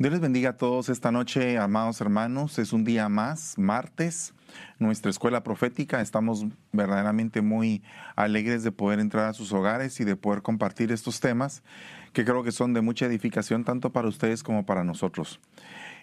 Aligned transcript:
Dios 0.00 0.12
les 0.12 0.22
bendiga 0.22 0.48
a 0.48 0.56
todos 0.56 0.88
esta 0.88 1.12
noche, 1.12 1.58
amados 1.58 2.00
hermanos. 2.00 2.58
Es 2.58 2.72
un 2.72 2.84
día 2.84 3.10
más, 3.10 3.58
martes, 3.58 4.32
nuestra 4.78 5.10
escuela 5.10 5.42
profética. 5.42 6.00
Estamos 6.00 6.46
verdaderamente 6.72 7.42
muy 7.42 7.82
alegres 8.16 8.62
de 8.62 8.72
poder 8.72 8.98
entrar 8.98 9.26
a 9.26 9.34
sus 9.34 9.52
hogares 9.52 10.00
y 10.00 10.04
de 10.04 10.16
poder 10.16 10.40
compartir 10.40 10.90
estos 10.90 11.20
temas 11.20 11.62
que 12.14 12.24
creo 12.24 12.42
que 12.42 12.50
son 12.50 12.72
de 12.72 12.80
mucha 12.80 13.04
edificación 13.04 13.62
tanto 13.64 13.92
para 13.92 14.08
ustedes 14.08 14.42
como 14.42 14.64
para 14.64 14.84
nosotros. 14.84 15.38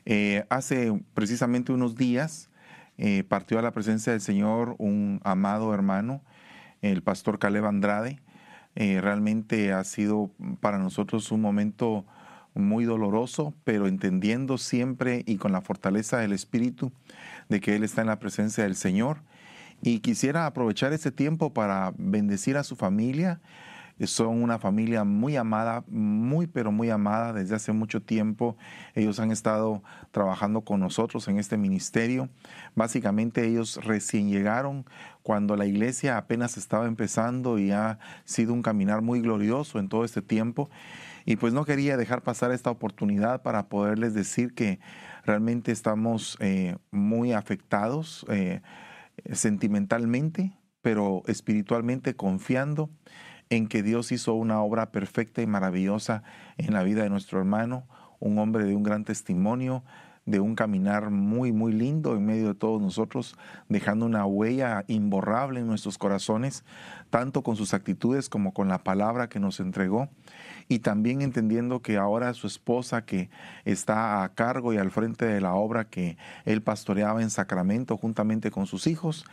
Eh, 0.06 0.46
hace 0.52 0.94
precisamente 1.16 1.72
unos 1.72 1.96
días 1.96 2.52
eh, 3.00 3.24
partió 3.24 3.58
a 3.58 3.64
la 3.64 3.72
presencia 3.72 4.12
del 4.12 4.22
Señor 4.22 4.76
un 4.78 5.22
amado 5.24 5.74
hermano, 5.74 6.22
el 6.84 7.02
pastor 7.02 7.40
Caleb 7.40 7.66
Andrade. 7.66 8.22
Eh, 8.76 9.02
realmente 9.02 9.74
ha 9.74 9.84
sido 9.84 10.30
para 10.62 10.78
nosotros 10.78 11.32
un 11.32 11.42
momento 11.42 12.06
muy 12.58 12.86
doloroso, 12.86 13.54
pero 13.64 13.88
entendiendo 13.88 14.58
siempre 14.58 15.24
y 15.26 15.38
con 15.38 15.52
la 15.52 15.62
fortaleza 15.62 16.18
del 16.18 16.34
Espíritu 16.34 16.92
de 17.50 17.60
que 17.60 17.76
Él 17.76 17.84
está 17.84 18.02
en 18.02 18.08
la 18.08 18.20
presencia 18.20 18.64
del 18.64 18.76
Señor. 18.76 19.20
Y 19.82 20.00
quisiera 20.00 20.46
aprovechar 20.46 20.94
este 20.94 21.12
tiempo 21.12 21.54
para 21.54 21.94
bendecir 21.98 22.58
a 22.58 22.64
su 22.64 22.76
familia. 22.76 23.40
Son 24.06 24.44
una 24.44 24.60
familia 24.60 25.04
muy 25.04 25.38
amada, 25.38 25.84
muy 25.88 26.46
pero 26.46 26.72
muy 26.72 26.90
amada 26.92 27.34
desde 27.34 27.56
hace 27.56 27.72
mucho 27.72 28.02
tiempo. 28.02 28.56
Ellos 28.94 29.20
han 29.20 29.32
estado 29.32 29.82
trabajando 30.12 30.62
con 30.62 30.80
nosotros 30.80 31.28
en 31.28 31.40
este 31.40 31.58
ministerio. 31.58 32.30
Básicamente 32.76 33.48
ellos 33.48 33.80
recién 33.84 34.30
llegaron 34.30 34.86
cuando 35.24 35.56
la 35.56 35.66
iglesia 35.66 36.18
apenas 36.18 36.58
estaba 36.58 36.86
empezando 36.86 37.58
y 37.58 37.72
ha 37.72 37.98
sido 38.24 38.54
un 38.54 38.62
caminar 38.62 39.02
muy 39.02 39.20
glorioso 39.20 39.80
en 39.80 39.90
todo 39.90 40.06
este 40.06 40.22
tiempo. 40.22 40.70
Y 41.30 41.36
pues 41.36 41.52
no 41.52 41.66
quería 41.66 41.98
dejar 41.98 42.24
pasar 42.24 42.54
esta 42.54 42.72
oportunidad 42.72 43.42
para 43.42 43.68
poderles 43.68 44.14
decir 44.14 44.54
que 44.54 44.80
realmente 45.26 45.74
estamos 45.74 46.38
eh, 46.40 46.78
muy 46.90 47.34
afectados 47.34 48.26
eh, 48.30 48.62
sentimentalmente, 49.34 50.58
pero 50.82 51.24
espiritualmente 51.28 52.16
confiando 52.16 52.90
en 53.50 53.68
que 53.68 53.84
Dios 53.84 54.14
hizo 54.14 54.36
una 54.36 54.62
obra 54.62 54.94
perfecta 54.94 55.42
y 55.42 55.48
maravillosa 55.48 56.24
en 56.56 56.74
la 56.74 56.84
vida 56.84 57.04
de 57.04 57.10
nuestro 57.10 57.40
hermano, 57.40 57.90
un 58.20 58.40
hombre 58.40 58.64
de 58.64 58.74
un 58.74 58.84
gran 58.84 59.04
testimonio, 59.04 59.84
de 60.28 60.40
un 60.42 60.56
caminar 60.56 61.10
muy, 61.10 61.52
muy 61.52 61.74
lindo 61.74 62.16
en 62.16 62.26
medio 62.26 62.50
de 62.50 62.56
todos 62.56 62.82
nosotros, 62.82 63.36
dejando 63.68 64.06
una 64.06 64.26
huella 64.26 64.84
imborrable 64.88 65.60
en 65.60 65.68
nuestros 65.68 65.98
corazones, 65.98 66.64
tanto 67.10 67.44
con 67.44 67.56
sus 67.56 67.74
actitudes 67.74 68.30
como 68.30 68.54
con 68.54 68.68
la 68.68 68.84
palabra 68.84 69.30
que 69.30 69.40
nos 69.40 69.60
entregó. 69.60 70.10
Y 70.70 70.80
también 70.80 71.22
entendiendo 71.22 71.82
que 71.82 71.98
ahora 71.98 72.34
su 72.34 72.48
esposa 72.48 73.06
que 73.06 73.30
está 73.64 74.24
a 74.24 74.34
cargo 74.34 74.74
y 74.74 74.78
al 74.78 74.92
frente 74.92 75.26
de 75.26 75.40
la 75.40 75.54
obra 75.54 75.90
que 75.90 76.18
él 76.44 76.62
pastoreaba 76.62 77.22
en 77.22 77.30
Sacramento 77.30 77.96
juntamente 77.96 78.52
con 78.52 78.66
sus 78.66 78.86
hijos, 78.88 79.26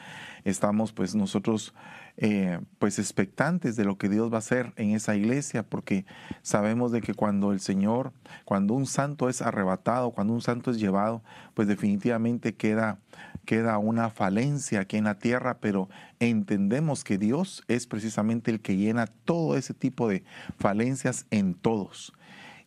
estamos 0.45 0.93
pues 0.93 1.15
nosotros 1.15 1.75
eh, 2.17 2.61
pues 2.79 3.01
expectantes 3.01 3.75
de 3.75 3.85
lo 3.85 3.99
que 3.99 4.09
Dios 4.09 4.31
va 4.31 4.37
a 4.37 4.39
hacer 4.39 4.73
en 4.77 4.91
esa 4.91 5.17
iglesia, 5.17 5.65
porque 5.65 6.07
sabemos 6.43 6.93
de 6.93 7.01
que 7.01 7.15
cuando 7.15 7.51
el 7.51 7.59
Señor, 7.59 8.13
cuando 8.45 8.75
un 8.75 8.87
santo 8.87 9.29
es 9.29 9.43
arrebatado, 9.43 10.13
cuando 10.13 10.33
un 10.33 10.41
santo 10.41 10.71
es 10.71 10.79
llevado, 10.79 11.25
pues 11.55 11.67
definitivamente 11.67 12.55
queda, 12.55 12.99
queda 13.45 13.79
una 13.79 14.11
falencia 14.11 14.81
aquí 14.81 14.97
en 14.97 15.05
la 15.05 15.19
tierra, 15.19 15.59
pero 15.61 15.89
entendemos 16.21 17.05
que 17.05 17.19
Dios 17.19 17.63
es 17.69 17.87
precisamente 17.87 18.51
el 18.51 18.61
que 18.61 18.77
llena 18.77 19.07
todo 19.07 19.57
ese 19.57 19.75
tipo 19.75 20.09
de 20.09 20.25
falencias 20.59 21.27
en 21.31 21.55
todos. 21.55 22.13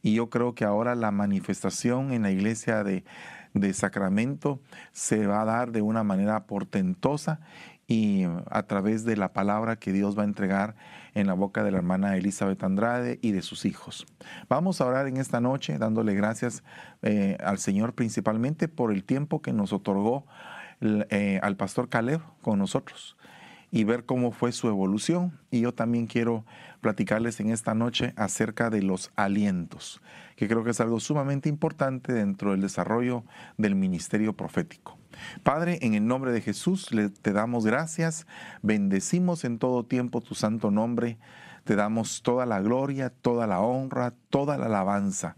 Y 0.02 0.14
yo 0.14 0.30
creo 0.30 0.56
que 0.56 0.64
ahora 0.64 0.96
la 0.96 1.12
manifestación 1.12 2.14
en 2.14 2.24
la 2.24 2.32
iglesia 2.32 2.84
de, 2.84 3.04
de 3.54 3.74
Sacramento 3.74 4.62
se 4.92 5.28
va 5.28 5.42
a 5.42 5.46
dar 5.46 5.72
de 5.72 5.82
una 5.82 6.04
manera 6.04 6.46
portentosa 6.46 7.40
y 7.88 8.26
a 8.52 8.64
través 8.64 9.06
de 9.06 9.16
la 9.16 9.32
palabra 9.32 9.78
que 9.78 9.94
Dios 9.94 10.18
va 10.18 10.24
a 10.24 10.26
entregar 10.26 10.76
en 11.14 11.26
la 11.26 11.34
boca 11.34 11.64
de 11.64 11.72
la 11.72 11.78
hermana 11.78 12.18
Elizabeth 12.18 12.62
Andrade 12.64 13.18
y 13.22 13.32
de 13.32 13.42
sus 13.42 13.66
hijos. 13.66 14.06
Vamos 14.50 14.82
a 14.82 14.86
orar 14.86 15.08
en 15.08 15.18
esta 15.18 15.40
noche 15.40 15.78
dándole 15.78 16.14
gracias 16.14 16.64
eh, 17.02 17.38
al 17.44 17.60
Señor 17.60 17.94
principalmente 17.94 18.68
por 18.68 18.92
el 18.92 19.04
tiempo 19.06 19.42
que 19.42 19.54
nos 19.54 19.72
otorgó 19.72 20.26
eh, 20.82 21.40
al 21.42 21.58
pastor 21.58 21.90
Caleb 21.90 22.22
con 22.42 22.60
nosotros 22.60 23.18
y 23.72 23.84
ver 23.84 24.06
cómo 24.06 24.32
fue 24.32 24.52
su 24.52 24.68
evolución. 24.68 25.40
Y 25.52 25.62
yo 25.62 25.74
también 25.74 26.08
quiero 26.08 26.46
platicarles 26.82 27.40
en 27.40 27.50
esta 27.50 27.74
noche 27.74 28.14
acerca 28.16 28.70
de 28.70 28.82
los 28.82 29.12
alientos, 29.16 30.02
que 30.36 30.48
creo 30.48 30.64
que 30.64 30.72
es 30.72 30.80
algo 30.80 31.00
sumamente 31.00 31.50
importante 31.50 32.14
dentro 32.14 32.52
del 32.52 32.62
desarrollo 32.62 33.24
del 33.58 33.76
ministerio 33.76 34.34
profético. 34.34 34.98
Padre, 35.44 35.80
en 35.82 35.96
el 35.96 36.06
nombre 36.06 36.32
de 36.32 36.42
Jesús 36.42 36.90
te 37.22 37.34
damos 37.34 37.66
gracias, 37.66 38.28
bendecimos 38.62 39.44
en 39.46 39.58
todo 39.58 39.84
tiempo 39.84 40.22
tu 40.22 40.36
santo 40.36 40.70
nombre, 40.70 41.18
te 41.64 41.76
damos 41.76 42.22
toda 42.22 42.46
la 42.46 42.62
gloria, 42.62 43.10
toda 43.10 43.48
la 43.48 43.60
honra, 43.60 44.14
toda 44.30 44.58
la 44.58 44.68
alabanza, 44.68 45.36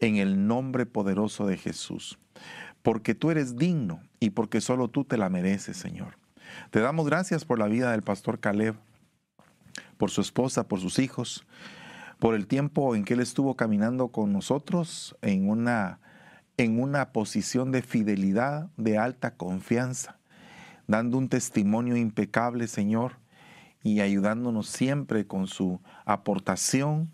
en 0.00 0.16
el 0.16 0.46
nombre 0.46 0.86
poderoso 0.86 1.46
de 1.46 1.56
Jesús, 1.56 2.18
porque 2.82 3.14
tú 3.14 3.30
eres 3.30 3.56
digno 3.56 4.00
y 4.22 4.30
porque 4.30 4.60
solo 4.60 4.86
tú 4.86 5.04
te 5.04 5.16
la 5.16 5.28
mereces, 5.28 5.76
Señor. 5.76 6.16
Te 6.70 6.78
damos 6.78 7.06
gracias 7.06 7.44
por 7.44 7.58
la 7.58 7.66
vida 7.66 7.90
del 7.90 8.02
pastor 8.02 8.38
Caleb, 8.38 8.76
por 9.98 10.10
su 10.10 10.20
esposa, 10.20 10.68
por 10.68 10.78
sus 10.78 11.00
hijos, 11.00 11.44
por 12.20 12.36
el 12.36 12.46
tiempo 12.46 12.94
en 12.94 13.04
que 13.04 13.14
él 13.14 13.20
estuvo 13.20 13.56
caminando 13.56 14.08
con 14.08 14.32
nosotros 14.32 15.16
en 15.22 15.50
una 15.50 15.98
en 16.56 16.80
una 16.80 17.10
posición 17.12 17.72
de 17.72 17.82
fidelidad, 17.82 18.68
de 18.76 18.96
alta 18.96 19.34
confianza, 19.34 20.20
dando 20.86 21.18
un 21.18 21.28
testimonio 21.28 21.96
impecable, 21.96 22.68
Señor, 22.68 23.16
y 23.82 24.00
ayudándonos 24.00 24.68
siempre 24.68 25.26
con 25.26 25.48
su 25.48 25.80
aportación, 26.04 27.10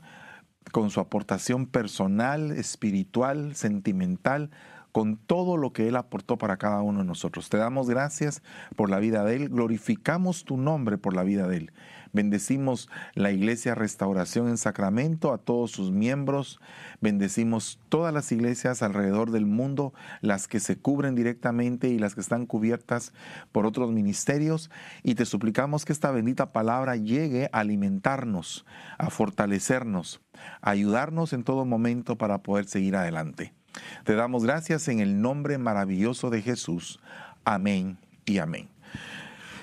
con 0.73 0.91
su 0.91 1.01
aportación 1.01 1.67
personal, 1.67 2.51
espiritual, 2.51 3.55
sentimental, 3.55 4.51
con 4.99 5.17
todo 5.17 5.57
lo 5.57 5.73
que 5.73 5.87
Él 5.87 5.95
aportó 5.95 6.39
para 6.39 6.57
cada 6.57 6.83
uno 6.83 6.99
de 6.99 7.05
nosotros. 7.05 7.49
Te 7.51 7.57
damos 7.57 7.89
gracias 7.89 8.43
por 8.75 8.91
la 8.91 8.99
vida 8.99 9.23
de 9.23 9.37
Él, 9.37 9.49
glorificamos 9.49 10.43
tu 10.43 10.57
nombre 10.57 10.99
por 10.99 11.15
la 11.15 11.23
vida 11.23 11.47
de 11.47 11.59
Él. 11.59 11.73
Bendecimos 12.13 12.89
la 13.15 13.31
Iglesia 13.31 13.77
Restauración 13.77 14.49
en 14.49 14.57
Sacramento, 14.57 15.33
a 15.33 15.39
todos 15.39 15.71
sus 15.71 15.93
miembros. 15.93 16.59
Bendecimos 17.01 17.79
todas 17.89 18.13
las 18.13 18.33
iglesias 18.33 18.83
alrededor 18.83 19.31
del 19.31 19.47
mundo, 19.47 19.95
las 20.21 20.49
que 20.49 20.59
se 20.59 20.77
cubren 20.77 21.15
directamente 21.15 21.87
y 21.91 22.01
las 22.01 22.17
que 22.17 22.21
están 22.21 22.45
cubiertas 22.47 23.13
por 23.53 23.67
otros 23.67 23.93
ministerios. 23.93 24.69
Y 25.05 25.15
te 25.15 25.27
suplicamos 25.27 25.85
que 25.85 25.93
esta 25.93 26.11
bendita 26.11 26.51
palabra 26.51 26.97
llegue 26.97 27.51
a 27.53 27.61
alimentarnos, 27.61 28.67
a 28.99 29.11
fortalecernos, 29.11 30.21
a 30.61 30.71
ayudarnos 30.71 31.33
en 31.35 31.45
todo 31.45 31.65
momento 31.65 32.19
para 32.19 32.43
poder 32.43 32.65
seguir 32.65 32.97
adelante. 32.97 33.58
Te 34.05 34.15
damos 34.15 34.45
gracias 34.45 34.89
en 34.89 35.01
el 35.01 35.21
nombre 35.21 35.59
maravilloso 35.59 36.31
de 36.31 36.43
Jesús. 36.43 37.01
Amén 37.45 37.99
y 38.25 38.39
amén. 38.39 38.69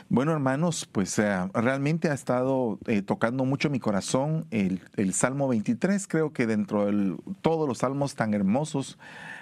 Bueno, 0.07 0.33
hermanos, 0.33 0.87
pues 0.91 1.17
eh, 1.17 1.49
realmente 1.55 2.09
ha 2.09 2.13
estado 2.13 2.77
eh, 2.85 3.01
tocando 3.01 3.43
mucho 3.43 3.71
mi 3.71 3.79
corazón 3.79 4.45
el, 4.51 4.79
Salmo 5.13 5.47
23. 5.47 6.07
Creo 6.07 6.31
que 6.31 6.45
dentro 6.45 6.85
de 6.85 7.17
todos 7.41 7.67
los 7.67 7.79
salmos 7.79 8.13
tan 8.13 8.35
hermosos 8.35 8.99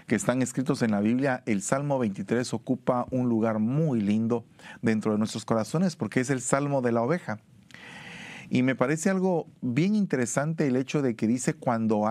que 0.08 0.16
están 0.16 0.42
escritos 0.42 0.82
en 0.82 0.92
la 0.92 1.02
Biblia, 1.02 1.44
el 1.48 1.62
Salmo 1.62 2.00
23 2.00 2.54
ocupa 2.54 3.08
un 3.12 3.28
lugar 3.28 3.60
muy 3.60 4.00
lindo 4.00 4.46
dentro 4.82 5.12
de 5.12 5.18
nuestros 5.18 5.44
corazones 5.44 5.98
porque 5.98 6.22
es 6.22 6.30
el 6.30 6.40
Salmo 6.40 6.82
de 6.82 6.94
la 6.94 7.02
oveja. 7.02 7.40
Y 8.54 8.62
me 8.62 8.76
parece 8.76 9.10
algo 9.10 9.48
bien 9.62 9.96
interesante 9.96 10.68
el 10.68 10.76
hecho 10.76 11.02
de 11.02 11.16
que 11.16 11.26
dice, 11.26 11.56
cuando, 11.56 12.06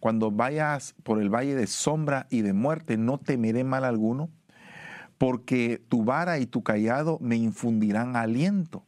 cuando 0.00 0.32
vayas 0.32 0.96
por 1.04 1.20
el 1.20 1.32
valle 1.32 1.54
de 1.54 1.68
sombra 1.68 2.26
y 2.28 2.42
de 2.42 2.52
muerte, 2.52 2.96
no 2.96 3.18
temeré 3.18 3.62
mal 3.62 3.84
alguno 3.84 4.30
porque 5.16 5.80
tu 5.88 6.02
vara 6.02 6.40
y 6.40 6.46
tu 6.46 6.64
callado 6.64 7.18
me 7.20 7.36
infundirán 7.36 8.16
aliento. 8.16 8.84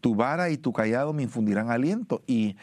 Tu 0.00 0.16
vara 0.16 0.50
y 0.50 0.56
tu 0.56 0.72
callado 0.72 1.12
me 1.12 1.22
infundirán 1.22 1.70
aliento. 1.70 2.24
Y, 2.26 2.56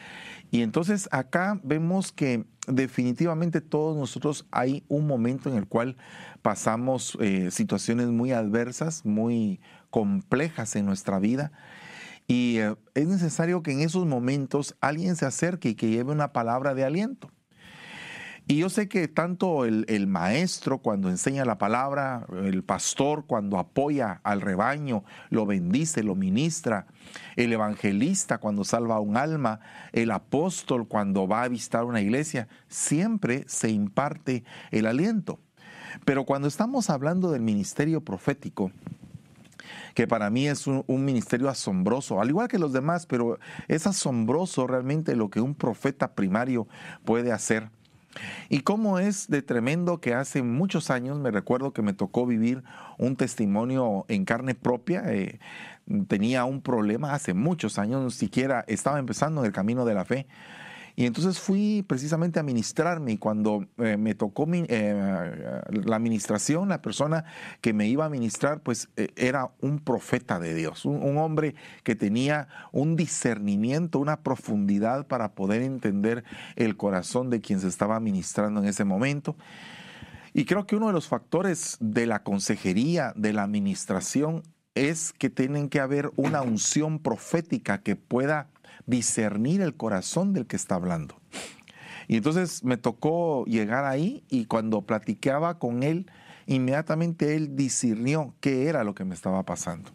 entonces 0.52 1.08
acá 1.10 1.58
vemos 1.62 2.12
que 2.12 2.44
definitivamente 2.68 3.62
todos 3.62 3.96
nosotros 3.96 4.46
hay 4.50 4.84
un 4.88 5.06
momento 5.06 5.48
en 5.48 5.56
el 5.56 5.66
cual 5.66 5.96
pasamos 6.42 7.16
eh, 7.22 7.50
situaciones 7.50 8.08
muy 8.08 8.32
adversas, 8.32 9.06
muy 9.06 9.60
complejas 9.88 10.76
en 10.76 10.84
nuestra 10.84 11.18
vida. 11.18 11.52
Y 12.26 12.58
eh, 12.58 12.74
es 12.94 13.06
necesario 13.06 13.62
que 13.62 13.72
en 13.72 13.80
esos 13.80 14.06
momentos 14.06 14.76
alguien 14.80 15.16
se 15.16 15.26
acerque 15.26 15.70
y 15.70 15.74
que 15.74 15.90
lleve 15.90 16.12
una 16.12 16.32
palabra 16.32 16.74
de 16.74 16.84
aliento. 16.84 17.30
Y 18.48 18.58
yo 18.58 18.70
sé 18.70 18.88
que 18.88 19.08
tanto 19.08 19.64
el, 19.64 20.06
maestro 20.06 20.78
cuando 20.78 21.10
enseña 21.10 21.44
la 21.44 21.58
palabra, 21.58 22.26
el 22.44 22.62
pastor 22.62 23.26
cuando 23.26 23.58
apoya 23.58 24.20
al 24.22 24.40
rebaño, 24.40 25.02
lo 25.30 25.46
bendice, 25.46 26.04
lo 26.04 26.14
ministra, 26.14 26.86
el 27.34 27.52
evangelista 27.52 28.38
cuando 28.38 28.62
salva 28.62 29.00
un 29.00 29.16
alma, 29.16 29.58
el 29.92 30.12
apóstol 30.12 30.86
cuando 30.86 31.26
va 31.26 31.42
a 31.42 31.48
visitar 31.48 31.84
una 31.84 32.00
iglesia, 32.00 32.46
siempre 32.68 33.42
se 33.48 33.70
imparte 33.70 34.44
el 34.70 34.86
aliento. 34.86 35.40
Pero 36.04 36.24
cuando 36.24 36.46
estamos 36.46 36.88
hablando 36.88 37.32
del 37.32 37.42
ministerio 37.42 38.00
profético, 38.02 38.70
que 39.94 40.06
para 40.06 40.30
mí 40.30 40.46
es 40.48 40.66
un, 40.66 40.84
ministerio 40.88 41.48
asombroso, 41.48 42.20
al 42.20 42.28
igual 42.28 42.48
que 42.48 42.58
los 42.58 42.72
demás, 42.72 43.06
pero 43.06 43.38
es 43.68 43.86
asombroso 43.86 44.66
realmente 44.66 45.16
lo 45.16 45.30
que 45.30 45.40
un 45.40 45.54
profeta 45.54 46.14
primario 46.14 46.66
puede 47.04 47.32
hacer. 47.32 47.70
Y 48.48 48.60
cómo 48.60 48.98
es 48.98 49.28
de 49.28 49.42
tremendo 49.42 50.00
que 50.00 50.14
hace 50.14 50.42
muchos 50.42 50.90
años 50.90 51.18
me 51.18 51.30
recuerdo 51.30 51.72
que 51.72 51.82
me 51.82 51.92
tocó 51.92 52.26
vivir 52.26 52.64
un 52.98 53.16
testimonio 53.16 54.06
en 54.08 54.24
carne 54.24 54.54
propia. 54.54 55.02
Eh, 55.06 55.38
tenía 56.08 56.44
un 56.44 56.62
problema 56.62 57.12
hace 57.12 57.34
muchos 57.34 57.78
años, 57.78 58.02
ni 58.02 58.10
siquiera 58.10 58.64
estaba 58.68 58.98
empezando 58.98 59.42
en 59.42 59.46
el 59.46 59.52
camino 59.52 59.84
de 59.84 59.94
la 59.94 60.04
fe. 60.04 60.26
Y 60.98 61.04
entonces 61.04 61.38
fui 61.38 61.84
precisamente 61.86 62.40
a 62.40 62.42
ministrarme 62.42 63.12
y 63.12 63.18
cuando 63.18 63.66
eh, 63.76 63.98
me 63.98 64.14
tocó 64.14 64.46
eh, 64.50 65.62
la 65.68 65.96
administración, 65.96 66.70
la 66.70 66.80
persona 66.80 67.26
que 67.60 67.74
me 67.74 67.86
iba 67.86 68.06
a 68.06 68.08
ministrar, 68.08 68.62
pues 68.62 68.88
eh, 68.96 69.08
era 69.14 69.50
un 69.60 69.78
profeta 69.78 70.40
de 70.40 70.54
Dios, 70.54 70.86
un, 70.86 71.18
hombre 71.18 71.54
que 71.82 71.96
tenía 71.96 72.48
un 72.72 72.96
discernimiento, 72.96 73.98
una 73.98 74.22
profundidad 74.22 75.06
para 75.06 75.34
poder 75.34 75.60
entender 75.60 76.24
el 76.56 76.78
corazón 76.78 77.28
de 77.28 77.42
quien 77.42 77.60
se 77.60 77.68
estaba 77.68 78.00
ministrando 78.00 78.60
en 78.60 78.66
ese 78.66 78.84
momento. 78.84 79.36
Y 80.32 80.46
creo 80.46 80.66
que 80.66 80.76
uno 80.76 80.86
de 80.86 80.94
los 80.94 81.08
factores 81.08 81.76
de 81.78 82.06
la 82.06 82.22
consejería, 82.22 83.12
de 83.16 83.34
la 83.34 83.42
administración, 83.42 84.42
es 84.74 85.12
que 85.14 85.30
tienen 85.30 85.68
que 85.70 85.80
haber 85.80 86.10
una 86.16 86.42
unción 86.42 86.98
profética 86.98 87.80
que 87.80 87.96
pueda 87.96 88.48
discernir 88.86 89.60
el 89.60 89.76
corazón 89.76 90.32
del 90.32 90.46
que 90.46 90.56
está 90.56 90.76
hablando. 90.76 91.20
Y 92.08 92.16
entonces 92.16 92.62
me 92.64 92.76
tocó 92.76 93.44
llegar 93.46 93.84
ahí 93.84 94.24
y 94.28 94.46
cuando 94.46 94.82
platicaba 94.82 95.58
con 95.58 95.82
él, 95.82 96.10
inmediatamente 96.46 97.34
él 97.34 97.56
discernió 97.56 98.34
qué 98.40 98.68
era 98.68 98.84
lo 98.84 98.94
que 98.94 99.04
me 99.04 99.14
estaba 99.14 99.44
pasando. 99.44 99.90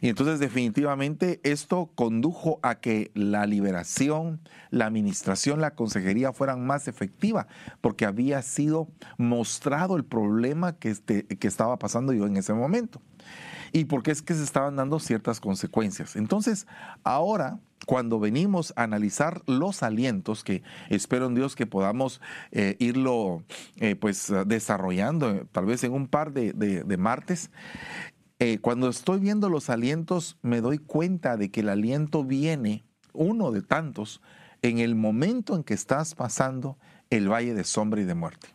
Y 0.00 0.08
entonces 0.08 0.38
definitivamente 0.38 1.40
esto 1.42 1.90
condujo 1.94 2.60
a 2.62 2.76
que 2.76 3.10
la 3.14 3.46
liberación, 3.46 4.40
la 4.70 4.86
administración, 4.86 5.60
la 5.60 5.74
consejería 5.74 6.32
fueran 6.32 6.66
más 6.66 6.86
efectiva, 6.86 7.46
porque 7.80 8.04
había 8.04 8.42
sido 8.42 8.88
mostrado 9.16 9.96
el 9.96 10.04
problema 10.04 10.76
que, 10.76 10.90
este, 10.90 11.26
que 11.26 11.48
estaba 11.48 11.78
pasando 11.78 12.12
yo 12.12 12.26
en 12.26 12.36
ese 12.36 12.52
momento. 12.52 13.00
Y 13.72 13.86
porque 13.86 14.10
es 14.10 14.22
que 14.22 14.34
se 14.34 14.44
estaban 14.44 14.76
dando 14.76 15.00
ciertas 15.00 15.40
consecuencias. 15.40 16.14
Entonces, 16.14 16.66
ahora 17.02 17.58
cuando 17.84 18.18
venimos 18.18 18.72
a 18.76 18.84
analizar 18.84 19.42
los 19.46 19.82
alientos, 19.82 20.42
que 20.42 20.62
espero 20.88 21.26
en 21.26 21.34
Dios 21.34 21.54
que 21.54 21.66
podamos 21.66 22.20
eh, 22.50 22.76
irlo 22.78 23.44
eh, 23.76 23.96
pues 23.96 24.32
desarrollando, 24.46 25.46
tal 25.52 25.66
vez 25.66 25.84
en 25.84 25.92
un 25.92 26.08
par 26.08 26.32
de, 26.32 26.96
martes, 26.98 27.50
eh, 28.38 28.58
cuando 28.58 28.88
estoy 28.88 29.20
viendo 29.20 29.48
los 29.48 29.70
alientos 29.70 30.38
me 30.42 30.60
doy 30.60 30.78
cuenta 30.78 31.36
de 31.36 31.50
que 31.50 31.60
el 31.60 31.68
aliento 31.68 32.24
viene, 32.24 32.84
uno 33.12 33.52
de 33.52 33.62
tantos, 33.62 34.20
en 34.62 34.78
el 34.78 34.94
momento 34.94 35.54
en 35.54 35.62
que 35.62 35.74
estás 35.74 36.14
pasando 36.14 36.78
el 37.10 37.30
valle 37.30 37.54
de 37.54 37.64
sombra 37.64 38.00
y 38.00 38.04
de 38.04 38.14
muerte. 38.14 38.48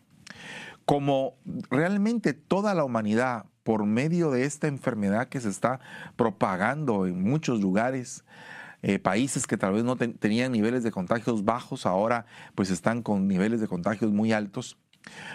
Como 0.84 1.36
realmente 1.70 2.32
toda 2.32 2.74
la 2.74 2.84
humanidad, 2.84 3.46
por 3.62 3.86
medio 3.86 4.30
de 4.30 4.44
esta 4.44 4.66
enfermedad 4.66 5.28
que 5.28 5.40
se 5.40 5.48
está 5.48 5.80
propagando 6.16 7.06
en 7.06 7.22
muchos 7.22 7.60
lugares, 7.60 8.24
eh, 8.82 8.98
países 8.98 9.46
que 9.46 9.56
tal 9.56 9.72
vez 9.72 9.84
no 9.84 9.96
tenían 9.96 10.52
niveles 10.52 10.82
de 10.82 10.90
contagios 10.90 11.44
bajos, 11.44 11.86
ahora 11.86 12.26
pues 12.54 12.70
están 12.70 13.02
con 13.02 13.28
niveles 13.28 13.60
de 13.60 13.68
contagios 13.68 14.12
muy 14.12 14.32
altos. 14.32 14.76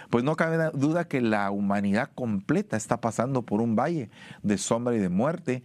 Pues 0.08 0.24
no 0.24 0.36
cabe 0.36 0.70
duda 0.72 1.08
que 1.08 1.20
la 1.20 1.50
humanidad 1.50 2.10
completa 2.14 2.76
está 2.76 3.00
pasando 3.00 3.42
por 3.42 3.60
un 3.60 3.76
valle 3.76 4.10
de 4.42 4.56
sombra 4.56 4.94
y 4.94 4.98
de 4.98 5.10
muerte 5.10 5.62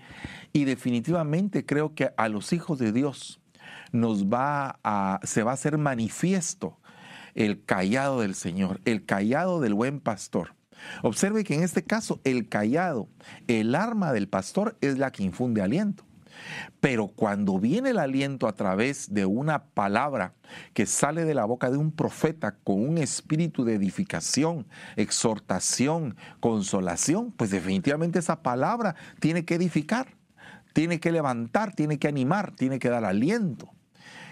y 0.52 0.66
definitivamente 0.66 1.66
creo 1.66 1.94
que 1.94 2.12
a 2.18 2.28
los 2.28 2.52
hijos 2.52 2.80
de 2.80 2.92
Dios 2.92 3.40
nos 3.94 4.26
va 4.26 4.80
a, 4.84 5.20
se 5.24 5.44
va 5.44 5.52
a 5.52 5.54
hacer 5.54 5.78
manifiesto 5.78 6.80
el 7.34 7.64
callado 7.64 8.22
del 8.22 8.36
Señor, 8.36 8.82
el 8.86 9.06
callado 9.06 9.62
del 9.62 9.74
buen 9.74 10.00
pastor. 10.00 10.54
Observe 11.02 11.44
que 11.44 11.56
en 11.56 11.64
este 11.64 11.84
caso 11.84 12.20
el 12.24 12.50
callado, 12.50 13.08
el 13.48 13.74
arma 13.76 14.12
del 14.12 14.28
pastor 14.28 14.78
es 14.82 14.98
la 14.98 15.12
que 15.12 15.24
infunde 15.24 15.62
aliento. 15.62 16.04
Pero 16.80 17.08
cuando 17.08 17.60
viene 17.60 17.92
el 17.92 18.00
aliento 18.00 18.48
a 18.48 18.56
través 18.56 19.14
de 19.14 19.26
una 19.26 19.66
palabra 19.66 20.34
que 20.74 20.86
sale 20.86 21.26
de 21.26 21.34
la 21.34 21.46
boca 21.46 21.72
de 21.72 21.78
un 21.78 21.92
profeta 21.92 22.56
con 22.64 22.88
un 22.88 22.98
espíritu 22.98 23.64
de 23.64 23.76
edificación, 23.76 24.68
exhortación, 24.96 26.16
consolación, 26.40 27.32
pues 27.32 27.52
definitivamente 27.52 28.20
esa 28.20 28.42
palabra 28.42 28.96
tiene 29.20 29.46
que 29.46 29.56
edificar, 29.56 30.16
tiene 30.74 31.00
que 31.00 31.12
levantar, 31.12 31.74
tiene 31.74 32.00
que 32.00 32.08
animar, 32.08 32.56
tiene 32.56 32.80
que 32.80 32.90
dar 32.90 33.06
aliento. 33.06 33.70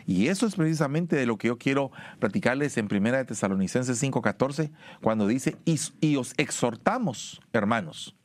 Y 0.06 0.28
eso 0.28 0.48
es 0.48 0.56
precisamente 0.56 1.16
de 1.16 1.26
lo 1.26 1.38
que 1.38 1.48
yo 1.48 1.58
quiero 1.58 1.92
platicarles 2.20 2.78
en 2.78 2.88
Primera 2.88 3.18
de 3.18 3.26
Tesalonicenses 3.26 4.02
5:14, 4.02 4.72
cuando 5.02 5.28
dice, 5.28 5.58
y, 5.66 5.80
y 6.00 6.16
os 6.16 6.34
exhortamos, 6.38 7.42
hermanos, 7.54 8.16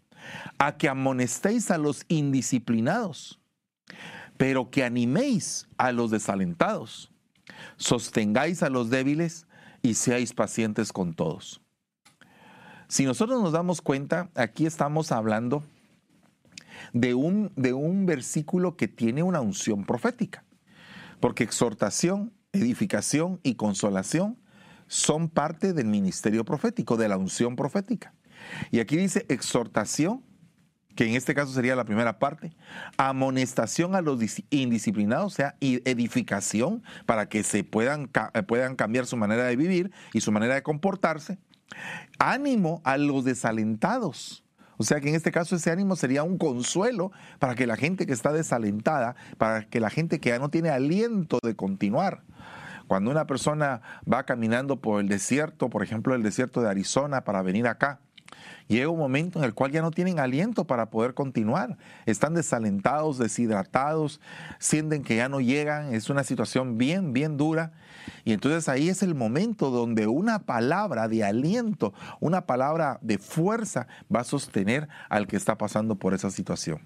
a 0.59 0.77
que 0.77 0.89
amonestéis 0.89 1.71
a 1.71 1.79
los 1.79 2.05
indisciplinados 2.09 3.41
pero 4.37 4.71
que 4.71 4.85
animéis 4.85 5.67
a 5.79 5.93
los 5.93 6.11
desalentados, 6.11 7.13
sostengáis 7.77 8.63
a 8.63 8.71
los 8.71 8.91
débiles 8.91 9.47
y 9.83 9.95
seáis 9.95 10.33
pacientes 10.33 10.93
con 10.93 11.15
todos. 11.15 11.63
Si 12.89 13.05
nosotros 13.05 13.43
nos 13.43 13.53
damos 13.53 13.81
cuenta, 13.81 14.31
aquí 14.35 14.67
estamos 14.67 15.11
hablando 15.11 15.65
de 16.93 17.15
un, 17.15 17.53
de 17.57 17.73
un 17.73 18.07
versículo 18.07 18.77
que 18.77 18.89
tiene 18.89 19.23
una 19.23 19.41
unción 19.41 19.85
profética, 19.85 20.45
porque 21.21 21.45
exhortación, 21.45 22.33
edificación 22.53 23.41
y 23.43 23.55
consolación 23.55 24.39
son 24.87 25.29
parte 25.29 25.73
del 25.73 25.87
ministerio 25.87 26.45
profético, 26.45 26.97
de 26.97 27.09
la 27.09 27.17
unción 27.17 27.57
profética. 27.57 28.15
Y 28.71 28.79
aquí 28.79 28.97
dice 28.97 29.27
exhortación, 29.29 30.23
que 30.97 31.07
en 31.07 31.15
este 31.15 31.35
caso 31.35 31.53
sería 31.53 31.77
la 31.77 31.85
primera 31.85 32.19
parte, 32.19 32.57
amonestación 32.97 33.95
a 33.95 34.01
los 34.01 34.19
indisciplinados, 34.51 35.35
o 35.35 35.37
sea, 35.37 35.55
edificación 35.61 36.83
para 37.05 37.29
que 37.29 37.43
se 37.43 37.63
puedan, 37.63 38.11
eh, 38.35 38.43
puedan 38.43 38.75
cambiar 38.75 39.07
su 39.07 39.17
manera 39.17 39.45
de 39.45 39.55
vivir 39.57 39.93
y 40.13 40.23
su 40.23 40.33
manera 40.33 40.55
de 40.55 40.63
comportarse, 40.63 41.39
ánimo 42.19 42.81
a 42.85 42.97
los 42.97 43.25
desalentados. 43.25 44.43
O 44.79 44.85
sea 44.85 45.01
que 45.01 45.09
en 45.09 45.15
este 45.15 45.33
caso 45.33 45.57
ese 45.57 45.71
ánimo 45.71 45.97
sería 45.97 46.23
un 46.23 46.39
consuelo 46.39 47.13
para 47.39 47.55
que 47.55 47.67
la 47.67 47.77
gente 47.77 48.07
que 48.07 48.13
está 48.13 48.33
desalentada, 48.33 49.17
para 49.39 49.65
que 49.65 49.81
la 49.81 49.91
gente 49.91 50.21
que 50.21 50.31
ya 50.31 50.39
no 50.39 50.51
tiene 50.51 50.71
aliento 50.71 51.39
de 51.43 51.57
continuar, 51.57 52.23
cuando 52.87 53.11
una 53.11 53.27
persona 53.27 53.81
va 54.11 54.25
caminando 54.25 54.81
por 54.81 55.01
el 55.01 55.09
desierto, 55.09 55.71
por 55.71 55.83
ejemplo 55.83 56.15
el 56.15 56.23
desierto 56.23 56.61
de 56.61 56.69
Arizona 56.69 57.25
para 57.25 57.43
venir 57.43 57.67
acá, 57.67 58.01
Llega 58.69 58.89
un 58.89 58.99
momento 58.99 59.39
en 59.39 59.45
el 59.45 59.55
cual 59.55 59.71
ya 59.71 59.81
no 59.81 59.91
tienen 59.91 60.19
aliento 60.19 60.65
para 60.65 60.91
poder 60.91 61.15
continuar. 61.15 61.79
Están 62.05 62.35
desalentados, 62.35 63.19
deshidratados, 63.19 64.21
sienten 64.59 65.03
que 65.03 65.17
ya 65.17 65.29
no 65.29 65.41
llegan. 65.41 65.95
Es 65.95 66.11
una 66.11 66.25
situación 66.25 66.77
bien, 66.77 67.13
bien 67.13 67.37
dura. 67.37 67.73
Y 68.25 68.33
entonces 68.33 68.69
ahí 68.69 68.89
es 68.89 69.03
el 69.03 69.15
momento 69.15 69.71
donde 69.71 70.07
una 70.09 70.41
palabra 70.41 71.07
de 71.09 71.25
aliento, 71.25 71.95
una 72.21 72.47
palabra 72.47 72.99
de 73.03 73.19
fuerza 73.19 73.87
va 74.15 74.21
a 74.21 74.25
sostener 74.25 74.89
al 75.09 75.27
que 75.27 75.37
está 75.37 75.57
pasando 75.59 75.97
por 75.97 76.15
esa 76.15 76.31
situación. 76.31 76.81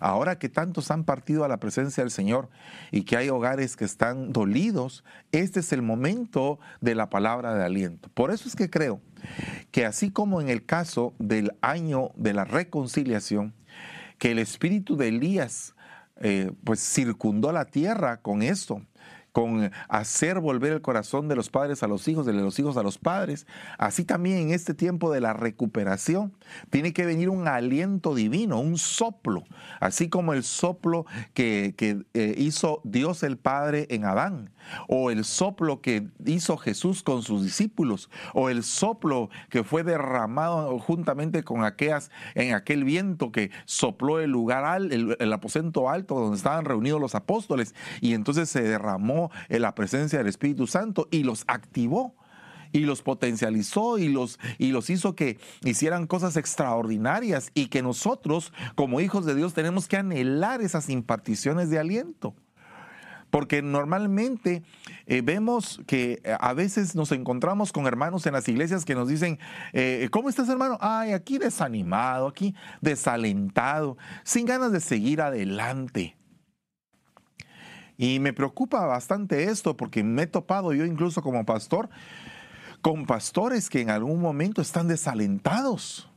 Ahora 0.00 0.38
que 0.38 0.48
tantos 0.48 0.90
han 0.90 1.04
partido 1.04 1.44
a 1.44 1.48
la 1.48 1.58
presencia 1.58 2.02
del 2.02 2.10
Señor 2.10 2.48
y 2.90 3.02
que 3.02 3.18
hay 3.18 3.28
hogares 3.28 3.76
que 3.76 3.84
están 3.84 4.32
dolidos, 4.32 5.04
este 5.30 5.60
es 5.60 5.72
el 5.74 5.82
momento 5.82 6.58
de 6.80 6.94
la 6.94 7.10
palabra 7.10 7.54
de 7.54 7.64
aliento. 7.64 8.08
Por 8.14 8.30
eso 8.30 8.48
es 8.48 8.56
que 8.56 8.70
creo 8.70 9.02
que 9.70 9.86
así 9.86 10.10
como 10.10 10.40
en 10.40 10.48
el 10.48 10.64
caso 10.64 11.14
del 11.18 11.52
año 11.60 12.10
de 12.16 12.34
la 12.34 12.44
reconciliación, 12.44 13.54
que 14.18 14.32
el 14.32 14.38
espíritu 14.38 14.96
de 14.96 15.08
Elías 15.08 15.74
eh, 16.20 16.52
pues 16.64 16.80
circundó 16.80 17.52
la 17.52 17.64
tierra 17.64 18.18
con 18.18 18.42
esto, 18.42 18.82
con 19.32 19.70
hacer 19.88 20.40
volver 20.40 20.72
el 20.72 20.80
corazón 20.80 21.28
de 21.28 21.36
los 21.36 21.50
padres 21.50 21.82
a 21.82 21.88
los 21.88 22.08
hijos, 22.08 22.26
de 22.26 22.32
los 22.32 22.58
hijos 22.58 22.76
a 22.76 22.82
los 22.82 22.98
padres, 22.98 23.46
así 23.78 24.04
también 24.04 24.38
en 24.38 24.50
este 24.52 24.74
tiempo 24.74 25.12
de 25.12 25.20
la 25.20 25.32
recuperación 25.32 26.32
tiene 26.70 26.92
que 26.92 27.06
venir 27.06 27.28
un 27.28 27.48
aliento 27.48 28.14
divino, 28.14 28.60
un 28.60 28.78
soplo, 28.78 29.44
así 29.80 30.08
como 30.08 30.32
el 30.32 30.42
soplo 30.42 31.06
que, 31.34 31.74
eh, 32.14 32.34
hizo 32.38 32.80
Dios 32.84 33.22
el 33.22 33.36
Padre 33.36 33.86
en 33.90 34.04
Adán, 34.04 34.50
o 34.88 35.10
el 35.10 35.24
soplo 35.24 35.80
que 35.80 36.08
hizo 36.24 36.56
Jesús 36.56 37.02
con 37.02 37.22
sus 37.22 37.42
discípulos, 37.42 38.10
o 38.34 38.50
el 38.50 38.62
soplo 38.62 39.30
que 39.48 39.64
fue 39.64 39.84
derramado 39.84 40.78
juntamente 40.78 41.42
con 41.42 41.64
aquellas, 41.64 42.10
en 42.34 42.54
aquel 42.54 42.84
viento 42.84 43.32
que 43.32 43.50
sopló 43.64 44.20
el 44.20 44.30
lugar, 44.30 44.80
el, 44.80 45.16
el 45.18 45.32
aposento 45.32 45.88
alto 45.88 46.14
donde 46.14 46.36
estaban 46.36 46.64
reunidos 46.64 47.00
los 47.00 47.14
apóstoles, 47.14 47.74
y 48.00 48.14
entonces 48.14 48.48
se 48.48 48.62
derramó 48.62 49.19
en 49.48 49.62
la 49.62 49.74
presencia 49.74 50.18
del 50.18 50.28
Espíritu 50.28 50.66
Santo 50.66 51.08
y 51.10 51.24
los 51.24 51.44
activó 51.46 52.14
y 52.72 52.80
los 52.80 53.02
potencializó 53.02 53.98
y 53.98 54.08
los, 54.08 54.38
y 54.58 54.72
los 54.72 54.90
hizo 54.90 55.14
que 55.14 55.38
hicieran 55.64 56.06
cosas 56.06 56.36
extraordinarias 56.36 57.50
y 57.54 57.66
que 57.66 57.82
nosotros 57.82 58.52
como 58.74 59.00
hijos 59.00 59.26
de 59.26 59.34
Dios 59.34 59.54
tenemos 59.54 59.88
que 59.88 59.96
anhelar 59.96 60.60
esas 60.60 60.88
imparticiones 60.88 61.70
de 61.70 61.78
aliento. 61.78 62.34
Porque 63.30 63.62
normalmente 63.62 64.64
eh, 65.06 65.22
vemos 65.22 65.80
que 65.86 66.20
eh, 66.24 66.36
a 66.40 66.52
veces 66.52 66.96
nos 66.96 67.12
encontramos 67.12 67.72
con 67.72 67.86
hermanos 67.86 68.26
en 68.26 68.32
las 68.32 68.48
iglesias 68.48 68.84
que 68.84 68.96
nos 68.96 69.08
dicen, 69.08 69.38
eh, 69.72 70.08
¿cómo 70.10 70.28
estás 70.28 70.48
hermano? 70.48 70.78
Ay, 70.80 71.12
aquí 71.12 71.38
desanimado, 71.38 72.26
aquí 72.26 72.56
desalentado, 72.80 73.96
sin 74.24 74.46
ganas 74.46 74.72
de 74.72 74.80
seguir 74.80 75.20
adelante. 75.20 76.16
Y 78.00 78.18
me 78.18 78.32
preocupa 78.32 78.86
bastante 78.86 79.44
esto 79.44 79.76
porque 79.76 80.02
me 80.02 80.22
he 80.22 80.26
topado 80.26 80.72
yo 80.72 80.86
incluso 80.86 81.20
como 81.20 81.44
pastor 81.44 81.90
con 82.80 83.04
pastores 83.04 83.68
que 83.68 83.82
en 83.82 83.90
algún 83.90 84.22
momento 84.22 84.62
están 84.62 84.88
desalentados 84.88 86.09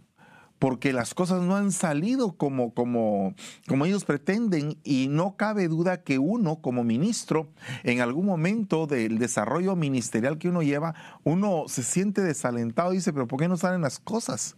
porque 0.63 0.93
las 0.93 1.13
cosas 1.13 1.41
no 1.41 1.57
han 1.57 1.73
salido 1.73 2.37
como, 2.37 2.73
como, 2.73 3.35
como 3.67 3.85
ellos 3.85 4.05
pretenden 4.05 4.77
y 4.85 5.09
no 5.09 5.35
cabe 5.35 5.67
duda 5.67 6.03
que 6.03 6.19
uno 6.19 6.61
como 6.61 6.85
ministro, 6.85 7.49
en 7.83 7.99
algún 7.99 8.25
momento 8.25 8.87
del 8.87 9.19
desarrollo 9.19 9.75
ministerial 9.75 10.37
que 10.37 10.47
uno 10.47 10.63
lleva, 10.63 10.95
uno 11.25 11.65
se 11.67 11.83
siente 11.83 12.21
desalentado 12.21 12.93
y 12.93 12.95
dice, 12.95 13.11
pero 13.11 13.27
¿por 13.27 13.41
qué 13.41 13.49
no 13.49 13.57
salen 13.57 13.81
las 13.81 13.99
cosas? 13.99 14.55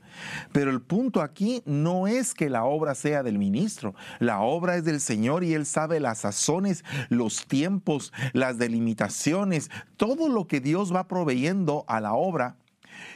Pero 0.51 0.69
el 0.69 0.79
punto 0.79 1.23
aquí 1.23 1.63
no 1.65 2.05
es 2.05 2.35
que 2.35 2.51
la 2.51 2.65
obra 2.65 2.93
sea 2.93 3.23
del 3.23 3.39
ministro, 3.39 3.95
la 4.19 4.41
obra 4.41 4.75
es 4.75 4.85
del 4.85 5.01
Señor 5.01 5.43
y 5.43 5.55
Él 5.55 5.65
sabe 5.65 5.99
las 5.99 6.19
sazones, 6.19 6.85
los 7.09 7.47
tiempos, 7.47 8.13
las 8.31 8.59
delimitaciones, 8.59 9.71
todo 9.97 10.29
lo 10.29 10.45
que 10.45 10.59
Dios 10.59 10.93
va 10.93 11.07
proveyendo 11.07 11.83
a 11.87 11.99
la 11.99 12.13
obra 12.13 12.57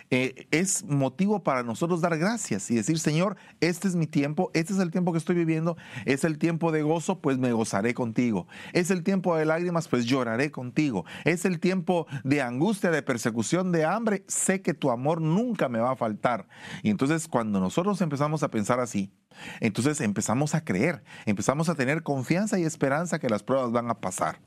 eh, 0.09 0.47
es 0.51 0.83
motivo 0.85 1.43
para 1.43 1.63
nosotros 1.63 2.01
dar 2.01 2.17
gracias 2.17 2.69
y 2.71 2.75
decir, 2.75 2.99
Señor, 2.99 3.37
este 3.59 3.87
es 3.87 3.95
mi 3.95 4.07
tiempo, 4.07 4.51
este 4.53 4.73
es 4.73 4.79
el 4.79 4.91
tiempo 4.91 5.11
que 5.11 5.17
estoy 5.17 5.35
viviendo, 5.35 5.77
es 6.05 6.23
el 6.23 6.37
tiempo 6.37 6.71
de 6.71 6.81
gozo, 6.81 7.19
pues 7.19 7.37
me 7.37 7.51
gozaré 7.51 7.93
contigo. 7.93 8.47
Es 8.73 8.91
el 8.91 9.03
tiempo 9.03 9.35
de 9.35 9.45
lágrimas, 9.45 9.87
pues 9.87 10.05
lloraré 10.05 10.51
contigo. 10.51 11.05
Es 11.25 11.45
el 11.45 11.59
tiempo 11.59 12.07
de 12.23 12.41
angustia, 12.41 12.91
de 12.91 13.03
persecución, 13.03 13.71
de 13.71 13.85
hambre, 13.85 14.23
sé 14.27 14.61
que 14.61 14.73
tu 14.73 14.91
amor 14.91 15.21
nunca 15.21 15.69
me 15.69 15.79
va 15.79 15.91
a 15.91 15.95
faltar. 15.95 16.47
Y 16.83 16.89
entonces 16.89 17.27
cuando 17.27 17.59
nosotros 17.59 18.01
empezamos 18.01 18.43
a 18.43 18.49
pensar 18.49 18.79
así, 18.79 19.11
entonces 19.59 20.01
empezamos 20.01 20.55
a 20.55 20.63
creer, 20.63 21.03
empezamos 21.25 21.69
a 21.69 21.75
tener 21.75 22.03
confianza 22.03 22.59
y 22.59 22.63
esperanza 22.63 23.19
que 23.19 23.29
las 23.29 23.43
pruebas 23.43 23.71
van 23.71 23.89
a 23.89 23.99
pasar. 23.99 24.39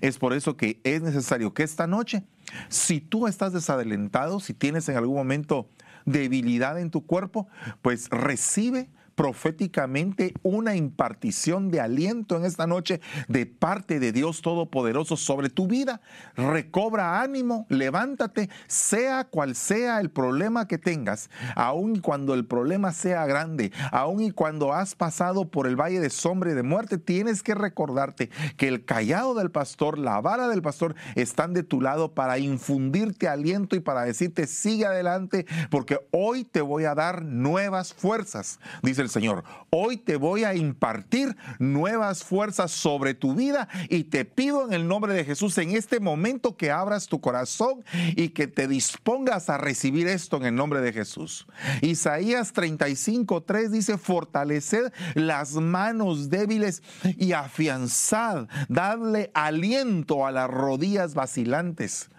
Es 0.00 0.18
por 0.18 0.32
eso 0.32 0.56
que 0.56 0.80
es 0.84 1.02
necesario 1.02 1.54
que 1.54 1.62
esta 1.62 1.86
noche, 1.86 2.24
si 2.68 3.00
tú 3.00 3.26
estás 3.26 3.52
desalentado, 3.52 4.40
si 4.40 4.54
tienes 4.54 4.88
en 4.88 4.96
algún 4.96 5.16
momento 5.16 5.68
debilidad 6.04 6.78
en 6.80 6.90
tu 6.90 7.06
cuerpo, 7.06 7.48
pues 7.82 8.08
recibe 8.10 8.88
proféticamente 9.18 10.32
una 10.44 10.76
impartición 10.76 11.72
de 11.72 11.80
aliento 11.80 12.36
en 12.36 12.44
esta 12.44 12.68
noche 12.68 13.00
de 13.26 13.46
parte 13.46 13.98
de 13.98 14.12
Dios 14.12 14.42
Todopoderoso 14.42 15.16
sobre 15.16 15.50
tu 15.50 15.66
vida. 15.66 16.00
Recobra 16.36 17.20
ánimo, 17.20 17.66
levántate, 17.68 18.48
sea 18.68 19.24
cual 19.24 19.56
sea 19.56 20.00
el 20.00 20.10
problema 20.10 20.68
que 20.68 20.78
tengas, 20.78 21.30
aun 21.56 21.98
cuando 21.98 22.32
el 22.32 22.46
problema 22.46 22.92
sea 22.92 23.26
grande, 23.26 23.72
aun 23.90 24.22
y 24.22 24.30
cuando 24.30 24.72
has 24.72 24.94
pasado 24.94 25.50
por 25.50 25.66
el 25.66 25.74
valle 25.74 25.98
de 25.98 26.10
sombra 26.10 26.52
y 26.52 26.54
de 26.54 26.62
muerte, 26.62 26.96
tienes 26.96 27.42
que 27.42 27.56
recordarte 27.56 28.30
que 28.56 28.68
el 28.68 28.84
callado 28.84 29.34
del 29.34 29.50
pastor, 29.50 29.98
la 29.98 30.20
vara 30.20 30.46
del 30.46 30.62
pastor 30.62 30.94
están 31.16 31.54
de 31.54 31.64
tu 31.64 31.80
lado 31.80 32.14
para 32.14 32.38
infundirte 32.38 33.26
aliento 33.26 33.74
y 33.74 33.80
para 33.80 34.02
decirte 34.02 34.46
sigue 34.46 34.86
adelante 34.86 35.44
porque 35.70 35.98
hoy 36.12 36.44
te 36.44 36.60
voy 36.60 36.84
a 36.84 36.94
dar 36.94 37.24
nuevas 37.24 37.92
fuerzas, 37.92 38.60
dice 38.84 39.02
el 39.02 39.07
Señor. 39.08 39.44
Hoy 39.70 39.96
te 39.96 40.16
voy 40.16 40.44
a 40.44 40.54
impartir 40.54 41.36
nuevas 41.58 42.24
fuerzas 42.24 42.70
sobre 42.70 43.14
tu 43.14 43.34
vida 43.34 43.68
y 43.88 44.04
te 44.04 44.24
pido 44.24 44.66
en 44.66 44.72
el 44.72 44.86
nombre 44.88 45.14
de 45.14 45.24
Jesús 45.24 45.56
en 45.58 45.70
este 45.76 46.00
momento 46.00 46.56
que 46.56 46.70
abras 46.70 47.06
tu 47.06 47.20
corazón 47.20 47.84
y 48.16 48.30
que 48.30 48.46
te 48.46 48.68
dispongas 48.68 49.50
a 49.50 49.58
recibir 49.58 50.06
esto 50.08 50.36
en 50.36 50.46
el 50.46 50.54
nombre 50.54 50.80
de 50.80 50.92
Jesús. 50.92 51.46
Isaías 51.82 52.52
35, 52.52 53.42
3 53.42 53.72
dice, 53.72 53.98
fortaleced 53.98 54.92
las 55.14 55.54
manos 55.54 56.30
débiles 56.30 56.82
y 57.16 57.32
afianzad, 57.32 58.48
dadle 58.68 59.30
aliento 59.34 60.26
a 60.26 60.32
las 60.32 60.48
rodillas 60.48 61.14
vacilantes. 61.14 62.10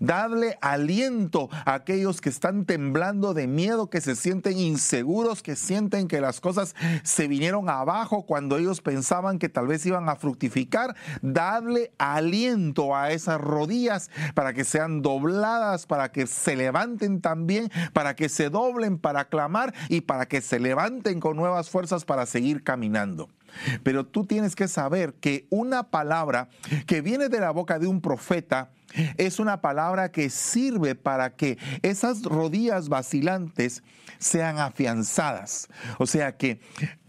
Dadle 0.00 0.58
aliento 0.60 1.48
a 1.64 1.74
aquellos 1.74 2.20
que 2.20 2.28
están 2.28 2.64
temblando 2.64 3.34
de 3.34 3.46
miedo, 3.46 3.90
que 3.90 4.00
se 4.00 4.16
sienten 4.16 4.58
inseguros, 4.58 5.42
que 5.42 5.56
sienten 5.56 6.08
que 6.08 6.20
las 6.20 6.40
cosas 6.40 6.74
se 7.02 7.28
vinieron 7.28 7.68
abajo 7.68 8.24
cuando 8.26 8.58
ellos 8.58 8.80
pensaban 8.80 9.38
que 9.38 9.48
tal 9.48 9.66
vez 9.66 9.84
iban 9.86 10.08
a 10.08 10.16
fructificar. 10.16 10.96
Dadle 11.22 11.92
aliento 11.98 12.96
a 12.96 13.10
esas 13.12 13.40
rodillas 13.40 14.10
para 14.34 14.52
que 14.52 14.64
sean 14.64 15.02
dobladas, 15.02 15.86
para 15.86 16.10
que 16.10 16.26
se 16.26 16.56
levanten 16.56 17.20
también, 17.20 17.70
para 17.92 18.14
que 18.14 18.28
se 18.28 18.50
doblen 18.50 18.98
para 18.98 19.26
clamar 19.26 19.74
y 19.88 20.02
para 20.02 20.26
que 20.26 20.40
se 20.40 20.58
levanten 20.58 21.20
con 21.20 21.36
nuevas 21.36 21.70
fuerzas 21.70 22.04
para 22.04 22.26
seguir 22.26 22.62
caminando. 22.62 23.28
Pero 23.82 24.06
tú 24.06 24.24
tienes 24.24 24.56
que 24.56 24.68
saber 24.68 25.14
que 25.14 25.46
una 25.50 25.90
palabra 25.90 26.48
que 26.86 27.00
viene 27.00 27.28
de 27.28 27.40
la 27.40 27.50
boca 27.50 27.78
de 27.78 27.86
un 27.86 28.00
profeta, 28.00 28.70
es 29.16 29.38
una 29.38 29.60
palabra 29.60 30.10
que 30.12 30.28
sirve 30.30 30.94
para 30.94 31.34
que 31.34 31.58
esas 31.82 32.22
rodillas 32.22 32.88
vacilantes 32.88 33.82
sean 34.18 34.58
afianzadas. 34.58 35.68
O 35.98 36.06
sea 36.06 36.36
que 36.36 36.60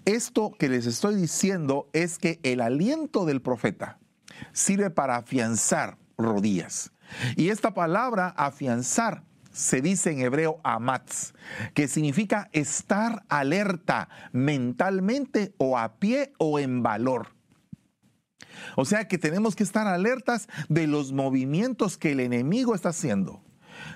esto 0.05 0.51
que 0.57 0.69
les 0.69 0.85
estoy 0.85 1.15
diciendo 1.15 1.89
es 1.93 2.17
que 2.17 2.39
el 2.43 2.61
aliento 2.61 3.25
del 3.25 3.41
profeta 3.41 3.99
sirve 4.51 4.89
para 4.89 5.17
afianzar 5.17 5.97
rodillas. 6.17 6.91
Y 7.35 7.49
esta 7.49 7.73
palabra 7.73 8.29
afianzar 8.29 9.23
se 9.53 9.81
dice 9.81 10.11
en 10.11 10.19
hebreo 10.19 10.59
amatz, 10.63 11.33
que 11.73 11.87
significa 11.87 12.49
estar 12.51 13.23
alerta 13.29 14.09
mentalmente 14.33 15.53
o 15.57 15.77
a 15.77 15.99
pie 15.99 16.33
o 16.37 16.59
en 16.59 16.83
valor. 16.83 17.29
O 18.75 18.85
sea 18.85 19.07
que 19.07 19.17
tenemos 19.17 19.55
que 19.55 19.63
estar 19.63 19.87
alertas 19.87 20.47
de 20.69 20.87
los 20.87 21.11
movimientos 21.13 21.97
que 21.97 22.11
el 22.11 22.19
enemigo 22.19 22.75
está 22.75 22.89
haciendo 22.89 23.42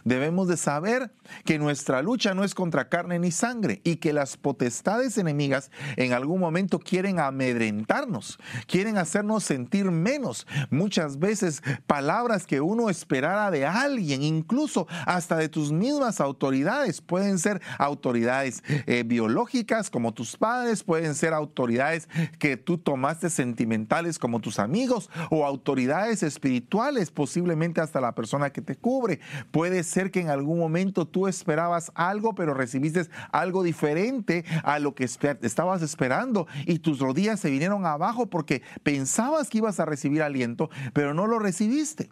debemos 0.03 0.48
de 0.48 0.58
saber 0.58 1.12
que 1.46 1.60
nuestra 1.60 2.01
lucha 2.01 2.34
no 2.34 2.44
es 2.44 2.56
contra 2.56 2.89
carne 2.89 3.20
ni 3.20 3.32
sangre 3.32 3.82
y 3.84 3.98
que 3.98 4.13
las 4.13 4.38
potestades 4.38 5.17
enemigas 5.17 5.72
en 5.96 6.13
algún 6.13 6.39
momento 6.39 6.79
quieren 6.79 7.20
amedrentarnos, 7.20 8.38
quieren 8.67 8.98
hacernos 8.98 9.44
sentir 9.44 9.91
menos. 9.91 10.48
Muchas 10.70 11.20
veces 11.20 11.62
palabras 11.86 12.46
que 12.46 12.62
uno 12.62 12.89
esperara 12.89 13.51
de 13.51 13.65
alguien, 13.65 14.24
incluso 14.24 14.88
hasta 15.06 15.38
de 15.38 15.50
tus 15.50 15.72
mismas 15.72 16.22
autoridades, 16.22 17.01
pueden 17.01 17.39
ser 17.39 17.62
autoridades 17.77 18.63
eh, 18.86 19.03
biológicas 19.06 19.89
como 19.89 20.13
tus 20.13 20.38
padres, 20.38 20.84
pueden 20.84 21.15
ser 21.15 21.34
autoridades 21.34 22.08
que 22.39 22.58
tú 22.58 22.77
tomaste 22.77 23.29
sentimentales 23.29 24.20
como 24.20 24.39
tus 24.39 24.60
amigos 24.60 25.10
o 25.29 25.46
autoridades 25.46 26.24
espirituales, 26.24 27.12
posiblemente 27.12 27.82
hasta 27.82 28.01
la 28.01 28.13
persona 28.15 28.50
que 28.50 28.62
te 28.62 28.75
cubre. 28.75 29.20
Puede 29.51 29.76
ser 29.84 30.12
que 30.12 30.22
en 30.22 30.29
algún 30.29 30.60
momento 30.60 31.05
tú 31.05 31.27
esperabas 31.27 31.91
algo, 31.96 32.36
pero 32.36 32.53
recibiste 32.53 33.07
algo 33.31 33.63
diferente 33.63 34.46
a 34.63 34.79
lo 34.79 34.96
que 34.96 35.03
estabas 35.05 35.81
esperando 35.81 36.48
y 36.65 36.79
tus 36.79 37.00
rodillas 37.00 37.39
se 37.39 37.50
vinieron 37.50 37.86
abajo 37.86 38.27
porque 38.27 38.62
pensabas 38.84 39.50
que 39.50 39.60
ibas 39.60 39.79
a 39.79 39.86
recibir 39.86 40.22
aliento, 40.22 40.69
pero 40.93 41.13
no 41.13 41.27
lo 41.27 41.39
recibiste. 41.39 42.10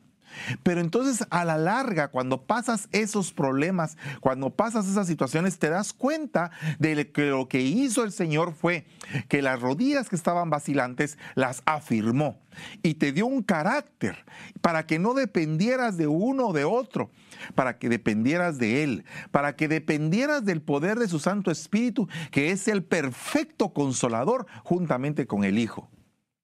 Pero 0.64 0.82
entonces 0.82 1.26
a 1.30 1.46
la 1.46 1.58
larga, 1.58 2.10
cuando 2.10 2.44
pasas 2.44 2.88
esos 2.92 3.32
problemas, 3.32 3.98
cuando 4.20 4.50
pasas 4.50 4.88
esas 4.88 5.08
situaciones, 5.08 5.60
te 5.60 5.70
das 5.70 5.94
cuenta 5.94 6.52
de 6.80 7.12
que 7.12 7.28
lo 7.28 7.48
que 7.48 7.62
hizo 7.62 8.04
el 8.04 8.12
Señor 8.12 8.54
fue 8.54 8.86
que 9.28 9.42
las 9.42 9.62
rodillas 9.62 10.10
que 10.10 10.16
estaban 10.16 10.50
vacilantes 10.50 11.18
las 11.36 11.62
afirmó 11.66 12.38
y 12.84 12.96
te 12.96 13.12
dio 13.12 13.26
un 13.26 13.44
carácter 13.44 14.26
para 14.62 14.86
que 14.86 15.00
no 15.00 15.14
dependieras 15.14 15.98
de 15.98 16.08
uno 16.08 16.48
o 16.48 16.54
de 16.54 16.66
otro, 16.66 17.12
para 17.56 17.78
que 17.78 17.90
dependieras 17.90 18.58
de 18.58 18.84
Él, 18.84 19.06
para 19.32 19.56
que 19.56 19.68
dependieras 19.68 20.46
del 20.46 20.62
poder 20.62 21.00
de 21.00 21.08
su 21.08 21.20
Santo 21.20 21.52
Espíritu, 21.52 22.08
que 22.32 22.52
es 22.52 22.68
el 22.68 22.84
perfecto 22.84 23.74
consolador 23.74 24.46
juntamente 24.64 25.28
con 25.28 25.44
el 25.44 25.60
Hijo, 25.60 25.90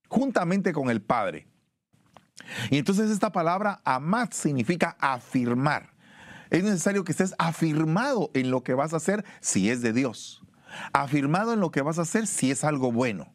juntamente 0.07 0.73
con 0.73 0.89
el 0.89 1.01
Padre. 1.01 1.47
Y 2.69 2.77
entonces 2.77 3.09
esta 3.09 3.31
palabra 3.31 3.81
amad 3.85 4.29
significa 4.31 4.97
afirmar. 4.99 5.91
Es 6.49 6.63
necesario 6.63 7.03
que 7.03 7.13
estés 7.13 7.33
afirmado 7.37 8.29
en 8.33 8.51
lo 8.51 8.61
que 8.63 8.73
vas 8.73 8.93
a 8.93 8.97
hacer 8.97 9.23
si 9.39 9.69
es 9.69 9.81
de 9.81 9.93
Dios. 9.93 10.43
Afirmado 10.93 11.53
en 11.53 11.59
lo 11.59 11.71
que 11.71 11.81
vas 11.81 11.97
a 11.97 12.03
hacer 12.03 12.27
si 12.27 12.51
es 12.51 12.63
algo 12.63 12.91
bueno. 12.91 13.33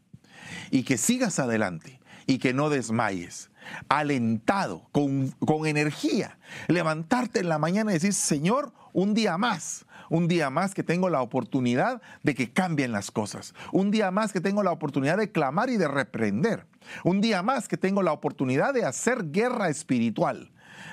Y 0.70 0.82
que 0.82 0.98
sigas 0.98 1.38
adelante 1.38 2.00
y 2.26 2.38
que 2.38 2.52
no 2.52 2.68
desmayes. 2.68 3.50
Alentado, 3.88 4.88
con, 4.92 5.30
con 5.44 5.66
energía. 5.66 6.38
Levantarte 6.68 7.40
en 7.40 7.48
la 7.48 7.58
mañana 7.58 7.90
y 7.90 7.94
decir, 7.94 8.14
Señor, 8.14 8.72
un 8.92 9.14
día 9.14 9.36
más 9.38 9.86
un 10.08 10.28
día 10.28 10.50
más 10.50 10.74
que 10.74 10.82
tengo 10.82 11.08
la 11.08 11.20
oportunidad 11.20 12.00
de 12.22 12.34
que 12.34 12.52
cambien 12.52 12.92
las 12.92 13.10
cosas. 13.10 13.54
Un 13.72 13.90
día 13.90 14.10
más 14.10 14.32
que 14.32 14.40
tengo 14.40 14.62
la 14.62 14.72
oportunidad 14.72 15.16
de 15.16 15.32
clamar 15.32 15.70
y 15.70 15.76
de 15.76 15.88
reprender. 15.88 16.66
Un 17.04 17.20
día 17.20 17.42
más 17.42 17.68
que 17.68 17.76
tengo 17.76 18.02
la 18.02 18.12
oportunidad 18.12 18.74
de 18.74 18.84
hacer 18.84 19.30
guerra 19.30 19.68
espiritual. 19.68 20.52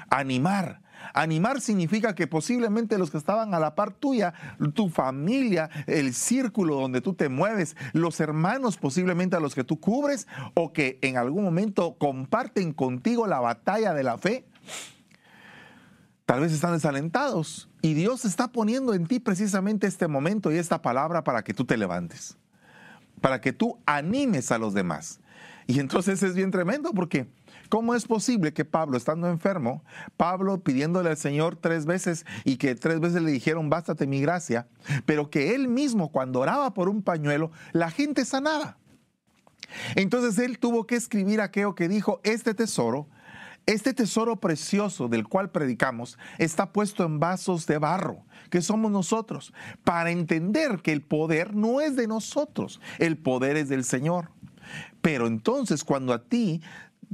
Animar. 0.09 0.81
Animar 1.13 1.61
significa 1.61 2.15
que 2.15 2.27
posiblemente 2.27 2.97
los 2.97 3.11
que 3.11 3.17
estaban 3.17 3.53
a 3.53 3.59
la 3.59 3.75
par 3.75 3.93
tuya, 3.93 4.33
tu 4.73 4.89
familia, 4.89 5.69
el 5.87 6.13
círculo 6.13 6.75
donde 6.75 7.01
tú 7.01 7.13
te 7.13 7.29
mueves, 7.29 7.75
los 7.93 8.19
hermanos 8.19 8.77
posiblemente 8.77 9.35
a 9.35 9.39
los 9.39 9.55
que 9.55 9.63
tú 9.63 9.79
cubres 9.79 10.27
o 10.53 10.73
que 10.73 10.99
en 11.01 11.17
algún 11.17 11.43
momento 11.43 11.95
comparten 11.97 12.73
contigo 12.73 13.27
la 13.27 13.39
batalla 13.39 13.93
de 13.93 14.03
la 14.03 14.17
fe, 14.17 14.45
tal 16.25 16.41
vez 16.41 16.51
están 16.51 16.73
desalentados 16.73 17.69
y 17.81 17.93
Dios 17.93 18.25
está 18.25 18.51
poniendo 18.51 18.93
en 18.93 19.07
ti 19.07 19.19
precisamente 19.19 19.87
este 19.87 20.07
momento 20.07 20.51
y 20.51 20.57
esta 20.57 20.81
palabra 20.81 21.23
para 21.23 21.43
que 21.43 21.53
tú 21.53 21.65
te 21.65 21.77
levantes, 21.77 22.37
para 23.21 23.41
que 23.41 23.53
tú 23.53 23.79
animes 23.85 24.51
a 24.51 24.57
los 24.57 24.73
demás. 24.73 25.19
Y 25.67 25.79
entonces 25.79 26.23
es 26.23 26.35
bien 26.35 26.51
tremendo 26.51 26.91
porque 26.93 27.27
¿cómo 27.73 27.95
es 27.95 28.05
posible 28.05 28.53
que 28.53 28.65
Pablo, 28.65 28.97
estando 28.97 29.27
enfermo, 29.27 29.83
Pablo 30.15 30.63
pidiéndole 30.63 31.09
al 31.09 31.17
Señor 31.17 31.55
tres 31.55 31.87
veces 31.87 32.23
y 32.43 32.57
que 32.57 32.75
tres 32.75 32.99
veces 32.99 33.23
le 33.23 33.31
dijeron, 33.31 33.71
bástate 33.71 34.05
mi 34.05 34.21
gracia, 34.21 34.67
pero 35.07 35.31
que 35.31 35.55
él 35.55 35.67
mismo 35.67 36.11
cuando 36.11 36.41
oraba 36.41 36.75
por 36.75 36.87
un 36.87 37.01
pañuelo, 37.01 37.49
la 37.71 37.89
gente 37.89 38.25
sanaba? 38.25 38.77
Entonces 39.95 40.37
él 40.37 40.59
tuvo 40.59 40.85
que 40.85 40.93
escribir 40.93 41.41
aquello 41.41 41.73
que 41.73 41.87
dijo, 41.87 42.21
este 42.23 42.53
tesoro 42.53 43.07
este 43.65 43.95
tesoro 43.95 44.39
precioso 44.39 45.07
del 45.07 45.27
cual 45.27 45.49
predicamos 45.49 46.19
está 46.37 46.73
puesto 46.73 47.03
en 47.05 47.19
vasos 47.19 47.65
de 47.65 47.79
barro, 47.79 48.23
que 48.51 48.61
somos 48.61 48.91
nosotros, 48.91 49.51
para 49.83 50.11
entender 50.11 50.81
que 50.83 50.91
el 50.91 51.01
poder 51.01 51.55
no 51.55 51.81
es 51.81 51.95
de 51.95 52.05
nosotros, 52.05 52.79
el 52.99 53.17
poder 53.17 53.57
es 53.57 53.69
del 53.69 53.83
Señor. 53.83 54.29
Pero 55.01 55.27
entonces 55.27 55.83
cuando 55.83 56.13
a 56.13 56.23
ti 56.23 56.61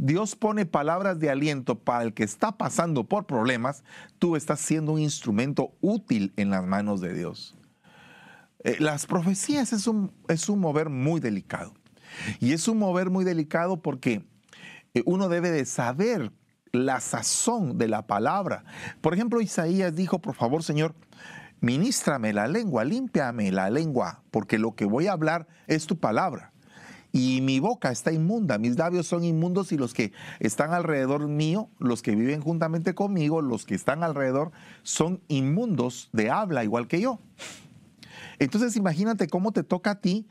Dios 0.01 0.37
pone 0.37 0.65
palabras 0.65 1.19
de 1.19 1.29
aliento 1.29 1.77
para 1.77 2.05
el 2.05 2.13
que 2.13 2.23
está 2.23 2.53
pasando 2.53 3.03
por 3.03 3.25
problemas, 3.25 3.83
tú 4.17 4.37
estás 4.37 4.61
siendo 4.61 4.93
un 4.93 5.01
instrumento 5.01 5.73
útil 5.81 6.31
en 6.37 6.51
las 6.51 6.65
manos 6.65 7.01
de 7.01 7.13
Dios. 7.13 7.57
Eh, 8.63 8.77
las 8.79 9.05
profecías 9.05 9.73
es 9.73 9.87
un, 9.87 10.13
es 10.29 10.47
un 10.47 10.59
mover 10.59 10.87
muy 10.87 11.19
delicado. 11.19 11.73
Y 12.39 12.53
es 12.53 12.69
un 12.69 12.77
mover 12.77 13.09
muy 13.09 13.25
delicado 13.25 13.81
porque 13.81 14.25
eh, 14.93 15.03
uno 15.05 15.27
debe 15.27 15.51
de 15.51 15.65
saber 15.65 16.31
la 16.71 17.01
sazón 17.01 17.77
de 17.77 17.89
la 17.89 18.07
palabra. 18.07 18.63
Por 19.01 19.13
ejemplo, 19.13 19.41
Isaías 19.41 19.93
dijo, 19.93 20.19
por 20.19 20.33
favor, 20.33 20.63
Señor, 20.63 20.95
ministrame 21.59 22.31
la 22.31 22.47
lengua, 22.47 22.85
límpiame 22.85 23.51
la 23.51 23.69
lengua, 23.69 24.23
porque 24.31 24.59
lo 24.59 24.75
que 24.75 24.85
voy 24.85 25.07
a 25.07 25.11
hablar 25.11 25.49
es 25.67 25.87
tu 25.87 25.99
palabra. 25.99 26.53
Y 27.11 27.41
mi 27.41 27.59
boca 27.59 27.91
está 27.91 28.11
inmunda, 28.11 28.57
mis 28.59 28.77
labios 28.77 29.07
son 29.07 29.23
inmundos 29.23 29.71
y 29.71 29.77
los 29.77 29.93
que 29.93 30.11
están 30.39 30.73
alrededor 30.73 31.27
mío, 31.27 31.69
los 31.79 32.03
que 32.03 32.15
viven 32.15 32.41
juntamente 32.41 32.93
conmigo, 32.93 33.41
los 33.41 33.65
que 33.65 33.73
están 33.73 34.03
alrededor, 34.03 34.51
son 34.83 35.21
inmundos 35.27 36.09
de 36.13 36.29
habla 36.29 36.63
igual 36.63 36.87
que 36.87 37.01
yo. 37.01 37.19
Entonces 38.37 38.75
imagínate 38.75 39.27
cómo 39.27 39.51
te 39.51 39.63
toca 39.63 39.91
a 39.91 40.01
ti 40.01 40.27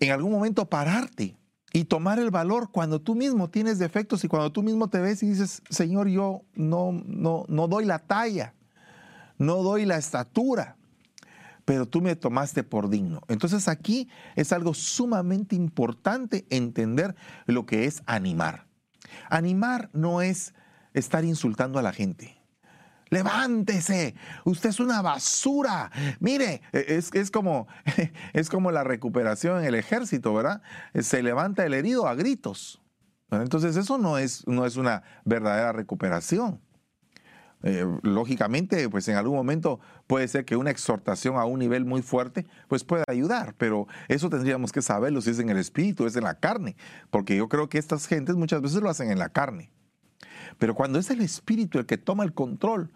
en 0.00 0.10
algún 0.10 0.32
momento 0.32 0.68
pararte 0.68 1.36
y 1.72 1.84
tomar 1.84 2.18
el 2.18 2.30
valor 2.30 2.70
cuando 2.70 3.00
tú 3.00 3.14
mismo 3.14 3.50
tienes 3.50 3.78
defectos 3.78 4.24
y 4.24 4.28
cuando 4.28 4.50
tú 4.50 4.62
mismo 4.62 4.88
te 4.88 5.00
ves 5.00 5.22
y 5.22 5.28
dices, 5.28 5.62
Señor, 5.68 6.08
yo 6.08 6.42
no, 6.54 6.92
no, 7.04 7.44
no 7.48 7.68
doy 7.68 7.84
la 7.84 7.98
talla, 7.98 8.54
no 9.36 9.62
doy 9.62 9.84
la 9.84 9.96
estatura, 9.96 10.77
pero 11.68 11.84
tú 11.84 12.00
me 12.00 12.16
tomaste 12.16 12.64
por 12.64 12.88
digno. 12.88 13.20
Entonces 13.28 13.68
aquí 13.68 14.08
es 14.36 14.54
algo 14.54 14.72
sumamente 14.72 15.54
importante 15.54 16.46
entender 16.48 17.14
lo 17.44 17.66
que 17.66 17.84
es 17.84 18.02
animar. 18.06 18.66
Animar 19.28 19.90
no 19.92 20.22
es 20.22 20.54
estar 20.94 21.26
insultando 21.26 21.78
a 21.78 21.82
la 21.82 21.92
gente 21.92 22.38
levántese, 23.10 24.14
usted 24.44 24.68
es 24.68 24.80
una 24.80 25.00
basura. 25.00 25.90
Mire, 26.20 26.60
e, 26.74 27.00
es, 27.12 27.30
como, 27.30 27.66
es 28.34 28.50
como 28.50 28.70
la 28.70 28.84
recuperación 28.84 29.60
en 29.60 29.64
el 29.64 29.74
ejército, 29.74 30.34
¿verdad? 30.34 30.60
Se 30.94 31.22
levanta 31.22 31.64
el 31.64 31.72
herido 31.72 32.06
a 32.06 32.14
gritos. 32.14 32.82
Entonces 33.30 33.76
eso 33.76 33.96
no 33.96 34.18
es, 34.18 34.46
no 34.46 34.66
es 34.66 34.76
una 34.76 35.02
verdadera 35.24 35.72
recuperación. 35.72 36.60
Eh, 37.62 37.84
lógicamente, 38.02 38.88
pues 38.88 39.08
en 39.08 39.16
algún 39.16 39.36
momento 39.36 39.80
puede 40.06 40.28
ser 40.28 40.44
que 40.44 40.56
una 40.56 40.70
exhortación 40.70 41.36
a 41.36 41.44
un 41.44 41.58
nivel 41.58 41.84
muy 41.84 42.02
fuerte, 42.02 42.46
pues 42.68 42.84
pueda 42.84 43.04
ayudar, 43.08 43.54
pero 43.58 43.88
eso 44.06 44.30
tendríamos 44.30 44.70
que 44.70 44.80
saberlo 44.80 45.20
si 45.20 45.30
es 45.30 45.38
en 45.40 45.48
el 45.48 45.56
espíritu, 45.56 46.06
es 46.06 46.14
en 46.14 46.24
la 46.24 46.38
carne, 46.38 46.76
porque 47.10 47.36
yo 47.36 47.48
creo 47.48 47.68
que 47.68 47.78
estas 47.78 48.06
gentes 48.06 48.36
muchas 48.36 48.62
veces 48.62 48.80
lo 48.80 48.88
hacen 48.88 49.10
en 49.10 49.18
la 49.18 49.28
carne. 49.28 49.70
Pero 50.58 50.74
cuando 50.74 50.98
es 50.98 51.10
el 51.10 51.20
Espíritu 51.20 51.78
el 51.78 51.86
que 51.86 51.98
toma 51.98 52.24
el 52.24 52.32
control 52.32 52.90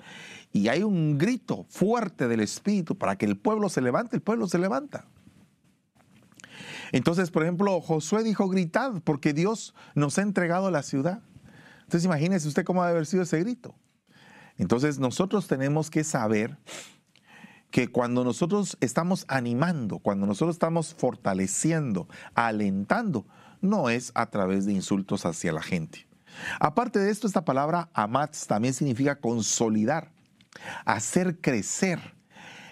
y 0.53 0.69
hay 0.69 0.83
un 0.83 1.19
grito 1.19 1.65
fuerte 1.69 2.29
del 2.29 2.41
Espíritu 2.41 2.97
para 2.97 3.17
que 3.17 3.27
el 3.27 3.37
pueblo 3.37 3.69
se 3.69 3.81
levante, 3.81 4.17
el 4.17 4.23
pueblo 4.23 4.49
se 4.49 4.59
levanta. 4.59 5.07
Entonces, 6.91 7.31
por 7.31 7.43
ejemplo, 7.43 7.81
Josué 7.81 8.23
dijo, 8.23 8.49
gritad, 8.49 9.01
porque 9.05 9.33
Dios 9.33 9.75
nos 9.95 10.19
ha 10.19 10.23
entregado 10.23 10.71
la 10.71 10.83
ciudad. 10.83 11.23
Entonces, 11.81 12.05
imagínese 12.05 12.49
usted 12.49 12.65
cómo 12.65 12.83
debe 12.83 12.93
haber 12.93 13.07
sido 13.07 13.23
ese 13.23 13.39
grito. 13.41 13.75
Entonces, 14.59 14.99
nosotros 14.99 15.47
tenemos 15.47 15.91
que 15.91 16.05
saber 16.05 16.59
que 17.71 17.89
cuando 17.89 18.23
nosotros 18.23 18.77
estamos 18.81 19.25
animando, 19.29 19.99
cuando 19.99 20.27
nosotros 20.27 20.55
estamos 20.55 20.95
fortaleciendo, 20.95 22.07
alentando, 22.35 23.27
no 23.63 23.89
es 23.89 24.13
a 24.15 24.27
través 24.27 24.67
de 24.67 24.75
insultos 24.75 25.25
hacia 25.25 25.53
la 25.53 25.63
gente. 25.63 26.07
Aparte 26.61 26.99
de 26.99 27.11
esto, 27.11 27.27
esta 27.27 27.45
palabra 27.45 27.89
amatz 27.95 28.47
también 28.47 28.75
significa 28.75 29.21
consolidar, 29.21 30.13
hacer 30.85 31.41
crecer. 31.41 32.15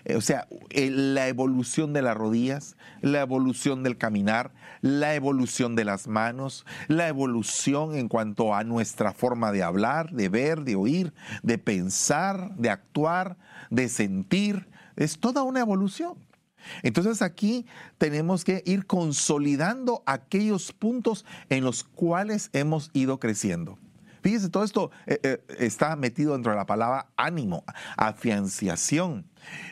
Eh, 0.04 0.16
o 0.16 0.20
sea, 0.20 0.46
eh, 0.70 0.90
la 0.90 1.28
evolución 1.28 1.92
de 1.92 2.02
las 2.02 2.16
rodillas, 2.16 2.76
la 3.00 3.20
evolución 3.20 3.82
del 3.82 3.98
caminar, 3.98 4.52
la 4.80 5.14
evolución 5.14 5.74
de 5.76 5.84
las 5.84 6.08
manos, 6.08 6.64
la 6.88 7.08
evolución 7.08 7.94
en 7.94 8.08
cuanto 8.08 8.54
a 8.54 8.64
nuestra 8.64 9.12
forma 9.12 9.52
de 9.52 9.62
hablar, 9.62 10.10
de 10.12 10.28
ver, 10.28 10.62
de 10.62 10.76
oír, 10.76 11.12
de 11.42 11.58
pensar, 11.58 12.54
de 12.56 12.70
actuar, 12.70 13.36
de 13.70 13.88
sentir. 13.88 14.68
Es 14.96 15.18
toda 15.18 15.42
una 15.42 15.60
evolución. 15.60 16.14
Entonces 16.82 17.22
aquí 17.22 17.66
tenemos 17.98 18.44
que 18.44 18.62
ir 18.66 18.86
consolidando 18.86 20.02
aquellos 20.06 20.72
puntos 20.72 21.24
en 21.48 21.64
los 21.64 21.84
cuales 21.84 22.50
hemos 22.52 22.90
ido 22.92 23.18
creciendo. 23.18 23.78
Fíjese, 24.22 24.48
todo 24.48 24.64
esto 24.64 24.90
eh, 25.06 25.18
eh, 25.22 25.44
está 25.58 25.96
metido 25.96 26.34
dentro 26.34 26.52
de 26.52 26.58
la 26.58 26.66
palabra 26.66 27.08
ánimo, 27.16 27.64
afianciación, 27.96 29.26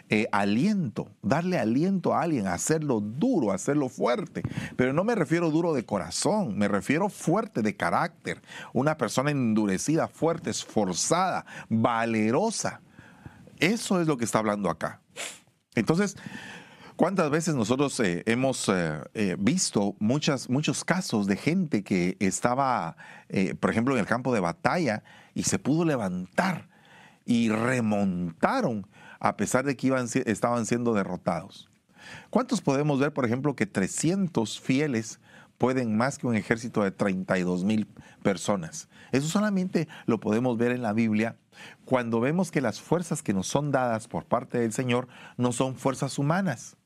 eh, 0.09 0.27
aliento, 0.33 1.11
darle 1.23 1.59
aliento 1.59 2.15
a 2.15 2.23
alguien, 2.23 2.47
hacerlo 2.47 3.01
duro, 3.01 3.53
hacerlo 3.53 3.89
fuerte. 3.89 4.43
Pero 4.77 4.93
no 4.93 5.05
me 5.05 5.15
refiero 5.15 5.51
duro 5.51 5.75
de 5.75 5.85
corazón, 5.85 6.57
me 6.57 6.69
refiero 6.69 7.09
fuerte 7.09 7.63
de 7.63 7.77
carácter. 7.77 8.41
Una 8.73 8.97
persona 8.97 9.31
endurecida, 9.31 10.09
fuerte, 10.09 10.51
esforzada, 10.51 11.45
valerosa. 11.69 12.81
Eso 13.59 14.01
es 14.01 14.07
lo 14.07 14.17
que 14.17 14.25
está 14.25 14.39
hablando 14.39 14.71
acá. 14.71 15.01
Entonces, 15.75 16.17
¿Cuántas 16.99 17.31
veces 17.31 17.55
nosotros 17.55 18.01
eh, 18.01 18.25
hemos 18.27 18.69
eh, 18.69 18.99
eh, 19.15 19.37
visto 19.39 19.95
muchas, 20.01 20.51
muchos 20.51 20.85
casos 20.85 21.29
de 21.29 21.37
gente 21.37 21.85
que 21.85 22.17
estaba, 22.19 22.97
por 23.61 23.71
ejemplo, 23.71 23.95
en 23.95 24.01
el 24.01 24.07
campo 24.07 24.35
de 24.35 24.41
batalla 24.41 25.05
y 25.33 25.45
se 25.45 25.61
pudo 25.61 25.85
levantar 25.85 26.69
y 27.25 27.51
remontaron 27.51 28.85
a 29.21 29.37
pesar 29.37 29.65
de 29.65 29.77
que 29.77 29.87
iban, 29.87 30.09
estaban 30.27 30.67
siendo 30.67 30.93
derrotados? 30.93 31.71
¿Cuántos 32.31 32.61
podemos 32.61 32.99
ver, 32.99 33.13
por 33.13 33.25
ejemplo, 33.25 33.55
que 33.55 33.67
300 33.67 34.61
fieles 34.61 35.21
pueden 35.57 35.97
más 35.97 36.19
que 36.19 36.27
un 36.27 36.35
ejército 36.35 36.83
de 36.83 36.91
32 36.91 37.63
mil 37.63 37.87
personas? 38.25 38.89
Eso 39.13 39.29
solamente 39.29 39.87
lo 40.07 40.19
podemos 40.19 40.59
ver 40.59 40.73
en 40.73 40.83
la 40.83 40.95
Biblia 40.95 41.37
cuando 41.85 42.19
vemos 42.19 42.51
que 42.51 42.61
las 42.61 42.81
fuerzas 42.81 43.23
que 43.23 43.35
nos 43.35 43.47
son 43.47 43.71
dadas 43.71 44.09
por 44.09 44.25
parte 44.25 44.59
del 44.59 44.73
Señor 44.73 45.07
no 45.37 45.53
son 45.53 45.77
fuerzas 45.77 46.19
humanas. 46.19 46.77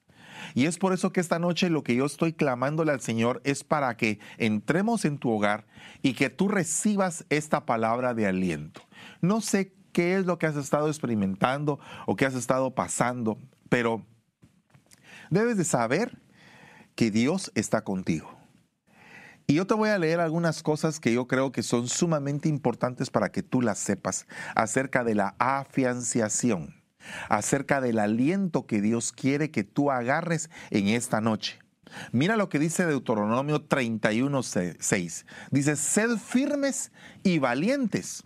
Y 0.54 0.66
es 0.66 0.78
por 0.78 0.92
eso 0.92 1.12
que 1.12 1.20
esta 1.20 1.38
noche 1.38 1.70
lo 1.70 1.82
que 1.82 1.94
yo 1.94 2.06
estoy 2.06 2.32
clamándole 2.32 2.92
al 2.92 3.00
Señor 3.00 3.40
es 3.44 3.64
para 3.64 3.96
que 3.96 4.18
entremos 4.38 5.04
en 5.04 5.18
tu 5.18 5.30
hogar 5.30 5.66
y 6.02 6.14
que 6.14 6.30
tú 6.30 6.48
recibas 6.48 7.24
esta 7.30 7.66
palabra 7.66 8.14
de 8.14 8.26
aliento. 8.26 8.82
No 9.20 9.40
sé 9.40 9.74
qué 9.92 10.16
es 10.16 10.26
lo 10.26 10.38
que 10.38 10.46
has 10.46 10.56
estado 10.56 10.88
experimentando 10.88 11.78
o 12.06 12.16
qué 12.16 12.26
has 12.26 12.34
estado 12.34 12.74
pasando, 12.74 13.38
pero 13.68 14.04
debes 15.30 15.56
de 15.56 15.64
saber 15.64 16.18
que 16.94 17.10
Dios 17.10 17.52
está 17.54 17.84
contigo. 17.84 18.42
Y 19.46 19.54
yo 19.54 19.66
te 19.66 19.74
voy 19.74 19.90
a 19.90 19.98
leer 19.98 20.20
algunas 20.20 20.62
cosas 20.62 21.00
que 21.00 21.12
yo 21.12 21.26
creo 21.26 21.52
que 21.52 21.62
son 21.62 21.88
sumamente 21.88 22.48
importantes 22.48 23.10
para 23.10 23.30
que 23.30 23.42
tú 23.42 23.60
las 23.60 23.78
sepas 23.78 24.26
acerca 24.54 25.04
de 25.04 25.14
la 25.14 25.34
afianciación, 25.38 26.81
acerca 27.28 27.80
del 27.80 27.98
aliento 27.98 28.66
que 28.66 28.80
Dios 28.80 29.12
quiere 29.12 29.50
que 29.50 29.64
tú 29.64 29.90
agarres 29.90 30.50
en 30.70 30.88
esta 30.88 31.20
noche. 31.20 31.58
Mira 32.10 32.36
lo 32.36 32.48
que 32.48 32.58
dice 32.58 32.86
Deuteronomio 32.86 33.68
31.6. 33.68 35.24
Dice, 35.50 35.76
sed 35.76 36.16
firmes 36.16 36.90
y 37.22 37.38
valientes. 37.38 38.24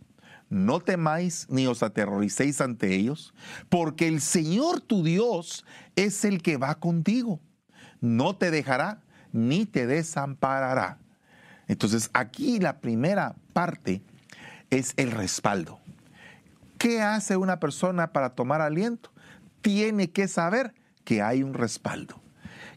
No 0.48 0.80
temáis 0.80 1.46
ni 1.50 1.66
os 1.66 1.82
aterroricéis 1.82 2.60
ante 2.60 2.94
ellos, 2.94 3.34
porque 3.68 4.06
el 4.06 4.20
Señor 4.20 4.80
tu 4.80 5.02
Dios 5.02 5.64
es 5.96 6.24
el 6.24 6.40
que 6.40 6.56
va 6.56 6.76
contigo. 6.76 7.40
No 8.00 8.36
te 8.36 8.50
dejará 8.52 9.02
ni 9.32 9.66
te 9.66 9.86
desamparará. 9.86 10.98
Entonces, 11.66 12.10
aquí 12.12 12.60
la 12.60 12.80
primera 12.80 13.34
parte 13.52 14.02
es 14.70 14.94
el 14.96 15.10
respaldo. 15.10 15.80
¿Qué 16.87 17.03
hace 17.03 17.37
una 17.37 17.59
persona 17.59 18.12
para 18.12 18.37
tomar 18.37 18.61
aliento? 18.61 19.11
Tiene 19.61 20.12
que 20.12 20.29
saber 20.29 20.72
que 21.03 21.20
hay 21.20 21.42
un 21.42 21.53
respaldo, 21.53 22.22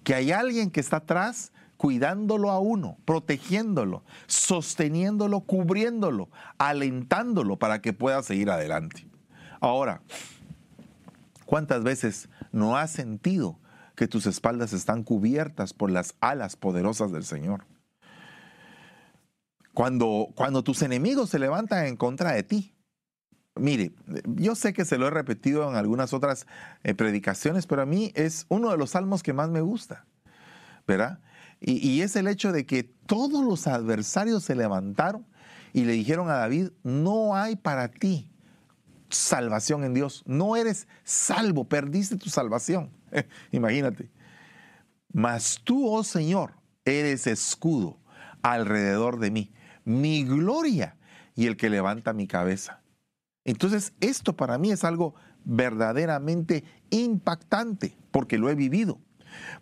que 0.03 0.15
hay 0.15 0.31
alguien 0.31 0.71
que 0.71 0.79
está 0.79 0.97
atrás 0.97 1.51
cuidándolo 1.77 2.49
a 2.49 2.57
uno, 2.57 2.97
protegiéndolo, 3.05 4.03
sosteniéndolo, 4.25 5.41
cubriéndolo, 5.41 6.27
alentándolo 6.57 7.59
para 7.59 7.83
que 7.83 7.93
pueda 7.93 8.23
seguir 8.23 8.49
adelante. 8.49 9.07
Ahora, 9.59 10.01
¿cuántas 11.45 11.83
veces 11.83 12.29
no 12.51 12.77
has 12.77 12.89
sentido 12.89 13.59
que 13.95 14.07
tus 14.07 14.25
espaldas 14.25 14.73
están 14.73 15.03
cubiertas 15.03 15.71
por 15.71 15.91
las 15.91 16.15
alas 16.19 16.55
poderosas 16.55 17.11
del 17.11 17.25
Señor? 17.25 17.67
Cuando, 19.75 20.29
cuando 20.33 20.63
tus 20.63 20.81
enemigos 20.81 21.29
se 21.29 21.37
levantan 21.37 21.85
en 21.85 21.95
contra 21.95 22.31
de 22.31 22.41
ti. 22.41 22.73
Mire, 23.59 23.91
yo 24.25 24.55
sé 24.55 24.73
que 24.73 24.85
se 24.85 24.97
lo 24.97 25.07
he 25.07 25.09
repetido 25.09 25.69
en 25.69 25.75
algunas 25.75 26.13
otras 26.13 26.47
eh, 26.83 26.93
predicaciones, 26.93 27.67
pero 27.67 27.81
a 27.81 27.85
mí 27.85 28.11
es 28.15 28.45
uno 28.49 28.71
de 28.71 28.77
los 28.77 28.91
salmos 28.91 29.23
que 29.23 29.33
más 29.33 29.49
me 29.49 29.61
gusta, 29.61 30.05
¿verdad? 30.87 31.19
Y, 31.59 31.87
y 31.87 32.01
es 32.01 32.15
el 32.15 32.27
hecho 32.27 32.51
de 32.51 32.65
que 32.65 32.83
todos 32.83 33.43
los 33.43 33.67
adversarios 33.67 34.43
se 34.43 34.55
levantaron 34.55 35.25
y 35.73 35.83
le 35.83 35.93
dijeron 35.93 36.29
a 36.29 36.35
David, 36.35 36.69
no 36.83 37.35
hay 37.35 37.55
para 37.55 37.89
ti 37.89 38.31
salvación 39.09 39.83
en 39.83 39.93
Dios, 39.93 40.23
no 40.25 40.55
eres 40.55 40.87
salvo, 41.03 41.67
perdiste 41.67 42.15
tu 42.15 42.29
salvación. 42.29 42.91
Imagínate. 43.51 44.09
Mas 45.11 45.59
tú, 45.63 45.91
oh 45.91 46.03
Señor, 46.03 46.53
eres 46.85 47.27
escudo 47.27 47.97
alrededor 48.41 49.19
de 49.19 49.31
mí 49.31 49.51
mi 49.89 50.23
gloria 50.23 50.95
y 51.35 51.47
el 51.47 51.57
que 51.57 51.69
levanta 51.69 52.13
mi 52.13 52.27
cabeza. 52.27 52.81
Entonces, 53.45 53.93
esto 54.01 54.35
para 54.35 54.57
mí 54.57 54.71
es 54.71 54.83
algo 54.83 55.15
verdaderamente 55.45 56.63
impactante, 56.89 57.97
porque 58.11 58.37
lo 58.37 58.49
he 58.49 58.55
vivido, 58.55 58.99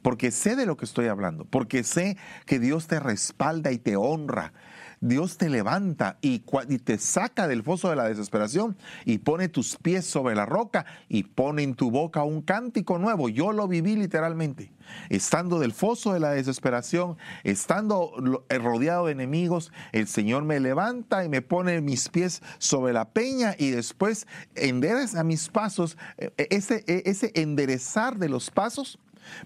porque 0.01 0.31
sé 0.31 0.55
de 0.55 0.65
lo 0.65 0.77
que 0.77 0.85
estoy 0.85 1.07
hablando, 1.07 1.45
porque 1.45 1.83
sé 1.83 2.17
que 2.45 2.59
Dios 2.59 2.87
te 2.87 2.99
respalda 2.99 3.71
y 3.71 3.77
te 3.77 3.95
honra, 3.95 4.53
Dios 4.99 5.37
te 5.37 5.49
levanta 5.49 6.17
y, 6.21 6.39
te 6.39 6.97
saca 6.97 7.47
del 7.47 7.63
foso 7.63 7.89
de 7.89 7.95
la 7.95 8.05
desesperación 8.05 8.77
y 9.05 9.19
pone 9.19 9.47
tus 9.47 9.77
pies 9.77 10.05
sobre 10.05 10.35
la 10.35 10.45
roca 10.45 10.85
y 11.07 11.23
pone 11.23 11.63
en 11.63 11.75
tu 11.75 11.91
boca 11.91 12.23
un 12.23 12.41
cántico 12.41 12.97
nuevo. 12.97 13.29
Yo 13.29 13.51
lo 13.51 13.67
viví 13.67 13.95
literalmente. 13.95 14.71
Estando 15.09 15.59
del 15.59 15.73
foso 15.73 16.13
de 16.13 16.19
la 16.19 16.31
desesperación, 16.31 17.17
estando 17.43 18.45
eh, 18.49 18.57
rodeado 18.57 19.05
de 19.05 19.11
enemigos, 19.11 19.71
el 19.91 20.07
Señor 20.07 20.43
me 20.43 20.59
levanta 20.59 21.25
y 21.25 21.29
me 21.29 21.41
pone 21.41 21.81
mis 21.81 22.09
pies 22.09 22.41
sobre 22.57 22.93
la 22.93 23.09
peña 23.09 23.55
y 23.57 23.69
después 23.69 24.27
endereza 24.55 25.23
mis 25.23 25.49
pasos. 25.49 25.97
E, 26.17 26.31
e, 26.37 26.47
e, 26.87 27.03
ese 27.05 27.31
enderezar 27.35 28.17
de 28.17 28.29
los 28.29 28.49
pasos 28.49 28.97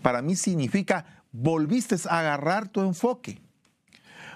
para 0.02 0.22
mí 0.22 0.36
significa 0.36 1.24
volviste 1.32 1.96
a 2.08 2.20
agarrar 2.20 2.68
tu 2.68 2.82
enfoque 2.82 3.42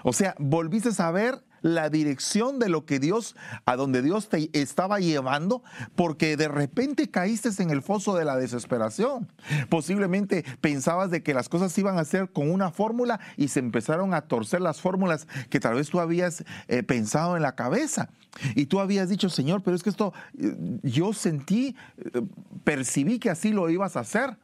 o 0.08 0.12
sea, 0.12 0.36
volviste 0.38 0.90
a 1.02 1.10
ver 1.10 1.42
la 1.62 1.90
dirección 1.90 2.60
de 2.60 2.68
lo 2.68 2.86
que 2.86 3.00
Dios, 3.00 3.34
a 3.64 3.74
donde 3.74 4.02
Dios 4.02 4.28
te 4.28 4.50
estaba 4.52 5.00
llevando, 5.00 5.64
porque 5.96 6.36
de 6.36 6.46
repente 6.46 7.10
caíste 7.10 7.50
en 7.60 7.70
el 7.70 7.82
foso 7.82 8.14
de 8.14 8.24
la 8.24 8.36
desesperación. 8.36 9.26
Posiblemente 9.68 10.44
pensabas 10.60 11.10
de 11.10 11.24
que 11.24 11.34
las 11.34 11.48
cosas 11.48 11.76
iban 11.76 11.98
a 11.98 12.04
ser 12.04 12.30
con 12.30 12.52
una 12.52 12.70
fórmula 12.70 13.18
y 13.36 13.48
se 13.48 13.58
empezaron 13.58 14.14
a 14.14 14.20
torcer 14.22 14.60
las 14.60 14.80
fórmulas 14.80 15.26
que 15.50 15.58
tal 15.58 15.74
vez 15.74 15.90
tú 15.90 15.98
habías 15.98 16.44
eh, 16.68 16.84
pensado 16.84 17.34
en 17.34 17.42
la 17.42 17.56
cabeza. 17.56 18.08
Y 18.54 18.66
tú 18.66 18.78
habías 18.78 19.08
dicho, 19.08 19.28
Señor, 19.28 19.64
pero 19.64 19.74
es 19.74 19.82
que 19.82 19.90
esto 19.90 20.14
eh, 20.38 20.54
yo 20.84 21.12
sentí, 21.14 21.74
eh, 21.98 22.22
percibí 22.62 23.18
que 23.18 23.30
así 23.30 23.50
lo 23.50 23.68
ibas 23.70 23.96
a 23.96 24.00
hacer, 24.00 24.38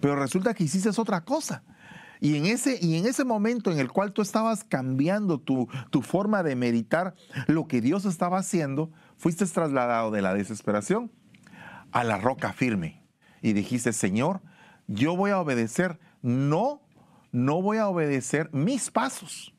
pero 0.00 0.16
resulta 0.16 0.54
que 0.54 0.64
hiciste 0.64 0.88
otra 0.98 1.26
cosa. 1.26 1.62
Y 2.20 2.36
en 2.36 2.46
ese, 2.46 2.78
y 2.80 2.96
en 2.96 3.06
ese 3.06 3.24
momento 3.24 3.70
en 3.70 3.78
el 3.78 3.90
cual 3.90 4.12
tú 4.12 4.22
estabas 4.22 4.64
cambiando 4.64 5.38
tu, 5.38 5.68
tu 5.90 6.02
forma 6.02 6.42
de 6.42 6.56
meditar 6.56 7.14
lo 7.46 7.66
que 7.66 7.80
Dios 7.80 8.04
estaba 8.04 8.38
haciendo, 8.38 8.90
fuiste 9.16 9.46
trasladado 9.46 10.10
de 10.10 10.22
la 10.22 10.34
desesperación 10.34 11.10
a 11.92 12.04
la 12.04 12.18
roca 12.18 12.52
firme. 12.52 13.02
Y 13.42 13.52
dijiste, 13.52 13.92
Señor, 13.92 14.40
yo 14.86 15.16
voy 15.16 15.30
a 15.30 15.40
obedecer, 15.40 15.98
no, 16.22 16.82
no 17.32 17.62
voy 17.62 17.78
a 17.78 17.88
obedecer 17.88 18.50
mis 18.52 18.90
pasos, 18.90 19.54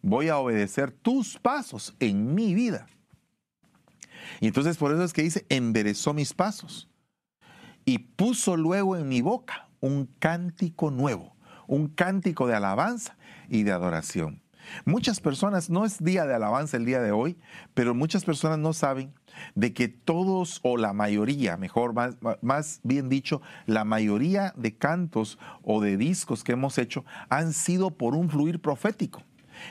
voy 0.00 0.28
a 0.28 0.38
obedecer 0.38 0.90
tus 0.90 1.38
pasos 1.38 1.94
en 2.00 2.34
mi 2.34 2.54
vida. 2.54 2.86
Y 4.40 4.48
entonces 4.48 4.76
por 4.76 4.92
eso 4.92 5.04
es 5.04 5.12
que 5.12 5.22
dice, 5.22 5.46
enderezó 5.48 6.14
mis 6.14 6.32
pasos 6.34 6.88
y 7.84 7.98
puso 7.98 8.56
luego 8.56 8.96
en 8.96 9.08
mi 9.08 9.20
boca 9.20 9.68
un 9.80 10.06
cántico 10.18 10.90
nuevo 10.90 11.31
un 11.66 11.88
cántico 11.88 12.46
de 12.46 12.54
alabanza 12.54 13.16
y 13.48 13.62
de 13.62 13.72
adoración. 13.72 14.42
Muchas 14.84 15.20
personas, 15.20 15.70
no 15.70 15.84
es 15.84 16.02
día 16.02 16.24
de 16.24 16.34
alabanza 16.34 16.76
el 16.76 16.84
día 16.84 17.00
de 17.00 17.12
hoy, 17.12 17.36
pero 17.74 17.94
muchas 17.94 18.24
personas 18.24 18.58
no 18.58 18.72
saben 18.72 19.12
de 19.54 19.72
que 19.72 19.88
todos 19.88 20.60
o 20.62 20.76
la 20.76 20.92
mayoría, 20.92 21.56
mejor, 21.56 21.94
más, 22.40 22.80
bien 22.82 23.08
dicho, 23.08 23.42
la 23.66 23.84
mayoría 23.84 24.52
de 24.56 24.76
cantos 24.76 25.38
o 25.62 25.80
de 25.80 25.96
discos 25.96 26.44
que 26.44 26.52
hemos 26.52 26.78
hecho 26.78 27.04
han 27.28 27.52
sido 27.52 27.90
por 27.96 28.14
un 28.14 28.30
fluir 28.30 28.60
profético, 28.60 29.22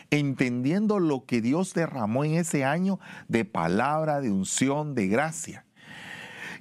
entendiendo 0.10 1.00
lo 1.00 1.26
que 1.26 1.42
Dios 1.42 1.74
derramó 1.74 2.24
en 2.24 2.36
ese 2.36 2.66
año 2.66 3.00
de 3.28 3.46
palabra, 3.46 4.22
de 4.22 4.32
unción, 4.32 4.96
de 4.96 5.08
gracia. 5.08 5.66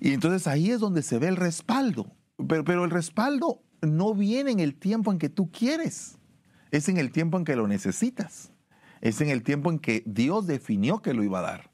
Y 0.01 0.13
entonces 0.13 0.47
ahí 0.47 0.71
es 0.71 0.81
donde 0.81 1.03
se 1.03 1.19
ve 1.19 1.29
el 1.29 1.37
respaldo, 1.37 2.07
pero, 2.49 2.65
pero 2.65 2.85
el 2.85 2.91
respaldo 2.91 3.63
no 3.83 4.15
viene 4.15 4.51
en 4.51 4.61
el 4.61 4.75
tiempo 4.75 5.13
en 5.13 5.19
que 5.19 5.29
tú 5.29 5.51
quieres, 5.51 6.19
es 6.71 6.89
en 6.89 6.99
el 6.99 7.11
tiempo 7.11 7.39
en 7.39 7.45
que 7.45 7.57
lo 7.57 7.67
necesitas, 7.67 8.53
es 9.01 9.21
en 9.21 9.29
el 9.29 9.43
tiempo 9.43 9.71
en 9.71 9.79
que 9.79 10.03
Dios 10.07 10.47
definió 10.47 11.03
que 11.03 11.15
lo 11.15 11.23
iba 11.23 11.41
a 11.41 11.43
dar. 11.43 11.71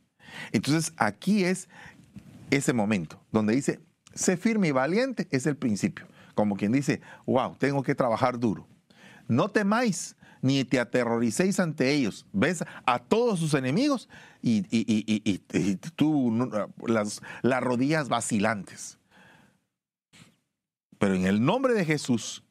Entonces 0.52 0.92
aquí 0.96 1.44
es 1.44 1.68
ese 2.50 2.72
momento 2.72 3.20
donde 3.32 3.54
dice, 3.54 3.80
sé 4.14 4.36
firme 4.36 4.68
y 4.68 4.72
valiente, 4.72 5.26
es 5.30 5.46
el 5.46 5.56
principio. 5.56 6.06
Como 6.34 6.56
quien 6.56 6.72
dice, 6.72 7.00
wow, 7.26 7.56
tengo 7.56 7.82
que 7.82 7.94
trabajar 7.94 8.38
duro. 8.38 8.66
No 9.28 9.48
temáis 9.48 10.16
ni 10.42 10.64
te 10.64 10.78
aterroricéis 10.78 11.58
ante 11.60 11.92
ellos. 11.92 12.26
Ves 12.32 12.64
a 12.84 12.98
todos 12.98 13.40
sus 13.40 13.54
enemigos 13.54 14.08
y, 14.42 14.62
tú 15.96 16.50
las 16.82 17.60
rodillas 17.60 18.08
vacilantes. 18.08 18.98
Pero 20.98 21.14
en 21.14 21.26
el 21.26 21.44
nombre 21.44 21.74
de 21.74 21.84
Jesús 21.84 22.44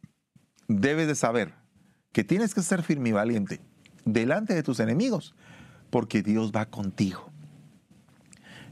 debes 0.67 1.07
de 1.07 1.15
saber 1.15 1.53
que 2.11 2.23
tienes 2.23 2.53
que 2.53 2.61
ser 2.61 2.83
firme 2.83 3.09
y 3.09 3.13
valiente 3.13 3.61
delante 4.05 4.53
de 4.53 4.63
tus 4.63 4.79
enemigos, 4.79 5.35
porque 5.89 6.21
Dios 6.21 6.51
va 6.55 6.67
contigo. 6.67 7.31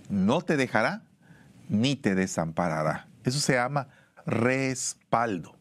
No 0.09 0.41
te 0.41 0.57
dejará 0.57 1.03
ni 1.69 1.95
te 1.95 2.15
desamparará. 2.15 3.07
Eso 3.23 3.39
se 3.39 3.53
llama 3.53 3.88
respaldo. 4.25 5.55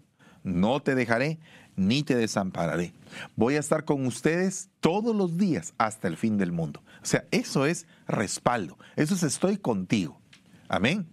No 0.45 0.81
te 0.81 0.95
dejaré 0.95 1.39
ni 1.77 2.03
te 2.03 2.15
desampararé. 2.15 2.93
Voy 3.37 3.57
a 3.57 3.61
estar 3.61 3.85
con 3.85 4.07
ustedes 4.07 4.69
todos 4.81 5.15
los 5.15 5.39
días 5.39 5.75
hasta 5.79 6.09
el 6.09 6.17
fin 6.17 6.37
del 6.39 6.53
mundo. 6.53 6.83
O 7.03 7.07
sea, 7.07 7.25
eso 7.31 7.67
es 7.67 7.87
respaldo. 8.07 8.79
Eso 8.97 9.15
es 9.15 9.23
estoy 9.23 9.57
contigo. 9.57 10.21
Amén. 10.69 11.09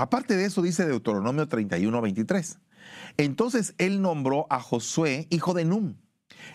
Aparte 0.00 0.34
de 0.34 0.46
eso, 0.46 0.62
dice 0.62 0.86
Deuteronomio 0.86 1.46
31, 1.46 2.00
23. 2.00 2.58
Entonces 3.18 3.74
él 3.76 4.00
nombró 4.00 4.46
a 4.48 4.58
Josué, 4.58 5.26
hijo 5.28 5.52
de 5.52 5.66
Num, 5.66 5.96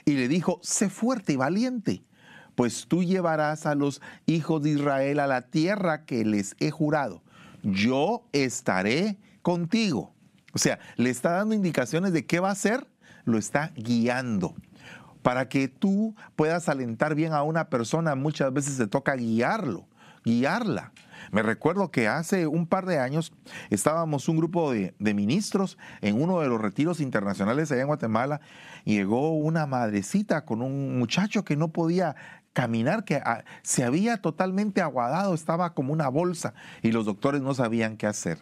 y 0.04 0.14
le 0.14 0.28
dijo, 0.28 0.60
sé 0.64 0.90
fuerte 0.90 1.34
y 1.34 1.36
valiente, 1.36 2.04
pues 2.56 2.88
tú 2.88 3.04
llevarás 3.04 3.68
a 3.68 3.76
los 3.76 4.02
hijos 4.26 4.64
de 4.64 4.72
Israel 4.72 5.20
a 5.20 5.28
la 5.28 5.44
tierra 5.44 6.06
que 6.06 6.26
les 6.26 6.56
he 6.60 6.72
jurado. 6.72 7.22
Yo 7.62 8.28
estaré 8.32 9.20
contigo. 9.44 10.16
O 10.56 10.58
sea, 10.58 10.80
le 10.96 11.12
está 11.12 11.34
dando 11.34 11.54
indicaciones 11.54 12.14
de 12.14 12.26
qué 12.26 12.40
va 12.40 12.50
a 12.50 12.54
hacer, 12.54 12.88
lo 13.26 13.38
está 13.38 13.74
guiando. 13.76 14.56
Para 15.22 15.50
que 15.50 15.68
tú 15.68 16.16
puedas 16.36 16.68
alentar 16.68 17.14
bien 17.14 17.34
a 17.34 17.44
una 17.44 17.70
persona, 17.70 18.16
muchas 18.16 18.52
veces 18.52 18.76
te 18.78 18.88
toca 18.88 19.14
guiarlo, 19.14 19.88
guiarla. 20.24 20.94
Me 21.32 21.42
recuerdo 21.42 21.92
que 21.92 22.08
hace 22.08 22.48
un 22.48 22.68
par 22.68 22.86
de 22.86 23.00
años 23.00 23.34
estábamos 23.70 24.28
un 24.30 24.38
grupo 24.38 24.72
de, 24.72 24.94
ministros 25.00 25.78
en 26.02 26.22
uno 26.22 26.42
de 26.42 26.48
los 26.48 26.62
retiros 26.62 27.00
internacionales 27.00 27.72
allá 27.72 27.82
en 27.82 27.88
Guatemala. 27.88 28.42
Y 28.84 28.96
llegó 28.96 29.32
una 29.32 29.66
madrecita 29.66 30.46
con 30.46 30.62
un 30.62 30.98
muchacho 30.98 31.44
que 31.44 31.56
no 31.56 31.70
podía 31.70 32.16
caminar, 32.54 33.04
que 33.04 33.16
ah, 33.18 33.44
se 33.64 33.84
había 33.84 34.22
totalmente 34.22 34.82
aguadado, 34.82 35.34
estaba 35.34 35.74
como 35.74 35.92
una 35.92 36.08
bolsa 36.08 36.54
y 36.82 36.92
los 36.92 37.06
doctores 37.06 37.42
no 37.42 37.54
sabían 37.54 37.98
qué 37.98 38.08
hacer. 38.08 38.40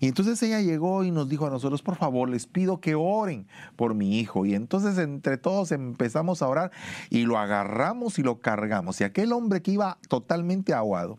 Y 0.00 0.08
entonces 0.08 0.42
ella 0.42 0.60
llegó 0.60 1.04
y 1.04 1.10
nos 1.10 1.28
dijo 1.28 1.46
a 1.46 1.50
nosotros, 1.50 1.82
por 1.82 1.96
favor, 1.96 2.28
les 2.28 2.46
pido 2.46 2.80
que 2.80 2.94
oren 2.94 3.46
por 3.76 3.94
mi 3.94 4.18
hijo. 4.18 4.46
Y 4.46 4.54
entonces 4.54 4.98
entre 4.98 5.36
todos 5.36 5.72
empezamos 5.72 6.42
a 6.42 6.48
orar 6.48 6.70
y 7.10 7.24
lo 7.24 7.38
agarramos 7.38 8.18
y 8.18 8.22
lo 8.22 8.40
cargamos. 8.40 9.00
Y 9.00 9.04
aquel 9.04 9.32
hombre 9.32 9.62
que 9.62 9.72
iba 9.72 9.98
totalmente 10.08 10.74
aguado, 10.74 11.18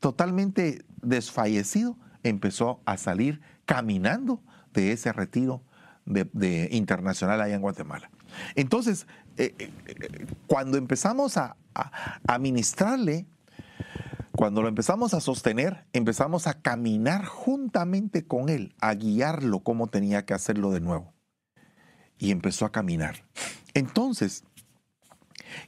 totalmente 0.00 0.84
desfallecido, 1.02 1.96
empezó 2.22 2.80
a 2.84 2.96
salir 2.96 3.40
caminando 3.64 4.42
de 4.72 4.92
ese 4.92 5.12
retiro 5.12 5.62
de, 6.04 6.68
internacional 6.72 7.40
allá 7.40 7.54
en 7.54 7.60
Guatemala. 7.60 8.10
Entonces, 8.54 9.06
eh, 9.36 9.54
eh, 9.58 9.70
eh, 9.86 10.26
cuando 10.46 10.76
empezamos 10.76 11.36
a, 11.36 11.56
a, 11.74 12.38
ministrarle, 12.38 13.26
cuando 14.32 14.62
lo 14.62 14.68
empezamos 14.68 15.14
a 15.14 15.20
sostener, 15.20 15.84
empezamos 15.92 16.46
a 16.46 16.60
caminar 16.60 17.24
juntamente 17.24 18.26
con 18.26 18.48
él, 18.48 18.74
a 18.80 18.94
guiarlo 18.94 19.60
como 19.60 19.88
tenía 19.88 20.24
que 20.24 20.34
hacerlo 20.34 20.70
de 20.70 20.80
nuevo. 20.80 21.12
Y 22.18 22.32
empezó 22.32 22.66
a 22.66 22.72
caminar. 22.72 23.24
Entonces, 23.74 24.44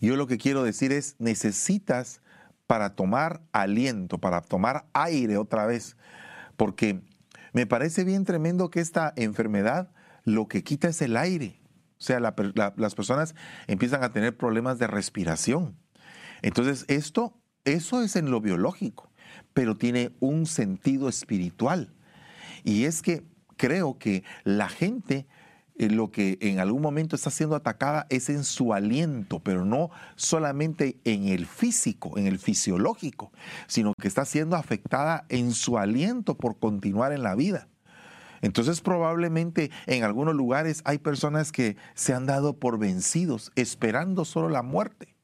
yo 0.00 0.16
lo 0.16 0.26
que 0.26 0.38
quiero 0.38 0.62
decir 0.62 0.92
es, 0.92 1.16
necesitas 1.18 2.20
para 2.66 2.94
tomar 2.94 3.42
aliento, 3.52 4.18
para 4.18 4.40
tomar 4.40 4.86
aire 4.92 5.36
otra 5.36 5.66
vez, 5.66 5.96
porque 6.56 7.02
me 7.52 7.66
parece 7.66 8.04
bien 8.04 8.24
tremendo 8.24 8.70
que 8.70 8.80
esta 8.80 9.12
enfermedad 9.16 9.92
lo 10.24 10.48
que 10.48 10.62
quita 10.62 10.88
es 10.88 11.02
el 11.02 11.16
aire. 11.16 11.60
O 11.98 12.04
sea, 12.04 12.18
las 12.18 12.94
personas 12.94 13.34
empiezan 13.68 14.02
a 14.02 14.12
tener 14.12 14.36
problemas 14.36 14.78
de 14.78 14.88
respiración. 14.88 15.76
Entonces, 16.40 16.84
esto, 16.88 17.38
eso 17.64 18.02
es 18.02 18.16
en 18.16 18.30
lo 18.30 18.40
biológico, 18.40 19.12
pero 19.54 19.76
tiene 19.76 20.12
un 20.18 20.46
sentido 20.46 21.08
espiritual. 21.08 21.94
Y 22.64 22.84
es 22.84 23.02
que 23.02 23.24
creo 23.56 23.98
que 23.98 24.24
la 24.42 24.68
gente 24.68 25.28
lo 25.76 26.10
que 26.10 26.38
en 26.40 26.58
algún 26.58 26.82
momento 26.82 27.16
está 27.16 27.30
siendo 27.30 27.56
atacada 27.56 28.06
es 28.10 28.28
en 28.28 28.44
su 28.44 28.72
aliento, 28.72 29.40
pero 29.40 29.64
no 29.64 29.90
solamente 30.16 30.98
en 31.04 31.28
el 31.28 31.46
físico, 31.46 32.18
en 32.18 32.26
el 32.26 32.38
fisiológico, 32.38 33.32
sino 33.66 33.94
que 34.00 34.08
está 34.08 34.24
siendo 34.24 34.56
afectada 34.56 35.24
en 35.28 35.52
su 35.52 35.78
aliento 35.78 36.36
por 36.36 36.58
continuar 36.58 37.12
en 37.12 37.22
la 37.22 37.34
vida. 37.34 37.68
Entonces 38.42 38.80
probablemente 38.80 39.70
en 39.86 40.02
algunos 40.02 40.34
lugares 40.34 40.82
hay 40.84 40.98
personas 40.98 41.52
que 41.52 41.76
se 41.94 42.12
han 42.12 42.26
dado 42.26 42.58
por 42.58 42.78
vencidos, 42.78 43.52
esperando 43.54 44.24
solo 44.24 44.48
la 44.48 44.62
muerte. 44.62 45.14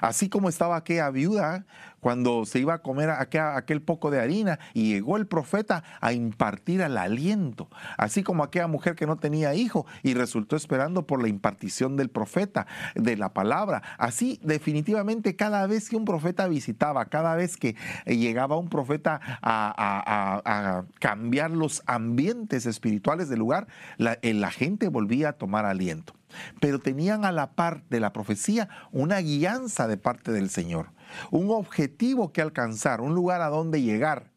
Así 0.00 0.28
como 0.28 0.48
estaba 0.48 0.76
aquella 0.76 1.10
viuda 1.10 1.64
cuando 2.04 2.44
se 2.44 2.58
iba 2.58 2.74
a 2.74 2.82
comer 2.82 3.08
aquel, 3.08 3.80
poco 3.80 4.10
de 4.10 4.20
harina 4.20 4.58
y 4.74 4.92
llegó 4.92 5.16
el 5.16 5.26
profeta 5.26 5.82
a 6.02 6.12
impartir 6.12 6.82
el 6.82 6.98
aliento, 6.98 7.70
así 7.96 8.22
como 8.22 8.44
aquella 8.44 8.66
mujer 8.66 8.94
que 8.94 9.06
no 9.06 9.16
tenía 9.16 9.54
hijo 9.54 9.86
y 10.02 10.12
resultó 10.12 10.54
esperando 10.54 11.06
por 11.06 11.22
la 11.22 11.28
impartición 11.28 11.96
del 11.96 12.10
profeta, 12.10 12.66
de 12.94 13.16
la 13.16 13.32
palabra. 13.32 13.82
Así 13.96 14.38
definitivamente 14.42 15.34
cada 15.34 15.66
vez 15.66 15.88
que 15.88 15.96
un 15.96 16.04
profeta 16.04 16.46
visitaba, 16.46 17.06
cada 17.06 17.36
vez 17.36 17.56
que 17.56 17.74
llegaba 18.04 18.58
un 18.58 18.68
profeta 18.68 19.18
a, 19.40 20.84
cambiar 21.00 21.52
los 21.52 21.82
ambientes 21.86 22.66
espirituales 22.66 23.30
del 23.30 23.38
lugar, 23.38 23.66
la, 23.96 24.18
la 24.22 24.50
gente 24.50 24.88
volvía 24.88 25.30
a 25.30 25.32
tomar 25.32 25.64
aliento 25.64 26.12
pero 26.60 26.78
tenían 26.78 27.24
a 27.24 27.32
la 27.32 27.52
par 27.52 27.84
de 27.90 28.00
la 28.00 28.12
profecía 28.12 28.68
una 28.92 29.18
guianza 29.18 29.86
de 29.88 29.96
parte 29.96 30.32
del 30.32 30.50
Señor 30.50 30.94
un 31.30 31.50
objetivo 31.50 32.32
que 32.32 32.42
alcanzar, 32.42 33.00
un 33.00 33.14
lugar 33.14 33.40
a 33.40 33.48
donde 33.48 33.82
llegar. 33.82 34.32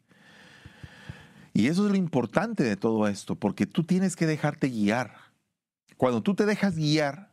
Y 1.52 1.68
eso 1.68 1.86
es 1.86 1.90
lo 1.90 1.96
importante 1.96 2.62
de 2.62 2.76
todo 2.76 3.08
esto, 3.08 3.34
porque 3.34 3.66
tú 3.66 3.84
tienes 3.84 4.16
que 4.16 4.26
dejarte 4.26 4.68
guiar. 4.68 5.14
Cuando 5.96 6.22
tú 6.22 6.34
te 6.34 6.46
dejas 6.46 6.76
guiar, 6.76 7.30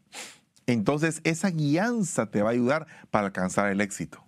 entonces 0.66 1.22
esa 1.24 1.50
guianza 1.52 2.32
te 2.32 2.42
va 2.42 2.50
a 2.50 2.54
ayudar 2.54 2.88
para 3.12 3.28
alcanzar 3.28 3.72
el 3.72 3.82
éxito. 3.82 4.24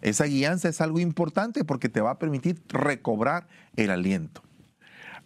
Esa 0.00 0.24
guianza 0.24 0.68
es 0.68 0.80
algo 0.80 1.00
importante 1.00 1.64
porque 1.64 1.88
te 1.88 2.00
va 2.00 2.12
a 2.12 2.18
permitir 2.18 2.62
recobrar 2.68 3.48
el 3.76 3.90
aliento. 3.90 4.42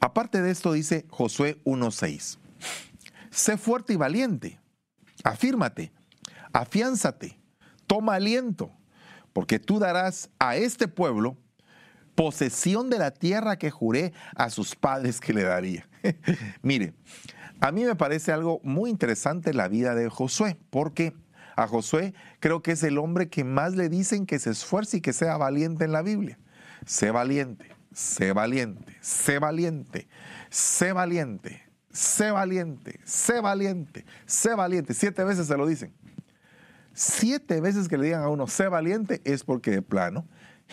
Aparte 0.00 0.42
de 0.42 0.50
esto 0.50 0.72
dice 0.72 1.06
Josué 1.10 1.60
1.6, 1.64 2.38
sé 3.34 3.56
fuerte 3.56 3.92
y 3.92 3.96
valiente, 3.96 4.60
afírmate, 5.22 5.92
afiánzate, 6.52 7.38
toma 7.86 8.14
aliento. 8.14 8.70
Porque 9.32 9.58
tú 9.58 9.80
darás 9.80 10.30
a 10.38 10.56
este 10.56 10.86
pueblo 10.86 11.36
posesión 12.14 12.88
de 12.88 12.98
la 12.98 13.10
tierra 13.10 13.58
que 13.58 13.70
juré 13.70 14.12
a 14.36 14.48
sus 14.48 14.76
padres 14.76 15.20
que 15.20 15.32
le 15.32 15.42
daría. 15.42 15.88
Mire, 16.62 16.94
a 17.60 17.72
mí 17.72 17.84
me 17.84 17.96
parece 17.96 18.30
algo 18.30 18.60
muy 18.62 18.90
interesante 18.90 19.52
la 19.52 19.66
vida 19.66 19.96
de 19.96 20.08
Josué, 20.08 20.56
porque 20.70 21.14
a 21.56 21.66
Josué 21.66 22.14
creo 22.38 22.62
que 22.62 22.72
es 22.72 22.82
el 22.84 22.98
hombre 22.98 23.28
que 23.28 23.42
más 23.42 23.74
le 23.74 23.88
dicen 23.88 24.26
que 24.26 24.38
se 24.38 24.50
esfuerce 24.50 24.98
y 24.98 25.00
que 25.00 25.12
sea 25.12 25.36
valiente 25.36 25.84
en 25.84 25.92
la 25.92 26.02
Biblia. 26.02 26.38
Sé 26.86 27.10
valiente, 27.10 27.74
sé 27.92 28.32
valiente, 28.32 28.96
sé 29.00 29.40
valiente, 29.40 30.06
sé 30.50 30.92
valiente, 30.92 31.63
sé 31.94 32.30
valiente, 32.30 33.00
sé 33.04 33.40
valiente, 33.40 34.04
sé 34.26 34.54
valiente. 34.54 34.92
Siete 34.92 35.24
veces 35.24 35.46
se 35.46 35.57
lo 35.57 35.66
dicen 35.66 35.94
siete 36.94 37.61
veces 37.61 37.88
que 37.88 37.98
le 37.98 38.07
digan 38.07 38.22
a 38.22 38.28
uno, 38.28 38.46
sé 38.46 38.68
valiente, 38.68 39.20
es 39.24 39.44
porque 39.44 39.72
de 39.72 39.83
plano 39.83 40.26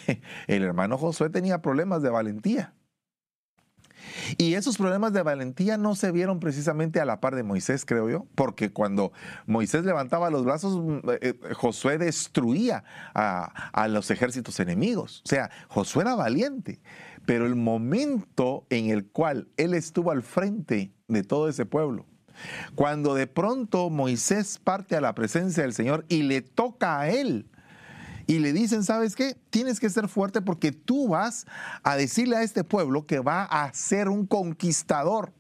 el 0.48 0.64
hermano 0.64 0.98
Josué 0.98 1.30
tenía 1.30 1.62
problemas 1.62 2.02
de 2.02 2.10
valentía. 2.10 2.74
Y 4.38 4.56
esos 4.56 4.78
problemas 4.78 5.14
de 5.14 5.22
valentía 5.22 5.78
no 5.78 5.94
se 5.96 6.12
vieron 6.12 6.40
precisamente 6.40 7.00
a 7.00 7.06
la 7.06 7.20
par 7.20 7.36
de 7.36 7.44
Moisés, 7.44 7.86
creo 7.86 8.10
yo, 8.10 8.26
porque 8.34 8.72
cuando 8.72 9.12
Moisés 9.46 9.86
levantaba 9.86 10.32
los 10.32 10.44
brazos, 10.44 10.80
mm, 10.80 11.10
eh, 11.10 11.20
eh, 11.22 11.54
Josué 11.54 12.00
destruía 12.00 12.84
a, 13.14 13.70
a, 13.72 13.88
los 13.88 14.10
ejércitos 14.10 14.60
enemigos. 14.60 15.22
O 15.26 15.30
sea, 15.30 15.52
Josué 15.68 16.02
era 16.02 16.16
valiente, 16.16 16.82
pero 17.26 17.46
el 17.46 17.56
momento 17.56 18.66
en 18.70 18.90
el 18.90 19.06
cual 19.06 19.48
él 19.58 19.74
estuvo 19.74 20.12
al 20.12 20.24
frente 20.24 20.92
de 21.08 21.24
todo 21.24 21.48
ese 21.50 21.66
pueblo, 21.66 22.06
cuando 22.76 23.14
de 23.14 23.28
pronto 23.28 23.90
Moisés 23.90 24.60
parte 24.60 24.96
a 24.96 25.02
la 25.02 25.14
presencia 25.14 25.64
del 25.64 25.74
Señor 25.74 26.06
y 26.10 26.24
le 26.24 26.42
toca 26.42 27.00
a 27.00 27.10
él. 27.10 27.48
Y 28.28 28.40
le 28.40 28.54
dicen, 28.54 28.84
¿sabes 28.84 29.16
qué? 29.16 29.36
Tienes 29.50 29.80
que 29.80 29.90
ser 29.90 30.08
fuerte 30.08 30.42
porque 30.42 30.72
tú 30.72 31.10
vas 31.10 31.46
a 31.84 31.98
decirle 31.98 32.38
a 32.38 32.44
este 32.44 32.64
pueblo 32.64 33.06
que 33.06 33.20
va 33.20 33.44
a 33.44 33.74
ser 33.74 34.08
un 34.08 34.26
conquistador. 34.26 35.34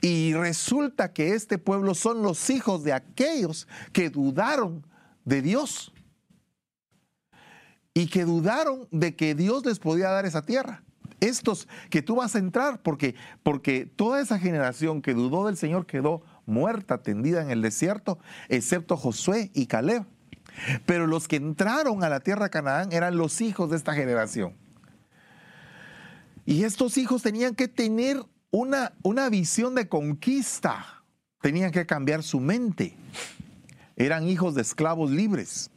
Y 0.00 0.34
resulta 0.34 1.12
que 1.12 1.34
este 1.34 1.58
pueblo 1.58 1.94
son 1.94 2.22
los 2.22 2.50
hijos 2.50 2.84
de 2.84 2.92
aquellos 2.92 3.66
que 3.92 4.10
dudaron 4.10 4.86
de 5.24 5.42
Dios. 5.42 5.92
Y 7.98 8.06
que 8.06 8.24
dudaron 8.24 8.86
de 8.92 9.16
que 9.16 9.34
Dios 9.34 9.66
les 9.66 9.80
podía 9.80 10.08
dar 10.10 10.24
esa 10.24 10.42
tierra. 10.42 10.84
estos 11.18 11.66
que 11.90 12.00
tú 12.00 12.14
vas 12.14 12.36
a 12.36 12.38
entrar, 12.38 12.80
porque, 12.80 13.16
porque 13.42 13.86
toda 13.86 14.20
esa 14.20 14.38
generación 14.38 15.02
que 15.02 15.14
dudó 15.14 15.46
del 15.46 15.56
Señor 15.56 15.84
quedó 15.84 16.22
muerta, 16.46 17.02
tendida 17.02 17.42
en 17.42 17.50
el 17.50 17.60
desierto, 17.60 18.20
excepto 18.48 18.96
Josué 18.96 19.50
y 19.52 19.66
Caleb. 19.66 20.04
Pero 20.86 21.08
los 21.08 21.26
que 21.26 21.34
entraron 21.34 22.04
a 22.04 22.08
la 22.08 22.20
tierra 22.20 22.44
de 22.44 22.50
Canaán 22.50 22.92
eran 22.92 23.16
los 23.16 23.40
hijos 23.40 23.68
de 23.68 23.76
esta 23.76 23.94
generación. 23.94 24.54
Y 26.46 26.62
estos 26.62 26.98
hijos 26.98 27.22
tenían 27.22 27.56
que 27.56 27.66
tener 27.66 28.22
una, 28.52 28.92
una 29.02 29.28
visión 29.28 29.74
de 29.74 29.88
conquista, 29.88 31.02
tenían 31.40 31.72
que 31.72 31.84
cambiar 31.84 32.22
su 32.22 32.38
mente. 32.38 32.94
Eran 33.96 34.28
hijos 34.28 34.54
de 34.54 34.62
esclavos 34.62 35.10
libres. 35.10 35.72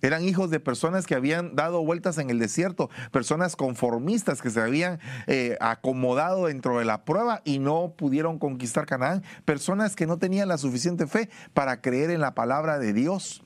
Eran 0.00 0.24
hijos 0.24 0.50
de 0.50 0.60
personas 0.60 1.06
que 1.06 1.14
habían 1.14 1.56
dado 1.56 1.84
vueltas 1.84 2.18
en 2.18 2.30
el 2.30 2.38
desierto, 2.38 2.90
personas 3.10 3.56
conformistas 3.56 4.40
que 4.40 4.50
se 4.50 4.60
habían 4.60 5.00
eh, 5.26 5.56
acomodado 5.60 6.46
dentro 6.46 6.78
de 6.78 6.84
la 6.84 7.04
prueba 7.04 7.42
y 7.44 7.58
no 7.58 7.94
pudieron 7.96 8.38
conquistar 8.38 8.86
Canaán, 8.86 9.24
personas 9.44 9.96
que 9.96 10.06
no 10.06 10.18
tenían 10.18 10.48
la 10.48 10.58
suficiente 10.58 11.06
fe 11.06 11.30
para 11.54 11.80
creer 11.80 12.10
en 12.10 12.20
la 12.20 12.34
palabra 12.34 12.78
de 12.78 12.92
Dios. 12.92 13.42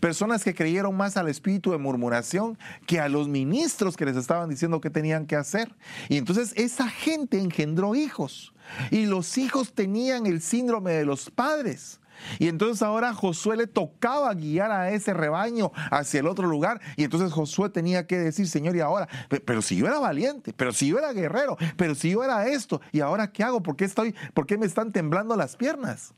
Personas 0.00 0.42
que 0.42 0.54
creyeron 0.54 0.96
más 0.96 1.16
al 1.16 1.28
espíritu 1.28 1.72
de 1.72 1.78
murmuración 1.78 2.58
que 2.86 3.00
a 3.00 3.08
los 3.08 3.28
ministros 3.28 3.96
que 3.96 4.06
les 4.06 4.16
estaban 4.16 4.48
diciendo 4.48 4.80
qué 4.80 4.90
tenían 4.90 5.26
que 5.26 5.36
hacer. 5.36 5.74
Y 6.08 6.16
entonces 6.16 6.52
esa 6.56 6.88
gente 6.88 7.38
engendró 7.38 7.94
hijos. 7.94 8.54
Y 8.90 9.06
los 9.06 9.38
hijos 9.38 9.74
tenían 9.74 10.26
el 10.26 10.40
síndrome 10.40 10.92
de 10.92 11.04
los 11.04 11.30
padres. 11.30 12.00
Y 12.38 12.48
entonces 12.48 12.82
ahora 12.82 13.14
Josué 13.14 13.56
le 13.56 13.66
tocaba 13.66 14.32
guiar 14.34 14.70
a 14.70 14.90
ese 14.90 15.14
rebaño 15.14 15.72
hacia 15.90 16.20
el 16.20 16.26
otro 16.26 16.46
lugar. 16.46 16.80
Y 16.96 17.04
entonces 17.04 17.32
Josué 17.32 17.70
tenía 17.70 18.06
que 18.06 18.18
decir, 18.18 18.48
Señor, 18.48 18.76
y 18.76 18.80
ahora, 18.80 19.08
pero 19.44 19.62
si 19.62 19.76
yo 19.76 19.86
era 19.86 19.98
valiente, 19.98 20.52
pero 20.56 20.72
si 20.72 20.88
yo 20.88 20.98
era 20.98 21.12
guerrero, 21.12 21.56
pero 21.76 21.94
si 21.94 22.10
yo 22.10 22.24
era 22.24 22.46
esto, 22.46 22.80
¿y 22.92 23.00
ahora 23.00 23.32
qué 23.32 23.42
hago? 23.42 23.62
¿Por 23.62 23.76
qué, 23.76 23.84
estoy, 23.84 24.14
por 24.34 24.46
qué 24.46 24.58
me 24.58 24.66
están 24.66 24.92
temblando 24.92 25.36
las 25.36 25.56
piernas? 25.56 26.14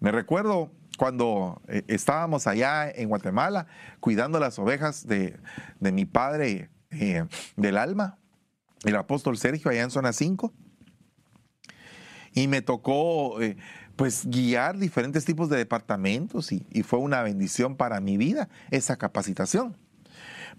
Me 0.00 0.12
recuerdo 0.12 0.70
cuando 0.98 1.60
eh, 1.68 1.82
estábamos 1.88 2.46
allá 2.46 2.90
en 2.90 3.08
Guatemala 3.08 3.66
cuidando 4.00 4.38
las 4.38 4.58
ovejas 4.58 5.06
de, 5.06 5.38
mi 5.80 6.04
padre 6.04 6.70
eh, 6.90 7.24
del 7.56 7.78
alma, 7.78 8.18
el 8.84 8.96
apóstol 8.96 9.36
Sergio, 9.38 9.70
allá 9.70 9.82
en 9.82 9.90
zona 9.90 10.12
5. 10.12 10.52
Y 12.34 12.48
me 12.48 12.62
tocó... 12.62 13.40
Eh, 13.40 13.56
pues 13.96 14.26
guiar 14.26 14.78
diferentes 14.78 15.24
tipos 15.24 15.48
de 15.48 15.56
departamentos 15.56 16.52
y, 16.52 16.82
fue 16.82 16.98
una 16.98 17.22
bendición 17.22 17.76
para 17.76 18.00
mi 18.00 18.16
vida 18.16 18.48
esa 18.70 18.96
capacitación. 18.96 19.76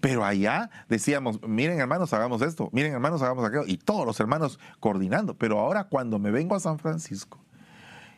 Pero 0.01 0.25
allá 0.25 0.69
decíamos, 0.89 1.41
miren 1.47 1.79
hermanos, 1.79 2.13
hagamos 2.13 2.41
esto, 2.41 2.69
miren 2.73 2.93
hermanos, 2.93 3.21
hagamos 3.21 3.45
aquello, 3.45 3.63
y 3.65 3.77
todos 3.77 4.05
los 4.05 4.19
hermanos 4.19 4.59
coordinando. 4.79 5.37
Pero 5.37 5.59
ahora 5.59 5.85
cuando 5.85 6.19
me 6.19 6.31
vengo 6.31 6.55
a 6.55 6.59
San 6.59 6.79
Francisco, 6.79 7.43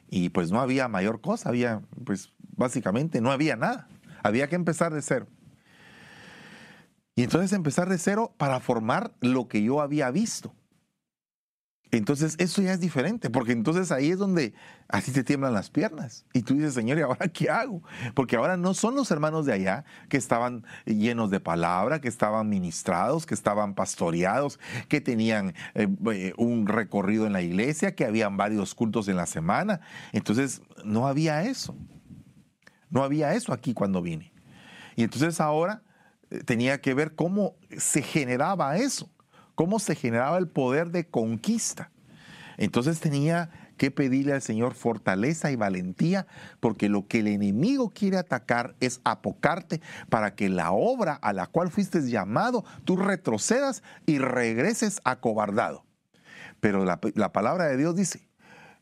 y 0.10 0.30
pues 0.30 0.52
no 0.52 0.60
había 0.60 0.88
mayor 0.88 1.22
cosa, 1.22 1.50
había, 1.50 1.82
pues 2.06 2.34
básicamente 2.56 3.22
no 3.22 3.32
había 3.32 3.56
nada, 3.56 3.88
había 4.24 4.48
que 4.48 4.56
empezar 4.56 4.94
de 4.94 5.02
cero. 5.02 5.28
Y 7.16 7.24
entonces 7.24 7.52
empezar 7.54 7.90
de 7.90 7.98
cero 7.98 8.34
para 8.38 8.60
formar 8.60 9.12
lo 9.22 9.48
que 9.48 9.64
yo 9.64 9.82
había 9.82 10.12
visto. 10.12 10.54
Entonces 11.92 12.36
eso 12.38 12.62
ya 12.62 12.74
es 12.74 12.82
diferente, 12.82 13.30
porque 13.30 13.54
entonces 13.54 13.92
ahí 13.92 14.12
es 14.12 14.18
donde 14.18 14.54
así 14.90 15.12
te 15.12 15.24
tiemblan 15.24 15.54
las 15.54 15.70
piernas. 15.70 16.26
Y 16.34 16.42
tú 16.42 16.56
dices, 16.56 16.74
Señor, 16.74 16.98
¿y 16.98 17.02
ahora 17.02 17.28
qué 17.30 17.50
hago? 17.50 17.82
Porque 18.14 18.36
ahora 18.36 18.58
no 18.58 18.74
son 18.74 18.96
los 18.96 19.10
hermanos 19.10 19.46
de 19.46 19.54
allá 19.54 19.86
que 20.10 20.18
estaban 20.18 20.66
llenos 20.86 21.30
de 21.30 21.40
palabra, 21.40 22.02
que 22.02 22.10
estaban 22.10 22.50
ministrados, 22.50 23.26
que 23.26 23.34
estaban 23.34 23.74
pastoreados, 23.74 24.60
que 24.90 25.00
tenían 25.00 25.54
eh, 25.76 25.88
eh, 26.12 26.34
un 26.38 26.68
recorrido 26.68 27.26
en 27.26 27.34
la 27.34 27.42
iglesia, 27.42 27.96
que 27.96 28.06
habían 28.06 28.36
varios 28.36 28.76
cultos 28.76 29.08
en 29.08 29.16
la 29.16 29.26
semana. 29.26 29.80
Entonces 30.12 30.62
no 30.84 31.08
había 31.08 31.44
eso. 31.44 31.76
No 32.90 33.04
había 33.04 33.34
eso 33.34 33.54
aquí 33.54 33.74
cuando 33.74 34.02
vine. 34.02 34.34
Y 34.98 35.04
entonces 35.04 35.40
ahora 35.40 35.84
eh, 36.32 36.44
tenía 36.44 36.82
que 36.82 36.94
ver 36.94 37.16
cómo 37.16 37.56
se 37.78 38.02
generaba 38.02 38.76
eso 38.78 39.10
cómo 39.58 39.80
se 39.80 39.96
generaba 39.96 40.38
el 40.38 40.48
poder 40.48 40.92
de 40.92 41.08
conquista. 41.08 41.90
Entonces 42.58 43.00
tenía 43.00 43.50
que 43.76 43.90
pedirle 43.90 44.34
al 44.34 44.44
Señor 44.44 44.76
fortaleza 44.76 45.50
y 45.50 45.56
valentía, 45.56 46.28
porque 46.60 46.90
lo 46.90 47.08
que 47.08 47.20
el 47.20 47.28
enemigo 47.28 47.90
quiere 47.90 48.18
atacar 48.18 48.76
es 48.82 49.02
apocarte 49.04 49.82
para 50.10 50.36
que 50.36 50.48
la 50.48 50.72
obra 50.72 51.16
a 51.16 51.34
la 51.34 51.48
cual 51.48 51.72
fuiste 51.72 52.08
llamado, 52.08 52.66
tú 52.86 52.98
retrocedas 52.98 53.82
y 54.06 54.20
regreses 54.20 55.02
acobardado. 55.04 55.84
Pero 56.60 56.86
la, 56.86 57.00
la 57.16 57.32
palabra 57.32 57.66
de 57.66 57.78
Dios 57.78 57.96
dice, 57.96 58.30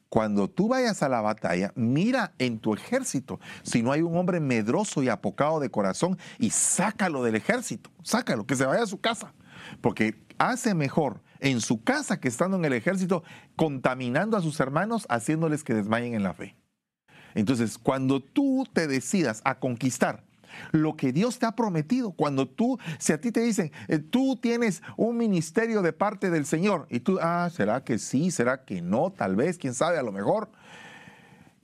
cuando 0.10 0.50
tú 0.50 0.68
vayas 0.68 1.02
a 1.04 1.10
la 1.10 1.22
batalla, 1.22 1.72
mira 1.76 2.34
en 2.38 2.60
tu 2.60 2.74
ejército 2.74 3.40
si 3.64 3.82
no 3.82 3.94
hay 3.94 4.02
un 4.02 4.18
hombre 4.18 4.42
medroso 4.42 5.02
y 5.04 5.08
apocado 5.08 5.62
de 5.62 5.72
corazón 5.72 6.18
y 6.38 6.50
sácalo 6.50 7.24
del 7.24 7.36
ejército, 7.36 7.90
sácalo, 8.04 8.46
que 8.46 8.58
se 8.58 8.66
vaya 8.66 8.84
a 8.84 8.88
su 8.88 9.00
casa. 9.00 9.34
Porque 9.82 10.25
hace 10.38 10.74
mejor 10.74 11.22
en 11.40 11.62
su 11.62 11.84
casa 11.84 12.20
que 12.20 12.28
estando 12.28 12.58
en 12.58 12.66
el 12.66 12.74
ejército, 12.74 13.24
contaminando 13.56 14.38
a 14.38 14.42
sus 14.42 14.60
hermanos, 14.60 15.06
haciéndoles 15.10 15.64
que 15.64 15.74
desmayen 15.74 16.14
en 16.14 16.24
la 16.24 16.34
fe. 16.34 16.56
Entonces, 17.34 17.78
cuando 17.78 18.22
tú 18.22 18.66
te 18.72 18.88
decidas 18.88 19.42
a 19.44 19.60
conquistar 19.60 20.24
lo 20.72 20.96
que 20.96 21.12
Dios 21.12 21.38
te 21.38 21.46
ha 21.46 21.52
prometido, 21.52 22.12
cuando 22.12 22.48
tú, 22.48 22.80
si 22.98 23.12
a 23.14 23.20
ti 23.20 23.32
te 23.32 23.42
dicen, 23.42 23.72
eh, 23.88 24.00
tú 24.00 24.38
tienes 24.38 24.82
un 24.96 25.18
ministerio 25.18 25.82
de 25.82 25.94
parte 25.94 26.30
del 26.30 26.46
Señor, 26.46 26.88
y 26.90 27.02
tú, 27.02 27.20
ah, 27.22 27.50
¿será 27.52 27.84
que 27.84 28.00
sí? 28.00 28.32
¿Será 28.32 28.64
que 28.64 28.82
no? 28.82 29.12
Tal 29.12 29.36
vez, 29.36 29.58
quién 29.58 29.74
sabe, 29.74 29.98
a 29.98 30.04
lo 30.04 30.14
mejor. 30.14 30.50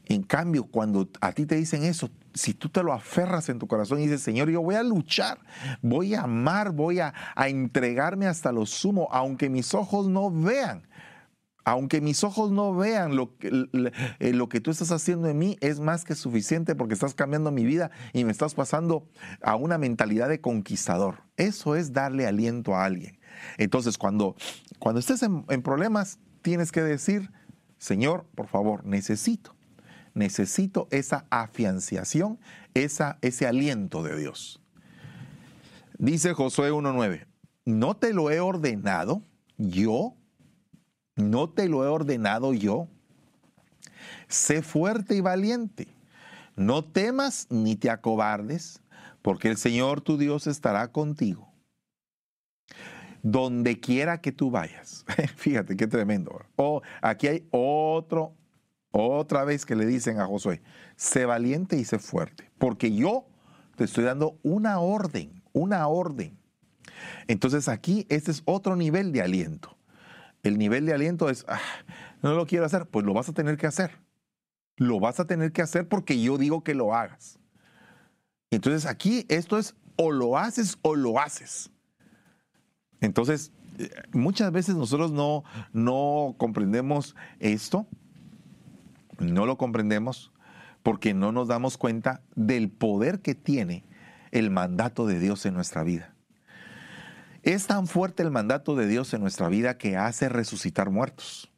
En 0.06 0.24
cambio, 0.24 0.66
cuando 0.66 1.10
a 1.22 1.32
ti 1.32 1.46
te 1.46 1.56
dicen 1.56 1.84
eso, 1.84 2.10
si 2.34 2.54
tú 2.54 2.70
te 2.70 2.84
lo 2.84 2.94
aferras 2.94 3.50
en 3.50 3.60
tu 3.60 3.68
corazón 3.68 4.00
y 4.00 4.04
dices, 4.04 4.22
Señor, 4.22 4.50
yo 4.50 4.62
voy 4.62 4.76
a 4.76 4.84
luchar, 4.84 5.40
voy 5.82 6.16
a 6.16 6.24
amar, 6.24 6.72
voy 6.72 7.00
a, 7.00 7.14
entregarme 7.36 8.28
hasta 8.28 8.52
lo 8.52 8.66
sumo, 8.66 9.08
aunque 9.12 9.50
mis 9.50 9.74
ojos 9.74 10.08
no 10.08 10.32
vean, 10.32 10.88
aunque 11.64 12.02
mis 12.02 12.24
ojos 12.24 12.52
no 12.52 12.74
vean 12.74 13.16
lo 13.16 13.38
que, 13.38 13.68
eh, 14.20 14.34
lo 14.34 14.50
que 14.50 14.60
tú 14.60 14.72
estás 14.72 14.92
haciendo 14.92 15.28
en 15.28 15.38
mí, 15.38 15.58
es 15.62 15.80
más 15.80 16.04
que 16.04 16.16
suficiente 16.16 16.76
porque 16.76 16.94
estás 16.94 17.14
cambiando 17.14 17.52
mi 17.52 17.66
vida 17.66 17.92
y 18.14 18.24
me 18.24 18.32
estás 18.32 18.56
pasando 18.56 19.08
a 19.42 19.56
una 19.56 19.78
mentalidad 19.78 20.30
de 20.30 20.42
conquistador. 20.42 21.24
Eso 21.38 21.76
es 21.76 21.94
darle 21.94 22.26
aliento 22.26 22.76
a 22.76 22.86
alguien. 22.86 23.20
Entonces, 23.58 23.98
cuando, 23.98 24.36
cuando 24.80 25.00
estés 25.00 25.22
en, 25.24 25.46
en 25.50 25.62
problemas, 25.62 26.20
tienes 26.42 26.72
que 26.72 26.82
decir, 26.82 27.32
Señor, 27.78 28.26
por 28.36 28.48
favor, 28.48 28.86
necesito 28.86 29.56
necesito 30.13 30.88
esa 30.91 31.26
afianciación, 31.30 32.39
esa, 32.74 33.17
ese 33.21 33.47
aliento 33.47 34.04
de 34.04 34.17
Dios. 34.17 34.62
Dice 35.97 36.34
Josué 36.34 36.71
1.9, 36.71 37.28
no 37.65 37.95
te 37.95 38.13
lo 38.13 38.32
he 38.32 38.39
ordenado 38.39 39.21
yo, 39.58 40.15
no 41.15 41.50
te 41.50 41.69
lo 41.69 41.84
he 41.84 41.88
ordenado 41.88 42.54
yo. 42.54 42.88
Sé 44.28 44.62
fuerte 44.62 45.15
y 45.15 45.21
valiente, 45.21 45.88
no 46.56 46.84
temas 46.84 47.47
ni 47.50 47.76
te 47.76 47.89
acobardes, 47.89 48.82
porque 49.21 49.50
el 49.50 49.58
Señor 49.58 50.02
tu 50.02 50.17
Dios 50.17 50.47
estará 50.47 50.91
contigo. 50.91 51.50
Donde 53.24 53.80
quiera 53.80 54.19
que 54.19 54.32
tú 54.32 54.50
vayas. 54.50 55.06
Fíjate 55.36 55.78
qué 55.78 55.86
tremendo. 55.86 56.41
Oh, 56.56 56.82
aquí 57.02 57.28
hay 57.28 57.47
otro 57.52 58.34
otra 58.92 59.44
vez 59.46 59.66
que 59.66 59.76
le 59.76 59.86
dicen 59.86 60.20
a 60.20 60.28
Josué, 60.28 60.62
sé 60.96 61.26
valiente 61.26 61.78
y 61.78 61.86
sé 61.86 62.00
fuerte, 62.00 62.52
porque 62.58 62.94
yo 62.94 63.26
te 63.76 63.86
estoy 63.86 64.04
dando 64.04 64.38
una 64.44 64.80
orden, 64.80 65.42
una 65.54 65.88
orden. 65.88 66.38
Entonces 67.28 67.68
aquí 67.68 68.06
este 68.10 68.32
es 68.32 68.44
otro 68.46 68.76
nivel 68.76 69.12
de 69.12 69.22
aliento. 69.22 69.78
El 70.44 70.58
nivel 70.58 70.86
de 70.86 70.94
aliento 70.94 71.30
es, 71.30 71.46
ah, 71.48 71.60
no 72.22 72.34
lo 72.34 72.46
quiero 72.46 72.66
hacer, 72.66 72.88
pues 72.88 73.06
lo 73.06 73.14
vas 73.14 73.30
a 73.30 73.34
tener 73.34 73.58
que 73.58 73.68
hacer. 73.68 74.00
Lo 74.78 75.00
vas 75.00 75.20
a 75.20 75.26
tener 75.26 75.52
que 75.52 75.62
hacer 75.62 75.88
porque 75.88 76.22
yo 76.22 76.38
digo 76.38 76.64
que 76.64 76.74
lo 76.74 76.94
hagas. 76.94 77.40
Entonces 78.50 78.86
aquí 78.86 79.26
esto 79.30 79.58
es 79.58 79.76
o 79.96 80.12
lo 80.12 80.38
haces 80.38 80.78
o 80.82 80.96
lo 80.96 81.20
haces. 81.20 81.70
Entonces, 83.00 83.52
eh, 83.78 83.90
muchas 84.12 84.52
veces 84.52 84.76
nosotros 84.76 85.12
no, 85.12 85.44
no 85.74 86.36
comprendemos 86.38 87.16
esto 87.40 87.88
no 89.22 89.46
lo 89.46 89.58
comprendemos 89.58 90.32
porque 90.84 91.14
no 91.14 91.32
nos 91.32 91.48
damos 91.48 91.78
cuenta 91.78 92.22
del 92.36 92.70
poder 92.70 93.22
que 93.22 93.36
tiene 93.36 93.86
el 94.32 94.50
mandato 94.50 95.06
de 95.06 95.20
Dios 95.20 95.46
en 95.46 95.54
nuestra 95.54 95.84
vida. 95.84 96.16
Es 97.44 97.68
tan 97.68 97.88
fuerte 97.88 98.24
el 98.24 98.32
mandato 98.32 98.76
de 98.76 98.88
Dios 98.88 99.14
en 99.14 99.22
nuestra 99.22 99.50
vida 99.50 99.78
que 99.78 99.98
hace 99.98 100.30
resucitar 100.30 100.90
muertos. 100.90 101.52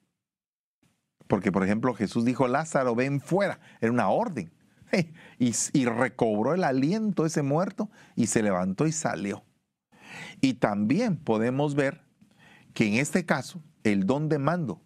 Porque, 1.28 1.52
por 1.52 1.63
ejemplo, 1.63 1.93
Jesús 1.93 2.26
dijo, 2.26 2.47
Lázaro, 2.47 2.95
ven 2.95 3.19
fuera. 3.19 3.60
Era 3.82 3.91
una 3.91 4.10
orden. 4.10 4.52
Y, 5.39 5.86
recobró 5.86 6.54
el 6.54 6.63
aliento 6.63 7.26
ese 7.26 7.41
muerto 7.41 7.89
y 8.15 8.28
se 8.28 8.44
levantó 8.44 8.85
y 8.85 8.92
salió. 8.92 9.44
Y 10.40 10.54
también 10.54 11.17
podemos 11.17 11.75
ver 11.75 12.04
que 12.73 12.87
en 12.87 12.94
este 12.94 13.25
caso, 13.25 13.62
el 13.83 14.06
don 14.06 14.29
de 14.29 14.37
mando, 14.37 14.81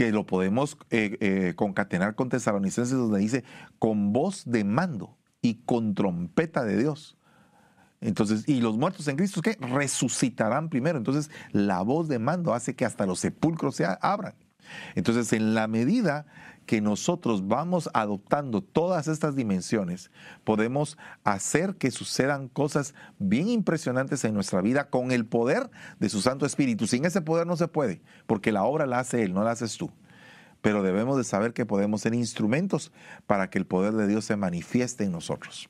que 0.00 0.12
lo 0.12 0.24
podemos 0.24 0.78
eh, 0.88 1.18
eh, 1.20 1.52
concatenar 1.56 2.14
con 2.14 2.30
Tesalonicenses, 2.30 2.96
donde 2.96 3.18
dice, 3.18 3.44
con 3.78 4.14
voz 4.14 4.44
de 4.46 4.64
mando 4.64 5.18
y 5.42 5.56
con 5.66 5.94
trompeta 5.94 6.64
de 6.64 6.78
Dios. 6.78 7.18
Entonces, 8.00 8.48
y 8.48 8.62
los 8.62 8.78
muertos 8.78 9.08
en 9.08 9.16
Cristo, 9.16 9.42
¿qué? 9.42 9.58
Resucitarán 9.60 10.70
primero. 10.70 10.96
Entonces, 10.96 11.30
la 11.52 11.82
voz 11.82 12.08
de 12.08 12.18
mando 12.18 12.54
hace 12.54 12.74
que 12.74 12.86
hasta 12.86 13.04
los 13.04 13.20
sepulcros 13.20 13.76
se 13.76 13.84
abran. 14.00 14.32
Entonces, 14.94 15.34
en 15.34 15.52
la 15.52 15.68
medida 15.68 16.24
que 16.70 16.80
nosotros 16.80 17.48
vamos 17.48 17.90
adoptando 17.94 18.62
todas 18.62 19.08
estas 19.08 19.34
dimensiones, 19.34 20.12
podemos 20.44 20.98
hacer 21.24 21.74
que 21.74 21.90
sucedan 21.90 22.46
cosas 22.46 22.94
bien 23.18 23.48
impresionantes 23.48 24.24
en 24.24 24.34
nuestra 24.34 24.60
vida 24.60 24.88
con 24.88 25.10
el 25.10 25.26
poder 25.26 25.68
de 25.98 26.08
su 26.08 26.22
Santo 26.22 26.46
Espíritu. 26.46 26.86
Sin 26.86 27.04
ese 27.04 27.22
poder 27.22 27.48
no 27.48 27.56
se 27.56 27.66
puede, 27.66 28.02
porque 28.28 28.52
la 28.52 28.62
obra 28.62 28.86
la 28.86 29.00
hace 29.00 29.24
Él, 29.24 29.34
no 29.34 29.42
la 29.42 29.50
haces 29.50 29.78
tú. 29.78 29.90
Pero 30.60 30.84
debemos 30.84 31.16
de 31.16 31.24
saber 31.24 31.54
que 31.54 31.66
podemos 31.66 32.02
ser 32.02 32.14
instrumentos 32.14 32.92
para 33.26 33.50
que 33.50 33.58
el 33.58 33.66
poder 33.66 33.94
de 33.94 34.06
Dios 34.06 34.24
se 34.24 34.36
manifieste 34.36 35.02
en 35.02 35.10
nosotros. 35.10 35.68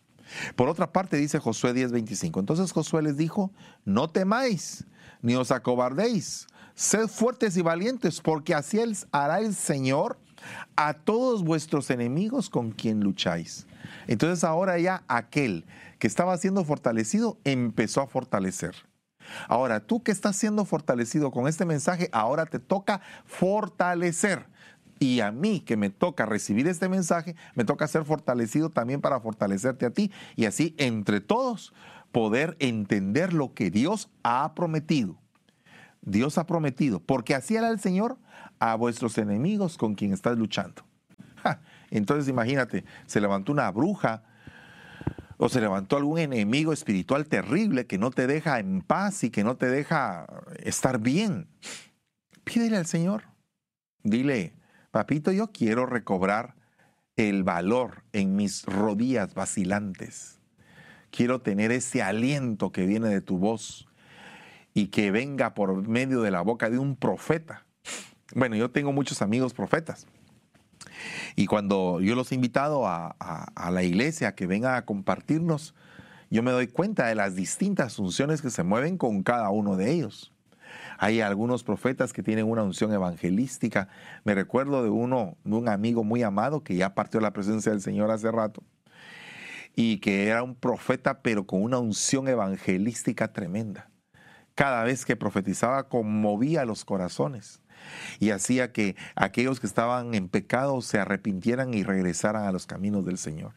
Por 0.55 0.69
otra 0.69 0.93
parte, 0.93 1.17
dice 1.17 1.39
Josué 1.39 1.73
10:25, 1.73 2.41
entonces 2.41 2.73
Josué 2.73 3.01
les 3.01 3.17
dijo, 3.17 3.51
no 3.87 4.11
temáis, 4.11 4.85
ni 5.23 5.35
os 5.35 5.51
acobardéis, 5.51 6.47
sed 6.75 7.09
fuertes 7.09 7.57
y 7.57 7.63
valientes, 7.63 8.21
porque 8.21 8.55
así 8.55 8.79
hará 9.13 9.39
el 9.39 9.55
Señor 9.55 10.19
a 10.77 10.95
todos 10.95 11.45
vuestros 11.45 11.91
enemigos 11.91 12.51
con 12.51 12.71
quien 12.71 13.01
lucháis. 13.01 13.67
Entonces 14.07 14.45
ahora 14.45 14.79
ya 14.79 15.05
aquel 15.09 15.67
que 15.99 16.07
estaba 16.07 16.37
siendo 16.37 16.65
fortalecido 16.65 17.39
empezó 17.45 18.01
a 18.01 18.07
fortalecer. 18.07 18.75
Ahora 19.49 19.81
tú 19.81 20.03
que 20.03 20.13
estás 20.13 20.37
siendo 20.37 20.65
fortalecido 20.65 21.31
con 21.31 21.47
este 21.47 21.65
mensaje, 21.65 22.09
ahora 22.13 22.47
te 22.47 22.59
toca 22.59 23.01
fortalecer. 23.25 24.47
Y 24.99 25.21
a 25.21 25.33
mí 25.33 25.61
que 25.61 25.77
me 25.77 25.89
toca 25.89 26.27
recibir 26.27 26.69
este 26.69 26.89
mensaje, 26.89 27.35
me 27.55 27.65
toca 27.65 27.89
ser 27.89 28.05
fortalecido 28.05 28.69
también 28.69 29.01
para 29.01 29.21
fortalecerte 29.21 29.87
a 29.87 29.91
ti 29.91 30.13
y 30.37 30.45
así 30.45 30.75
entre 30.77 31.21
todos 31.21 31.73
poder 32.13 32.57
entender 32.59 33.33
lo 33.33 33.55
que 33.55 33.71
Dios 33.71 34.11
ha 34.23 34.55
prometido. 34.55 35.20
Dios 36.03 36.39
ha 36.39 36.47
prometido, 36.47 37.01
porque 37.01 37.35
así 37.35 37.57
hará 37.57 37.69
el 37.69 37.81
Señor 37.81 38.19
a 38.59 38.75
vuestros 38.75 39.19
enemigos 39.19 39.77
con 39.77 39.95
quien 39.95 40.13
estás 40.13 40.39
luchando. 40.39 40.85
entonces 41.91 42.29
imagínate, 42.29 42.85
se 43.07 43.21
levantó 43.21 43.53
una 43.53 43.71
bruja 43.71 44.23
o 45.37 45.49
se 45.49 45.61
levantó 45.61 45.97
algún 45.97 46.19
enemigo 46.19 46.73
espiritual 46.73 47.27
terrible 47.27 47.87
que 47.87 47.99
no 47.99 48.11
te 48.11 48.27
deja 48.27 48.59
en 48.59 48.83
paz 48.83 49.25
y 49.25 49.31
que 49.31 49.43
no 49.43 49.57
te 49.57 49.67
deja 49.67 50.27
estar 50.59 51.01
bien. 51.01 51.49
Pídele 52.45 52.77
al 52.77 52.87
Señor. 52.87 53.25
Dile, 54.03 54.55
papito, 54.91 55.33
yo 55.33 55.51
quiero 55.51 55.87
recobrar 55.87 56.57
el 57.17 57.43
valor 57.43 58.05
en 58.13 58.37
mis 58.37 58.65
rodillas 58.65 59.35
vacilantes. 59.35 60.41
Quiero 61.11 61.41
tener 61.41 61.73
ese 61.73 62.03
aliento 62.03 62.71
que 62.71 62.87
viene 62.87 63.09
de 63.09 63.21
tu 63.21 63.39
voz 63.39 63.90
y 64.75 64.89
que 64.89 65.11
venga 65.11 65.55
por 65.55 65.87
medio 65.89 66.23
de 66.23 66.31
la 66.31 66.43
boca 66.43 66.71
de 66.71 66.79
un 66.79 66.97
profeta 66.97 67.65
bueno, 68.35 68.55
yo 68.55 68.71
tengo 68.71 68.93
muchos 68.93 69.23
amigos 69.23 69.55
profetas. 69.55 70.07
Y 71.35 71.47
cuando 71.47 72.01
yo 72.01 72.15
los 72.15 72.31
he 72.31 72.35
invitado 72.35 72.87
a, 72.87 73.17
la 73.71 73.83
iglesia 73.83 74.35
que 74.35 74.47
vengan 74.47 74.75
a 74.75 74.85
compartirnos, 74.85 75.75
yo 76.31 76.43
me 76.43 76.53
doy 76.53 76.69
cuenta 76.69 77.07
de 77.07 77.15
las 77.15 77.35
distintas 77.35 77.99
unciones 77.99 78.41
que 78.41 78.51
se 78.51 78.63
mueven 78.63 78.99
con 78.99 79.23
cada 79.23 79.51
uno 79.51 79.77
de 79.77 79.91
ellos. 79.91 80.33
Hay 80.99 81.21
algunos 81.21 81.65
profetas 81.65 82.13
que 82.13 82.23
tienen 82.23 82.47
una 82.47 82.63
unción 82.63 82.93
evangelística. 82.93 83.89
Me 84.25 84.35
recuerdo 84.35 84.85
de 84.85 84.91
uno, 84.91 85.37
de 85.45 85.57
un 85.57 85.69
amigo 85.69 86.05
muy 86.05 86.23
amado 86.23 86.63
que 86.63 86.77
ya 86.77 86.95
partió 86.95 87.21
la 87.21 87.33
presencia 87.33 87.73
del 87.73 87.81
Señor 87.81 88.11
hace 88.11 88.31
rato 88.31 88.63
y 89.75 89.99
que 89.99 90.29
era 90.29 90.43
un 90.43 90.55
profeta 90.55 91.23
pero 91.23 91.47
con 91.47 91.63
una 91.63 91.79
unción 91.79 92.29
evangelística 92.29 93.33
tremenda. 93.33 93.90
Cada 94.61 94.85
vez 94.85 95.07
que 95.07 95.17
profetizaba 95.17 95.89
conmovía 95.89 96.67
los 96.67 96.85
corazones 96.85 97.63
y 98.19 98.29
hacía 98.29 98.73
que 98.73 98.95
aquellos 99.15 99.59
que 99.59 99.67
estaban 99.67 100.13
en 100.13 100.29
pecado 100.29 100.83
se 100.83 100.99
arrepintieran 100.99 101.73
y 101.73 101.83
regresaran 101.83 102.45
a 102.45 102.53
los 102.53 102.67
caminos 102.67 103.07
del 103.07 103.17
Señor. 103.17 103.55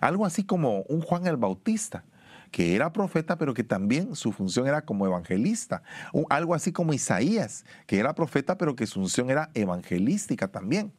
Algo 0.00 0.24
así 0.24 0.44
como 0.44 0.82
un 0.82 1.00
Juan 1.00 1.26
el 1.26 1.38
Bautista, 1.38 2.04
que 2.52 2.76
era 2.76 2.92
profeta, 2.92 3.36
pero 3.36 3.52
que 3.52 3.64
también 3.64 4.14
su 4.14 4.30
función 4.30 4.68
era 4.68 4.82
como 4.82 5.06
evangelista. 5.06 5.82
Algo 6.30 6.54
así 6.54 6.70
como 6.70 6.92
Isaías, 6.92 7.64
que 7.88 7.98
era 7.98 8.14
profeta, 8.14 8.56
pero 8.56 8.76
que 8.76 8.86
su 8.86 9.00
función 9.00 9.30
era 9.30 9.50
evangelística 9.54 10.46
también. 10.46 10.92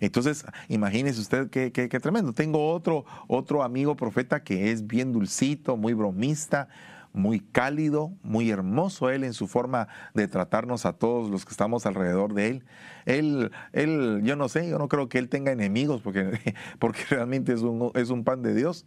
Entonces, 0.00 0.44
imagínese 0.66 1.20
usted 1.20 1.48
qué, 1.50 1.70
qué, 1.70 2.00
tremendo. 2.00 2.32
Tengo 2.32 2.72
otro, 2.72 3.04
otro 3.28 3.62
amigo 3.62 3.94
profeta 3.94 4.42
que 4.42 4.72
es 4.72 4.84
bien 4.84 5.12
dulcito, 5.12 5.76
muy 5.76 5.94
bromista, 5.94 6.68
muy 7.12 7.40
cálido, 7.40 8.12
muy 8.22 8.50
hermoso 8.50 9.10
él 9.10 9.24
en 9.24 9.32
su 9.32 9.48
forma 9.48 9.88
de 10.14 10.28
tratarnos 10.28 10.86
a 10.86 10.92
todos 10.92 11.30
los 11.30 11.44
que 11.44 11.50
estamos 11.50 11.86
alrededor 11.86 12.34
de 12.34 12.48
él. 12.48 12.64
Él, 13.06 13.50
él 13.72 14.20
yo 14.24 14.36
no 14.36 14.48
sé, 14.48 14.68
yo 14.68 14.78
no 14.78 14.88
creo 14.88 15.08
que 15.08 15.18
él 15.18 15.28
tenga 15.28 15.52
enemigos 15.52 16.02
porque, 16.02 16.54
porque 16.78 17.00
realmente 17.10 17.52
es 17.52 17.60
un, 17.60 17.90
es 17.94 18.10
un 18.10 18.24
pan 18.24 18.42
de 18.42 18.54
Dios. 18.54 18.86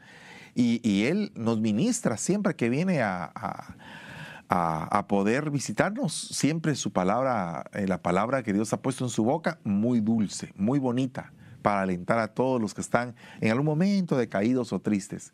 Y, 0.54 1.06
él 1.06 1.32
nos 1.36 1.62
ministra 1.62 2.18
siempre 2.18 2.56
que 2.58 2.70
viene 2.70 3.02
a, 3.02 3.32
a, 4.50 5.08
poder 5.08 5.50
visitarnos. 5.50 6.14
Siempre 6.14 6.76
su 6.76 6.92
palabra, 6.92 7.64
eh, 7.74 7.88
la 7.88 8.02
palabra 8.02 8.44
que 8.44 8.52
Dios 8.52 8.74
ha 8.74 8.82
puesto 8.82 9.06
en 9.06 9.10
su 9.10 9.24
boca, 9.24 9.60
muy 9.64 10.02
dulce, 10.02 10.52
muy 10.58 10.78
bonita, 10.78 11.32
para 11.62 11.82
alentar 11.82 12.20
a 12.20 12.28
todos 12.28 12.60
los 12.60 12.74
que 12.74 12.82
están 12.82 13.16
en 13.40 13.52
algún 13.52 13.66
momento 13.66 14.18
decaídos 14.18 14.74
o 14.74 14.80
tristes 14.80 15.32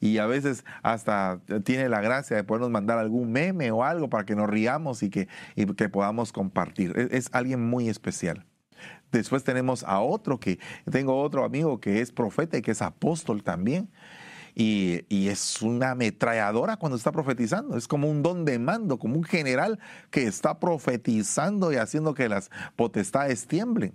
y 0.00 0.18
a 0.18 0.26
veces 0.26 0.64
hasta 0.82 1.40
tiene 1.64 1.88
la 1.88 2.00
gracia 2.00 2.36
de 2.36 2.44
podernos 2.44 2.70
mandar 2.70 2.98
algún 2.98 3.32
meme 3.32 3.70
o 3.70 3.84
algo 3.84 4.08
para 4.08 4.24
que 4.24 4.34
nos 4.34 4.48
riamos 4.48 5.02
y 5.02 5.10
que, 5.10 5.28
que 5.76 5.88
podamos 5.88 6.32
compartir. 6.32 6.94
Es, 7.10 7.28
alguien 7.32 7.68
muy 7.68 7.88
especial. 7.88 8.44
Después 9.10 9.44
tenemos 9.44 9.84
a 9.84 10.00
otro 10.00 10.38
que, 10.38 10.58
tengo 10.90 11.20
otro 11.20 11.44
amigo 11.44 11.80
que 11.80 12.00
es 12.00 12.12
profeta 12.12 12.58
y 12.58 12.62
que 12.62 12.72
es 12.72 12.82
apóstol 12.82 13.42
también. 13.42 13.90
Y, 14.54 15.04
y, 15.10 15.28
es 15.28 15.60
una 15.60 15.90
ametralladora 15.90 16.78
cuando 16.78 16.96
está 16.96 17.12
profetizando. 17.12 17.76
Es 17.76 17.86
como 17.86 18.10
un 18.10 18.22
don 18.22 18.46
de 18.46 18.58
mando, 18.58 18.98
como 18.98 19.16
un 19.16 19.24
general 19.24 19.78
que 20.10 20.22
está 20.22 20.58
profetizando 20.58 21.72
y 21.72 21.76
haciendo 21.76 22.14
que 22.14 22.28
las 22.30 22.50
potestades 22.74 23.46
tiemblen. 23.46 23.92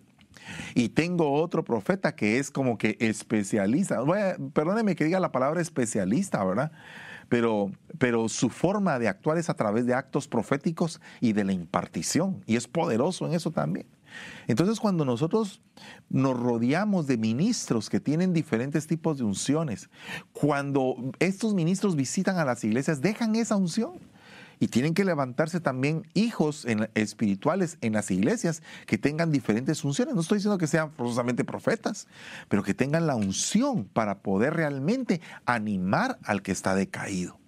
Y 0.76 0.90
tengo 0.90 1.34
otro 1.34 1.64
profeta 1.64 2.16
que 2.16 2.40
es 2.40 2.52
como 2.52 2.78
que 2.78 2.98
especialista. 3.00 4.00
perdóneme 4.54 4.96
que 4.96 5.06
diga 5.06 5.20
la 5.20 5.32
palabra 5.32 5.62
especialista, 5.62 6.44
¿verdad? 6.44 6.72
Pero, 7.30 7.72
pero 7.98 8.28
su 8.28 8.50
forma 8.50 9.00
de 9.00 9.08
actuar 9.08 9.38
es 9.38 9.50
a 9.50 9.54
través 9.54 9.86
de 9.86 9.94
actos 9.94 10.28
proféticos 10.28 11.00
y 11.22 11.34
de 11.34 11.46
la 11.46 11.54
impartición. 11.54 12.44
Y 12.46 12.56
es 12.56 12.68
poderoso 12.68 13.26
en 13.26 13.34
eso 13.34 13.52
también. 13.52 13.88
Entonces 14.48 14.80
cuando 14.80 15.06
nosotros 15.06 15.62
nos 16.10 16.38
rodeamos 16.38 17.08
de 17.08 17.18
ministros 17.18 17.90
que 17.90 18.00
tienen 18.00 18.34
diferentes 18.34 18.88
tipos 18.88 19.18
de 19.18 19.24
unciones, 19.24 19.90
cuando 20.34 20.96
estos 21.20 21.54
ministros 21.54 21.96
visitan 21.96 22.38
a 22.38 22.46
las 22.46 22.64
iglesias, 22.64 23.02
dejan 23.02 23.36
esa 23.36 23.56
unción 23.56 23.94
y 24.62 24.68
tienen 24.68 24.94
que 24.94 25.04
levantarse 25.04 25.60
también 25.60 26.08
hijos 26.14 26.68
espirituales 26.94 27.80
en 27.82 27.94
las 27.94 28.12
iglesias 28.12 28.62
que 28.86 29.00
tengan 29.00 29.32
diferentes 29.32 29.82
funciones. 29.82 30.14
No 30.14 30.22
estoy 30.22 30.38
diciendo 30.38 30.60
que 30.60 30.68
sean 30.68 30.92
forzosamente 30.92 31.44
profetas, 31.44 32.08
pero 32.48 32.62
que 32.62 32.76
tengan 32.76 33.08
la 33.08 33.16
unción 33.16 33.86
para 33.86 34.20
poder 34.20 34.54
realmente 34.54 35.20
animar 35.48 36.20
al 36.24 36.44
que 36.44 36.52
está 36.52 36.76
decaído. 36.76 37.40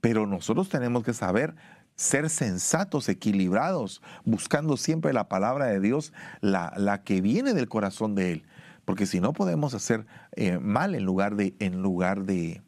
Pero 0.00 0.28
nosotros 0.28 0.68
tenemos 0.68 1.02
que 1.02 1.12
saber 1.12 1.56
ser 1.96 2.30
sensatos, 2.30 3.08
equilibrados, 3.08 4.00
buscando 4.24 4.76
siempre 4.76 5.12
la 5.12 5.28
palabra 5.28 5.66
de 5.66 5.80
Dios, 5.80 6.12
la, 6.40 7.02
que 7.04 7.20
viene 7.20 7.52
del 7.52 7.68
corazón 7.68 8.14
de 8.14 8.30
Él. 8.30 8.44
Porque 8.84 9.06
si 9.06 9.18
no 9.18 9.32
podemos 9.32 9.74
hacer 9.74 10.06
eh, 10.36 10.58
mal 10.58 10.94
en 10.94 11.04
lugar 11.04 11.34
de, 11.34 11.56
en 11.58 11.82
lugar 11.82 12.22
de, 12.22 12.62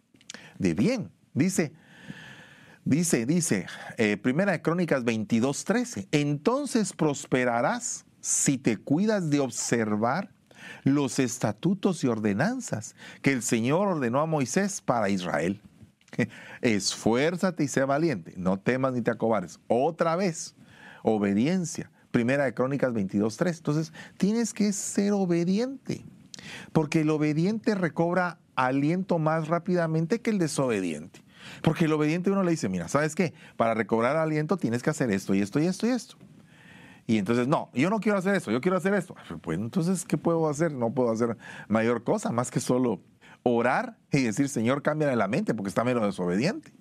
de 0.59 0.75
bien. 0.75 1.13
Dice, 1.35 1.73
Dice, 2.85 3.25
dice, 3.25 3.67
eh, 3.97 4.19
Primera 4.19 4.53
de 4.53 4.61
Crónicas 4.61 5.05
22, 5.05 5.65
13, 5.65 6.09
entonces 6.13 6.93
prosperarás 6.93 8.05
si 8.21 8.59
te 8.59 8.77
cuidas 8.77 9.31
de 9.31 9.41
observar 9.41 10.31
los 10.83 11.19
estatutos 11.19 12.05
y 12.05 12.09
ordenanzas 12.09 12.95
que 13.23 13.33
el 13.33 13.43
Señor 13.43 13.89
ordenó 13.89 14.21
a 14.21 14.27
Moisés 14.27 14.83
para 14.83 15.09
Israel. 15.09 15.63
Esfuérzate 16.61 17.65
y 17.65 17.69
sé 17.69 17.85
valiente, 17.85 18.35
no 18.37 18.59
temas 18.59 18.93
ni 18.93 19.01
te 19.01 19.11
acobardes. 19.11 19.61
Otra 19.67 20.15
vez, 20.15 20.55
obediencia. 21.03 21.91
Primera 22.11 22.45
de 22.45 22.53
Crónicas 22.53 22.93
22, 22.93 23.37
3. 23.39 23.57
Entonces, 23.57 23.93
tienes 24.19 24.53
que 24.53 24.75
ser 24.75 25.15
obediente, 25.15 26.05
porque 26.73 27.01
el 27.01 27.09
obediente 27.09 27.75
recobra 27.75 28.39
aliento 28.57 29.19
más 29.19 29.49
rápidamente 29.49 30.21
que 30.21 30.31
el 30.31 30.39
desobediente. 30.39 31.24
Porque 31.63 31.87
el 31.87 31.93
obediente 31.93 32.31
uno 32.31 32.43
le 32.43 32.51
dice, 32.51 32.69
mira, 32.69 32.89
¿sabes 32.89 33.15
qué? 33.15 33.35
Para 33.57 33.75
recobrar 33.75 34.17
aliento 34.17 34.57
tienes 34.57 34.83
que 34.83 34.91
hacer 34.91 35.11
esto 35.11 35.35
y 35.35 35.41
esto 35.41 35.61
y 35.61 35.67
esto 35.67 35.87
y 35.87 35.91
esto. 35.91 36.17
Y 37.07 37.19
entonces, 37.19 37.47
no, 37.47 37.71
yo 37.75 37.91
no 37.91 38.01
quiero 38.01 38.19
hacer 38.19 38.35
esto, 38.35 38.51
yo 38.51 38.61
quiero 38.61 38.77
hacer 38.77 38.95
esto. 38.95 39.15
Pues 39.43 39.59
entonces, 39.59 40.05
¿qué 40.05 40.17
puedo 40.17 40.49
hacer? 40.49 40.73
No 40.73 40.93
puedo 40.93 41.11
hacer 41.11 41.37
mayor 41.69 42.03
cosa 42.03 42.33
más 42.33 42.51
que 42.51 42.61
solo 42.61 43.03
orar 43.43 43.99
y 44.11 44.23
decir, 44.23 44.49
Señor, 44.49 44.83
cámbiale 44.83 45.15
la 45.17 45.29
mente 45.29 45.55
porque 45.55 45.69
está 45.69 45.85
menos 45.85 46.03
desobediente. 46.05 46.73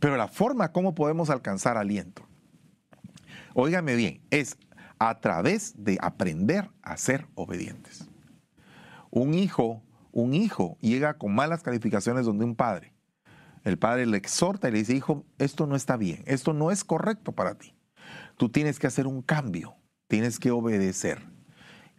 Pero 0.00 0.16
la 0.16 0.26
forma 0.26 0.72
como 0.72 0.94
podemos 0.94 1.30
alcanzar 1.30 1.76
aliento, 1.76 2.22
óigame 3.54 3.94
bien, 3.94 4.20
es 4.30 4.58
a 4.98 5.20
través 5.20 5.74
de 5.76 5.98
aprender 6.00 6.68
a 6.82 6.96
ser 6.96 7.26
obedientes. 7.34 8.08
Un 9.10 9.34
hijo, 9.34 9.82
un 10.10 10.34
hijo 10.34 10.76
llega 10.80 11.14
con 11.14 11.34
malas 11.34 11.62
calificaciones 11.62 12.24
donde 12.24 12.44
un 12.44 12.56
padre. 12.56 12.91
El 13.64 13.78
padre 13.78 14.06
le 14.06 14.16
exhorta 14.16 14.68
y 14.68 14.72
le 14.72 14.78
dice, 14.78 14.94
hijo, 14.94 15.24
esto 15.38 15.66
no 15.66 15.76
está 15.76 15.96
bien, 15.96 16.22
esto 16.26 16.52
no 16.52 16.70
es 16.70 16.84
correcto 16.84 17.32
para 17.32 17.54
ti. 17.54 17.74
Tú 18.36 18.48
tienes 18.48 18.78
que 18.78 18.86
hacer 18.86 19.06
un 19.06 19.22
cambio, 19.22 19.76
tienes 20.08 20.38
que 20.38 20.50
obedecer 20.50 21.32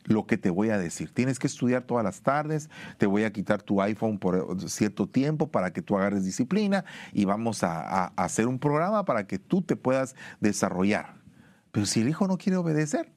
lo 0.05 0.25
que 0.25 0.37
te 0.37 0.49
voy 0.49 0.69
a 0.69 0.77
decir. 0.77 1.13
Tienes 1.13 1.39
que 1.39 1.47
estudiar 1.47 1.83
todas 1.83 2.03
las 2.03 2.21
tardes, 2.21 2.69
te 2.97 3.05
voy 3.05 3.23
a 3.23 3.31
quitar 3.31 3.61
tu 3.61 3.81
iPhone 3.81 4.19
por 4.19 4.59
cierto 4.69 5.07
tiempo 5.07 5.49
para 5.51 5.71
que 5.71 5.81
tú 5.81 5.97
agarres 5.97 6.25
disciplina 6.25 6.85
y 7.13 7.25
vamos 7.25 7.63
a, 7.63 8.07
hacer 8.07 8.47
un 8.47 8.59
programa 8.59 9.05
para 9.05 9.27
que 9.27 9.39
tú 9.39 9.61
te 9.61 9.75
puedas 9.75 10.15
desarrollar. 10.39 11.15
Pero 11.71 11.85
si 11.85 12.01
el 12.01 12.09
hijo 12.09 12.27
no 12.27 12.37
quiere 12.37 12.57
obedecer, 12.57 13.11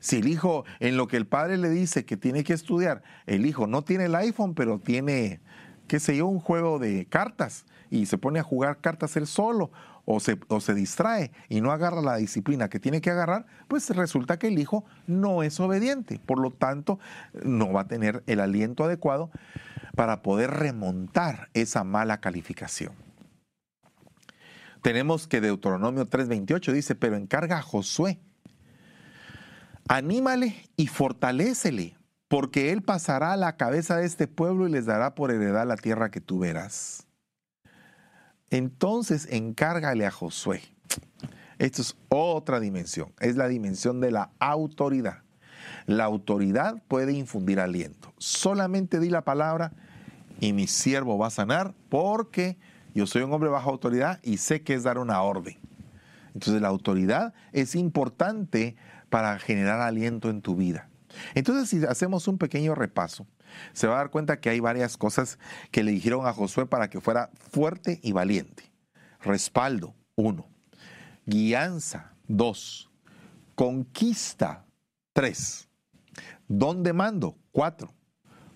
si 0.00 0.16
el 0.16 0.28
hijo, 0.28 0.64
en 0.78 0.96
lo 0.96 1.08
que 1.08 1.16
el 1.16 1.26
padre 1.26 1.56
le 1.56 1.70
dice 1.70 2.04
que 2.04 2.16
tiene 2.16 2.44
que 2.44 2.52
estudiar, 2.52 3.02
el 3.26 3.46
hijo 3.46 3.66
no 3.66 3.82
tiene 3.82 4.04
el 4.04 4.14
iPhone, 4.14 4.54
pero 4.54 4.78
tiene, 4.78 5.40
qué 5.88 5.98
sé 5.98 6.16
yo, 6.16 6.26
un 6.26 6.38
juego 6.38 6.78
de 6.78 7.06
cartas 7.06 7.64
y 7.90 8.06
se 8.06 8.18
pone 8.18 8.38
a 8.38 8.44
jugar 8.44 8.80
cartas 8.80 9.16
él 9.16 9.26
solo 9.26 9.72
o 10.04 10.20
se, 10.20 10.38
o 10.48 10.60
se 10.60 10.74
distrae 10.74 11.32
y 11.48 11.60
no 11.60 11.72
agarra 11.72 12.00
la 12.00 12.16
disciplina 12.16 12.68
que 12.68 12.80
tiene 12.80 13.00
que 13.00 13.10
agarrar, 13.10 13.46
pues 13.66 13.90
resulta 13.90 14.38
que 14.38 14.46
el 14.46 14.58
hijo 14.58 14.84
no 15.06 15.42
es 15.42 15.58
obediente. 15.60 16.20
Por 16.24 16.38
lo 16.38 16.50
tanto, 16.50 16.98
no 17.42 17.72
va 17.72 17.82
a 17.82 17.88
tener 17.88 18.22
el 18.26 18.40
aliento 18.40 18.84
adecuado 18.84 19.30
para 19.94 20.22
poder 20.22 20.50
remontar 20.52 21.50
esa 21.52 21.84
mala 21.84 22.20
calificación. 22.20 22.92
Tenemos 24.80 25.26
que 25.26 25.40
Deuteronomio 25.40 26.06
3:28 26.06 26.72
dice, 26.72 26.94
pero 26.94 27.16
encarga 27.16 27.58
a 27.58 27.62
Josué, 27.62 28.18
anímale 29.88 30.70
y 30.76 30.86
fortalécele, 30.86 31.97
porque 32.28 32.72
él 32.72 32.82
pasará 32.82 33.32
a 33.32 33.36
la 33.36 33.56
cabeza 33.56 33.96
de 33.96 34.06
este 34.06 34.28
pueblo 34.28 34.68
y 34.68 34.70
les 34.70 34.86
dará 34.86 35.14
por 35.14 35.30
heredad 35.30 35.66
la 35.66 35.76
tierra 35.76 36.10
que 36.10 36.20
tú 36.20 36.38
verás. 36.38 37.06
Entonces 38.50 39.26
encárgale 39.30 40.06
a 40.06 40.10
Josué. 40.10 40.62
Esto 41.58 41.82
es 41.82 41.96
otra 42.08 42.60
dimensión, 42.60 43.12
es 43.18 43.36
la 43.36 43.48
dimensión 43.48 44.00
de 44.00 44.12
la 44.12 44.30
autoridad. 44.38 45.22
La 45.86 46.04
autoridad 46.04 46.82
puede 46.86 47.12
infundir 47.12 47.60
aliento. 47.60 48.12
Solamente 48.18 49.00
di 49.00 49.10
la 49.10 49.22
palabra 49.22 49.72
y 50.40 50.52
mi 50.52 50.66
siervo 50.66 51.18
va 51.18 51.26
a 51.26 51.30
sanar 51.30 51.74
porque 51.88 52.58
yo 52.94 53.06
soy 53.06 53.22
un 53.22 53.32
hombre 53.32 53.50
bajo 53.50 53.70
autoridad 53.70 54.20
y 54.22 54.36
sé 54.36 54.62
que 54.62 54.74
es 54.74 54.82
dar 54.82 54.98
una 54.98 55.20
orden. 55.22 55.56
Entonces 56.34 56.62
la 56.62 56.68
autoridad 56.68 57.34
es 57.52 57.74
importante 57.74 58.76
para 59.10 59.38
generar 59.38 59.80
aliento 59.80 60.30
en 60.30 60.42
tu 60.42 60.54
vida. 60.54 60.87
Entonces 61.34 61.68
si 61.68 61.84
hacemos 61.86 62.28
un 62.28 62.38
pequeño 62.38 62.74
repaso, 62.74 63.26
se 63.72 63.86
va 63.86 63.94
a 63.94 63.98
dar 63.98 64.10
cuenta 64.10 64.40
que 64.40 64.50
hay 64.50 64.60
varias 64.60 64.96
cosas 64.96 65.38
que 65.70 65.82
le 65.82 65.92
dijeron 65.92 66.26
a 66.26 66.32
Josué 66.32 66.66
para 66.66 66.90
que 66.90 67.00
fuera 67.00 67.30
fuerte 67.50 68.00
y 68.02 68.12
valiente. 68.12 68.70
Respaldo, 69.20 69.94
uno. 70.16 70.48
Guianza, 71.26 72.14
dos. 72.26 72.90
Conquista, 73.54 74.66
tres. 75.12 75.68
Don 76.46 76.82
de 76.82 76.92
mando, 76.92 77.36
cuatro. 77.52 77.94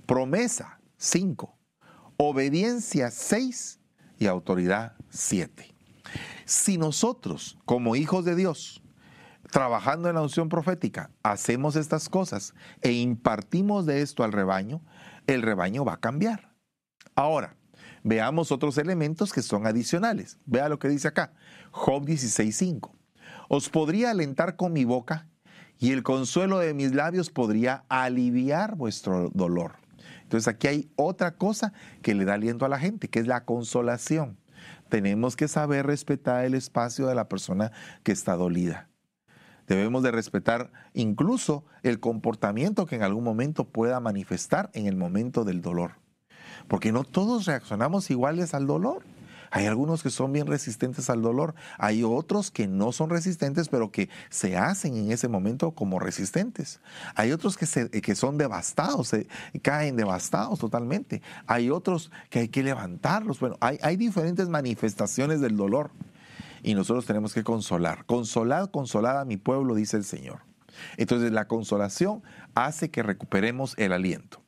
Promesa, 0.07 0.81
cinco. 0.97 1.59
Obediencia, 2.17 3.11
seis. 3.11 3.81
Y 4.19 4.27
autoridad, 4.27 4.97
siete. 5.11 5.75
Si 6.45 6.79
nosotros, 6.79 7.59
como 7.65 7.97
hijos 7.97 8.25
de 8.25 8.37
Dios, 8.37 8.82
trabajando 9.53 10.09
en 10.09 10.15
la 10.15 10.23
unción 10.23 10.49
profética, 10.49 11.11
hacemos 11.23 11.77
estas 11.77 12.09
cosas 12.09 12.55
e 12.81 12.93
impartimos 12.93 13.85
de 13.85 14.01
esto 14.01 14.25
al 14.25 14.33
rebaño, 14.33 14.81
el 15.27 15.43
rebaño 15.43 15.85
va 15.85 15.93
a 15.93 16.01
cambiar. 16.01 16.55
Ahora, 17.15 17.55
veamos 18.03 18.51
otros 18.51 18.79
elementos 18.79 19.31
que 19.31 19.43
son 19.43 19.67
adicionales. 19.67 20.39
Vea 20.47 20.71
lo 20.71 20.79
que 20.79 20.89
dice 20.89 21.09
acá, 21.09 21.35
Job 21.71 22.07
16.5. 22.07 22.93
Os 23.51 23.69
podría 23.69 24.11
alentar 24.11 24.57
con 24.57 24.73
mi 24.73 24.87
boca 24.87 25.29
y 25.79 25.93
el 25.93 26.03
consuelo 26.03 26.59
de 26.59 26.73
mis 26.73 26.95
labios 26.95 27.29
podría 27.29 27.85
aliviar 27.91 28.75
vuestro 28.75 29.29
dolor. 29.35 29.75
Entonces 30.23 30.49
aquí 30.49 30.67
hay 30.67 30.91
otra 30.97 31.37
cosa 31.37 31.75
que 32.01 32.15
le 32.15 32.25
da 32.25 32.35
aliento 32.35 32.65
a 32.65 32.71
la 32.71 32.79
gente, 32.79 33.09
que 33.09 33.19
es 33.19 33.27
la 33.27 33.45
consolación. 33.45 34.39
Tenemos 34.89 35.37
que 35.37 35.47
saber 35.47 35.85
respetar 35.85 36.47
el 36.47 36.55
espacio 36.55 37.07
de 37.07 37.15
la 37.15 37.29
persona 37.29 37.71
que 38.03 38.13
está 38.13 38.35
dolida. 38.35 38.89
Debemos 39.73 40.03
de 40.03 40.11
respetar 40.11 40.71
incluso 40.93 41.65
el 41.83 41.99
comportamiento 41.99 42.85
que 42.85 42.97
en 42.97 43.03
algún 43.03 43.25
momento 43.25 43.65
pueda 43.65 44.01
manifestar 44.01 44.69
en 44.75 44.85
el 44.87 44.97
momento 44.97 45.45
del 45.45 45.63
dolor. 45.63 45.93
Porque 46.69 46.93
no 46.93 47.05
todos 47.05 47.47
reaccionamos 47.47 48.11
iguales 48.11 48.53
al 48.53 48.67
dolor. 48.67 49.03
Hay 49.51 49.65
algunos 49.65 50.03
que 50.03 50.11
son 50.11 50.31
bien 50.31 50.47
resistentes 50.47 51.09
al 51.09 51.23
dolor, 51.23 51.55
hay 51.79 52.05
otros 52.05 52.51
que 52.51 52.67
no 52.67 52.93
son 52.93 53.09
resistentes, 53.09 53.71
pero 53.71 53.91
que 53.91 54.11
se 54.29 54.59
hacen 54.59 54.95
en 54.95 55.11
ese 55.11 55.29
momento 55.29 55.71
como 55.71 55.99
resistentes. 55.99 56.81
Hay 57.15 57.33
otros 57.33 57.57
que, 57.57 57.65
se, 57.65 57.89
que 57.89 58.15
son 58.15 58.37
devastados, 58.37 59.13
caen 59.63 59.97
devastados 59.97 60.59
totalmente. 60.59 61.23
Hay 61.47 61.71
otros 61.71 62.11
que 62.29 62.41
hay 62.41 62.49
que 62.49 62.63
levantarlos. 62.63 63.41
Bueno, 63.41 63.57
hay 63.61 63.97
diferentes 63.97 64.51
manifestaciones 64.51 65.41
del 65.41 65.57
dolor 65.57 65.93
y 66.63 66.75
nosotros 66.75 67.07
tenemos 67.07 67.35
que 67.35 67.45
consolar. 67.45 68.05
Consolad, 68.07 68.71
consolad 68.71 69.21
a 69.21 69.25
mi 69.25 69.37
pueblo, 69.37 69.75
dice 69.75 69.97
el 69.97 70.05
Señor. 70.05 70.43
Entonces 70.97 71.33
la 71.33 71.49
consolación 71.49 72.23
hace 72.55 72.91
que 72.91 73.03
recuperemos 73.03 73.75
el 73.79 73.93
aliento. 73.93 74.43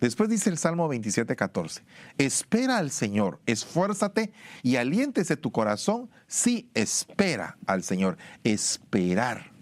Después 0.00 0.28
dice 0.28 0.50
el 0.50 0.58
Salmo 0.58 0.88
27, 0.88 1.36
14, 1.36 1.84
espera 2.16 2.78
al 2.78 2.90
Señor, 2.90 3.40
esfuérzate 3.46 4.32
y 4.62 4.76
aliéntese 4.76 5.36
tu 5.36 5.52
corazón 5.52 6.10
si 6.26 6.70
espera 6.74 7.58
al 7.66 7.82
Señor. 7.82 8.16
Esperar. 8.44 9.52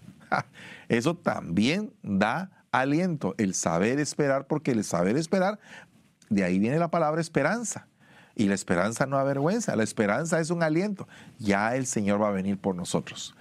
Eso 0.89 1.15
también 1.15 1.93
da 2.01 2.63
aliento, 2.71 3.35
el 3.37 3.53
saber 3.53 3.99
esperar, 3.99 4.47
porque 4.47 4.71
el 4.71 4.83
saber 4.83 5.17
esperar, 5.17 5.59
de 6.29 6.43
ahí 6.43 6.59
viene 6.59 6.79
la 6.79 6.89
palabra 6.89 7.21
esperanza. 7.21 7.87
Y 8.39 8.45
la 8.45 8.53
esperanza 8.53 9.07
no 9.07 9.17
avergüenza, 9.17 9.75
la 9.75 9.81
esperanza 9.81 10.39
es 10.39 10.51
un 10.51 10.61
aliento. 10.61 11.07
Ya 11.39 11.75
el 11.75 11.87
Señor 11.87 12.21
va 12.21 12.27
a 12.27 12.31
venir 12.31 12.59
por 12.59 12.75
nosotros. 12.75 13.35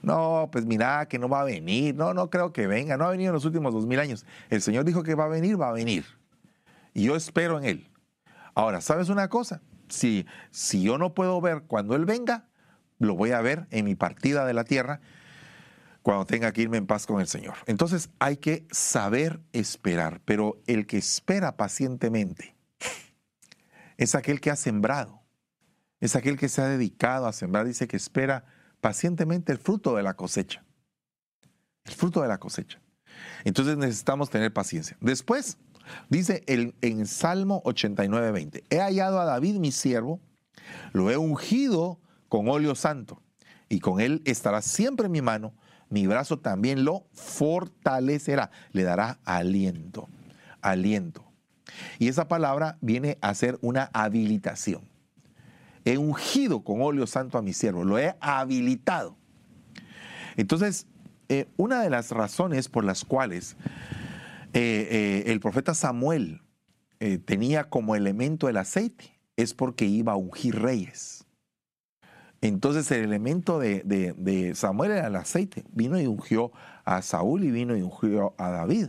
No, 0.00 0.48
pues 0.50 0.64
mira 0.64 1.06
que 1.06 1.18
no 1.18 1.28
va 1.28 1.42
a 1.42 1.44
venir, 1.44 1.94
no, 1.94 2.14
no 2.14 2.30
creo 2.30 2.50
que 2.50 2.66
venga, 2.66 2.96
no 2.96 3.04
ha 3.04 3.10
venido 3.10 3.28
en 3.28 3.34
los 3.34 3.44
últimos 3.44 3.74
dos 3.74 3.84
mil 3.84 4.00
años. 4.00 4.24
El 4.48 4.62
Señor 4.62 4.86
dijo 4.86 5.02
que 5.02 5.14
va 5.14 5.26
a 5.26 5.28
venir, 5.28 5.60
va 5.60 5.68
a 5.68 5.72
venir. 5.72 6.06
Y 6.94 7.02
yo 7.02 7.14
espero 7.14 7.58
en 7.58 7.66
Él. 7.66 7.90
Ahora, 8.54 8.80
¿sabes 8.80 9.10
una 9.10 9.28
cosa? 9.28 9.60
Si, 9.90 10.24
si 10.50 10.82
yo 10.82 10.96
no 10.96 11.12
puedo 11.12 11.42
ver 11.42 11.64
cuando 11.66 11.94
Él 11.94 12.06
venga, 12.06 12.46
lo 12.98 13.16
voy 13.16 13.32
a 13.32 13.42
ver 13.42 13.66
en 13.70 13.84
mi 13.84 13.96
partida 13.96 14.46
de 14.46 14.54
la 14.54 14.64
tierra 14.64 15.00
cuando 16.00 16.24
tenga 16.24 16.52
que 16.52 16.62
irme 16.62 16.78
en 16.78 16.86
paz 16.86 17.04
con 17.04 17.20
el 17.20 17.26
Señor. 17.26 17.56
Entonces 17.66 18.08
hay 18.18 18.38
que 18.38 18.66
saber 18.70 19.40
esperar, 19.52 20.22
pero 20.24 20.58
el 20.66 20.86
que 20.86 20.96
espera 20.96 21.58
pacientemente, 21.58 22.56
es 23.98 24.14
aquel 24.14 24.40
que 24.40 24.50
ha 24.50 24.56
sembrado, 24.56 25.20
es 26.00 26.16
aquel 26.16 26.38
que 26.38 26.48
se 26.48 26.62
ha 26.62 26.66
dedicado 26.66 27.26
a 27.26 27.32
sembrar, 27.32 27.66
dice 27.66 27.88
que 27.88 27.96
espera 27.96 28.46
pacientemente 28.80 29.52
el 29.52 29.58
fruto 29.58 29.96
de 29.96 30.02
la 30.02 30.14
cosecha. 30.14 30.64
El 31.84 31.92
fruto 31.92 32.22
de 32.22 32.28
la 32.28 32.38
cosecha. 32.38 32.80
Entonces 33.44 33.76
necesitamos 33.76 34.30
tener 34.30 34.52
paciencia. 34.52 34.96
Después, 35.00 35.58
dice 36.08 36.44
el, 36.46 36.74
en 36.80 37.06
Salmo 37.06 37.60
89, 37.64 38.30
20, 38.30 38.64
he 38.70 38.78
hallado 38.78 39.20
a 39.20 39.24
David 39.24 39.56
mi 39.56 39.72
siervo, 39.72 40.20
lo 40.92 41.10
he 41.10 41.16
ungido 41.16 42.00
con 42.28 42.48
óleo 42.48 42.76
santo, 42.76 43.20
y 43.68 43.80
con 43.80 44.00
él 44.00 44.22
estará 44.24 44.62
siempre 44.62 45.08
mi 45.08 45.22
mano, 45.22 45.54
mi 45.90 46.06
brazo 46.06 46.38
también 46.38 46.84
lo 46.84 47.08
fortalecerá, 47.14 48.50
le 48.70 48.84
dará 48.84 49.18
aliento, 49.24 50.08
aliento. 50.60 51.27
Y 51.98 52.08
esa 52.08 52.28
palabra 52.28 52.78
viene 52.80 53.18
a 53.20 53.34
ser 53.34 53.58
una 53.60 53.90
habilitación. 53.92 54.82
He 55.84 55.96
ungido 55.98 56.64
con 56.64 56.82
óleo 56.82 57.06
santo 57.06 57.38
a 57.38 57.42
mi 57.42 57.52
siervo, 57.52 57.84
lo 57.84 57.98
he 57.98 58.14
habilitado. 58.20 59.16
Entonces, 60.36 60.86
eh, 61.28 61.46
una 61.56 61.82
de 61.82 61.90
las 61.90 62.10
razones 62.10 62.68
por 62.68 62.84
las 62.84 63.04
cuales 63.04 63.56
eh, 64.54 64.88
eh, 64.90 65.22
el 65.26 65.40
profeta 65.40 65.74
Samuel 65.74 66.42
tenía 67.26 67.70
como 67.70 67.94
elemento 67.94 68.48
el 68.48 68.56
aceite 68.56 69.20
es 69.36 69.54
porque 69.54 69.84
iba 69.84 70.12
a 70.12 70.16
ungir 70.16 70.60
reyes. 70.60 71.24
Entonces 72.40 72.90
el 72.90 73.04
elemento 73.04 73.60
de, 73.60 73.82
de, 73.84 74.54
Samuel 74.56 74.90
era 74.90 75.06
el 75.06 75.14
aceite. 75.14 75.64
Vino 75.70 76.00
y 76.00 76.08
ungió 76.08 76.50
a 76.84 77.02
Saúl 77.02 77.44
y 77.44 77.52
vino 77.52 77.76
y 77.76 77.82
ungió 77.82 78.34
a 78.36 78.50
David, 78.50 78.88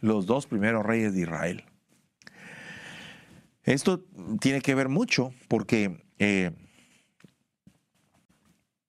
los 0.00 0.26
dos 0.26 0.46
primeros 0.46 0.86
reyes 0.86 1.14
de 1.14 1.22
Israel. 1.22 1.64
Esto 3.68 4.02
tiene 4.40 4.62
que 4.62 4.74
ver 4.74 4.88
mucho 4.88 5.34
porque 5.46 6.02
eh, 6.18 6.52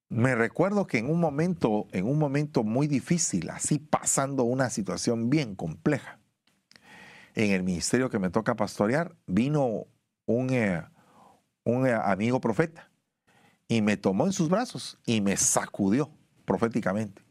me 0.07 0.36
recuerdo 0.36 0.88
que 0.88 0.99
en 0.99 1.09
un 1.09 1.19
momento, 1.19 1.88
en 1.91 2.05
un 2.05 2.17
momento 2.17 2.63
muy 2.63 2.88
difícil, 2.88 3.49
así 3.49 3.77
pasando 3.77 4.45
una 4.45 4.69
situación 4.69 5.30
bien 5.30 5.55
compleja, 5.55 6.21
en 7.36 7.51
el 7.51 7.63
ministerio 7.63 8.09
que 8.09 8.19
me 8.19 8.30
toca 8.30 8.55
pastorear, 8.55 9.17
vino 9.27 9.88
un, 10.25 10.49
eh, 10.51 10.82
un 11.65 11.86
eh, 11.86 11.93
amigo 11.93 12.39
profeta 12.39 12.89
y 13.67 13.82
me 13.82 13.97
tomó 13.97 14.27
en 14.27 14.32
sus 14.32 14.47
brazos 14.47 14.97
y 15.05 15.19
me 15.19 15.36
sacudió 15.36 16.09
proféticamente. 16.45 17.21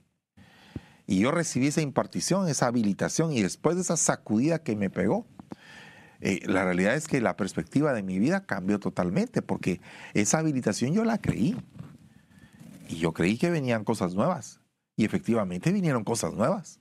Y 1.07 1.21
yo 1.21 1.31
recibí 1.31 1.69
esa 1.69 1.81
impartición, 1.81 2.47
esa 2.47 2.67
habilitación, 2.67 3.33
y 3.33 3.41
después 3.41 3.77
de 3.77 3.81
esa 3.81 3.97
sacudida 3.97 4.63
que 4.63 4.77
me 4.77 4.91
pegó, 4.91 5.27
eh, 6.21 6.41
la 6.47 6.65
realidad 6.65 6.95
es 6.95 7.07
que 7.07 7.21
la 7.21 7.37
perspectiva 7.37 7.93
de 7.93 8.03
mi 8.03 8.19
vida 8.19 8.45
cambió 8.45 8.81
totalmente, 8.81 9.43
porque 9.43 9.81
esa 10.15 10.39
habilitación 10.39 10.93
yo 10.93 11.05
la 11.05 11.19
creí. 11.19 11.57
Y 12.89 12.97
yo 12.97 13.13
creí 13.13 13.37
que 13.37 13.51
venían 13.51 13.85
cosas 13.85 14.15
nuevas. 14.15 14.61
Y 14.97 15.05
efectivamente 15.05 15.73
vinieron 15.73 16.05
cosas 16.05 16.35
nuevas. 16.35 16.81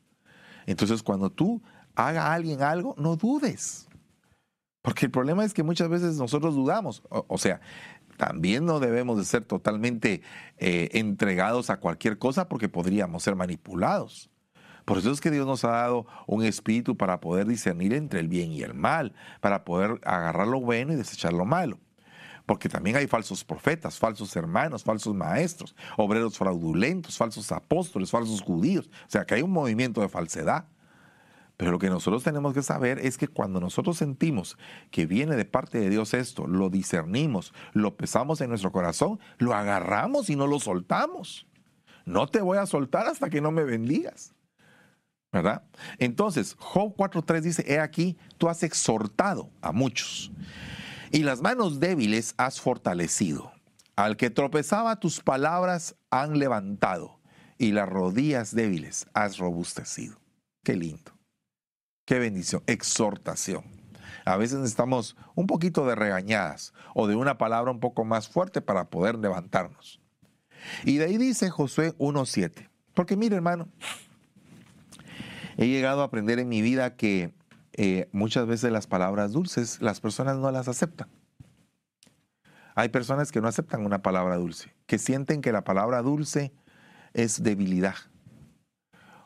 Entonces, 0.65 1.03
cuando 1.03 1.29
tú 1.29 1.61
haga 1.95 2.27
a 2.27 2.33
alguien 2.33 2.61
algo, 2.61 2.95
no 2.97 3.15
dudes. 3.15 3.87
Porque 4.81 5.05
el 5.05 5.11
problema 5.11 5.43
es 5.43 5.53
que 5.53 5.63
muchas 5.63 5.89
veces 5.89 6.15
nosotros 6.15 6.55
dudamos. 6.55 7.03
O, 7.09 7.37
sea, 7.37 7.59
también 8.15 8.65
no 8.65 8.79
debemos 8.79 9.17
de 9.17 9.25
ser 9.25 9.43
totalmente 9.43 10.21
eh, 10.57 10.89
entregados 10.93 11.69
a 11.69 11.79
cualquier 11.79 12.17
cosa 12.17 12.47
porque 12.47 12.69
podríamos 12.69 13.23
ser 13.23 13.35
manipulados. 13.35 14.31
Por 14.87 14.99
eso 14.99 15.11
es 15.11 15.19
que 15.19 15.31
Dios 15.31 15.45
nos 15.45 15.65
ha 15.65 15.71
dado 15.71 16.05
un 16.27 16.45
espíritu 16.45 16.95
para 16.95 17.19
poder 17.19 17.45
discernir 17.45 17.93
entre 17.93 18.21
el 18.21 18.29
bien 18.29 18.53
y 18.53 18.61
el 18.61 18.73
mal, 18.73 19.13
para 19.41 19.65
poder 19.65 19.99
agarrar 20.05 20.47
lo 20.47 20.61
bueno 20.61 20.93
y 20.93 20.95
desechar 20.95 21.33
lo 21.33 21.43
malo 21.43 21.77
porque 22.45 22.69
también 22.69 22.95
hay 22.95 23.07
falsos 23.07 23.43
profetas, 23.43 23.99
falsos 23.99 24.33
hermanos, 24.37 24.81
falsos 24.81 25.13
maestros, 25.13 25.75
obreros 25.97 26.37
fraudulentos, 26.37 27.17
falsos 27.17 27.51
apóstoles, 27.51 28.09
falsos 28.09 28.41
judíos. 28.41 28.89
O 29.05 29.09
sea, 29.09 29.25
que 29.25 29.35
hay 29.35 29.41
un 29.41 29.51
movimiento 29.51 29.99
de 29.99 30.07
falsedad. 30.07 30.63
Pero 31.57 31.71
lo 31.71 31.79
que 31.79 31.89
nosotros 31.89 32.23
tenemos 32.23 32.53
que 32.53 32.63
saber 32.63 32.99
es 32.99 33.17
que 33.17 33.27
cuando 33.27 33.59
nosotros 33.59 33.97
sentimos 33.97 34.57
que 34.91 35.05
viene 35.05 35.35
de 35.35 35.43
parte 35.43 35.77
de 35.77 35.89
Dios 35.89 36.13
esto, 36.13 36.47
lo 36.47 36.69
discernimos, 36.69 37.53
lo 37.73 37.97
pesamos 37.97 38.39
en 38.39 38.47
nuestro 38.47 38.71
corazón, 38.71 39.19
lo 39.39 39.53
agarramos 39.53 40.29
y 40.29 40.37
no 40.37 40.47
lo 40.47 40.61
soltamos. 40.61 41.47
No 42.05 42.27
te 42.27 42.39
voy 42.39 42.59
a 42.59 42.65
soltar 42.65 43.07
hasta 43.07 43.29
que 43.29 43.41
no 43.41 43.51
me 43.51 43.65
bendigas. 43.65 44.36
¿Verdad? 45.31 45.63
Entonces, 45.99 46.55
Job 46.59 46.95
4.3 46.95 47.41
dice, 47.41 47.65
he 47.67 47.79
aquí, 47.79 48.17
tú 48.37 48.49
has 48.49 48.63
exhortado 48.63 49.49
a 49.61 49.71
muchos 49.71 50.31
y 51.11 51.23
las 51.23 51.41
manos 51.41 51.79
débiles 51.79 52.33
has 52.37 52.59
fortalecido. 52.59 53.51
Al 53.95 54.15
que 54.15 54.29
tropezaba 54.29 54.99
tus 54.99 55.21
palabras 55.21 55.95
han 56.11 56.37
levantado 56.37 57.19
y 57.57 57.71
las 57.71 57.89
rodillas 57.89 58.53
débiles 58.53 59.07
has 59.13 59.37
robustecido. 59.37 60.19
Qué 60.63 60.75
lindo. 60.75 61.13
Qué 62.05 62.19
bendición. 62.19 62.61
Exhortación. 62.67 63.63
A 64.25 64.37
veces 64.37 64.59
necesitamos 64.59 65.15
un 65.35 65.47
poquito 65.47 65.85
de 65.85 65.95
regañadas 65.95 66.73
o 66.93 67.07
de 67.07 67.15
una 67.15 67.37
palabra 67.37 67.71
un 67.71 67.79
poco 67.79 68.05
más 68.05 68.27
fuerte 68.27 68.61
para 68.61 68.89
poder 68.89 69.15
levantarnos. 69.15 69.99
Y 70.83 70.97
de 70.97 71.05
ahí 71.05 71.17
dice 71.17 71.49
Josué 71.49 71.97
1.7. 71.97 72.69
Porque 72.93 73.15
mire 73.15 73.35
hermano, 73.35 73.69
he 75.57 75.67
llegado 75.67 76.01
a 76.01 76.05
aprender 76.05 76.39
en 76.39 76.47
mi 76.47 76.61
vida 76.61 76.95
que 76.95 77.33
eh, 77.73 78.07
muchas 78.11 78.47
veces 78.47 78.71
las 78.71 78.87
palabras 78.87 79.33
dulces 79.33 79.81
las 79.81 79.99
personas 79.99 80.37
no 80.37 80.49
las 80.51 80.67
aceptan. 80.67 81.09
Hay 82.75 82.89
personas 82.89 83.31
que 83.31 83.41
no 83.41 83.47
aceptan 83.47 83.85
una 83.85 84.03
palabra 84.03 84.37
dulce, 84.37 84.73
que 84.85 84.99
sienten 84.99 85.41
que 85.41 85.51
la 85.51 85.63
palabra 85.63 86.01
dulce 86.03 86.53
es 87.13 87.41
debilidad 87.41 87.95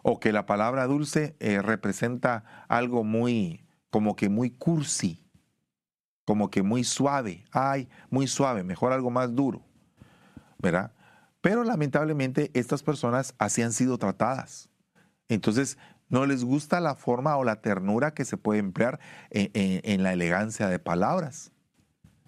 o 0.03 0.19
que 0.19 0.31
la 0.31 0.45
palabra 0.45 0.87
dulce 0.87 1.35
eh, 1.39 1.61
representa 1.61 2.65
algo 2.69 3.03
muy, 3.03 3.65
como 3.89 4.15
que 4.15 4.29
muy 4.29 4.51
cursi, 4.51 5.21
como 6.25 6.49
que 6.49 6.63
muy 6.63 6.83
suave, 6.83 7.45
ay, 7.51 7.89
muy 8.09 8.27
suave, 8.27 8.63
mejor 8.63 8.93
algo 8.93 9.11
más 9.11 9.35
duro, 9.35 9.65
¿verdad? 10.57 10.93
Pero 11.41 11.63
lamentablemente 11.63 12.51
estas 12.53 12.83
personas 12.83 13.35
así 13.37 13.61
han 13.61 13.73
sido 13.73 13.97
tratadas. 13.97 14.69
Entonces 15.27 15.77
no 16.11 16.25
les 16.25 16.43
gusta 16.43 16.79
la 16.79 16.93
forma 16.93 17.35
o 17.37 17.43
la 17.43 17.61
ternura 17.61 18.13
que 18.13 18.25
se 18.25 18.37
puede 18.37 18.59
emplear 18.59 18.99
en, 19.31 20.03
la 20.03 20.13
elegancia 20.13 20.67
de 20.67 20.77
palabras. 20.77 21.51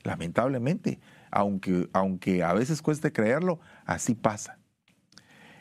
Lamentablemente, 0.03 0.99
aunque, 1.31 1.89
aunque 1.93 2.43
a 2.43 2.53
veces 2.53 2.81
cueste 2.81 3.11
creerlo, 3.11 3.59
así 3.85 4.15
pasa. 4.15 4.57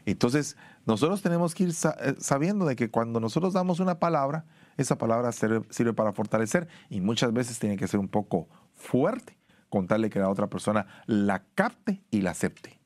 Entonces, 0.06 0.56
nosotros 0.86 1.20
tenemos 1.20 1.54
que 1.54 1.64
ir 1.64 1.70
eh, 1.70 2.14
sabiendo 2.18 2.64
de 2.64 2.76
que 2.76 2.90
cuando 2.90 3.20
nosotros 3.20 3.52
damos 3.52 3.80
una 3.80 3.98
palabra, 3.98 4.46
esa 4.76 4.96
palabra 4.96 5.32
sirve, 5.32 5.92
para 5.92 6.12
fortalecer 6.12 6.68
y 6.88 7.00
muchas 7.00 7.32
veces 7.32 7.58
tiene 7.58 7.76
que 7.76 7.88
ser 7.88 8.00
un 8.00 8.08
poco 8.08 8.48
fuerte, 8.74 9.36
contarle 9.68 10.10
que 10.10 10.20
la 10.20 10.28
otra 10.28 10.48
persona 10.48 10.86
la 11.06 11.44
capte 11.54 12.02
y 12.10 12.20
la 12.20 12.30
acepte. 12.30 12.80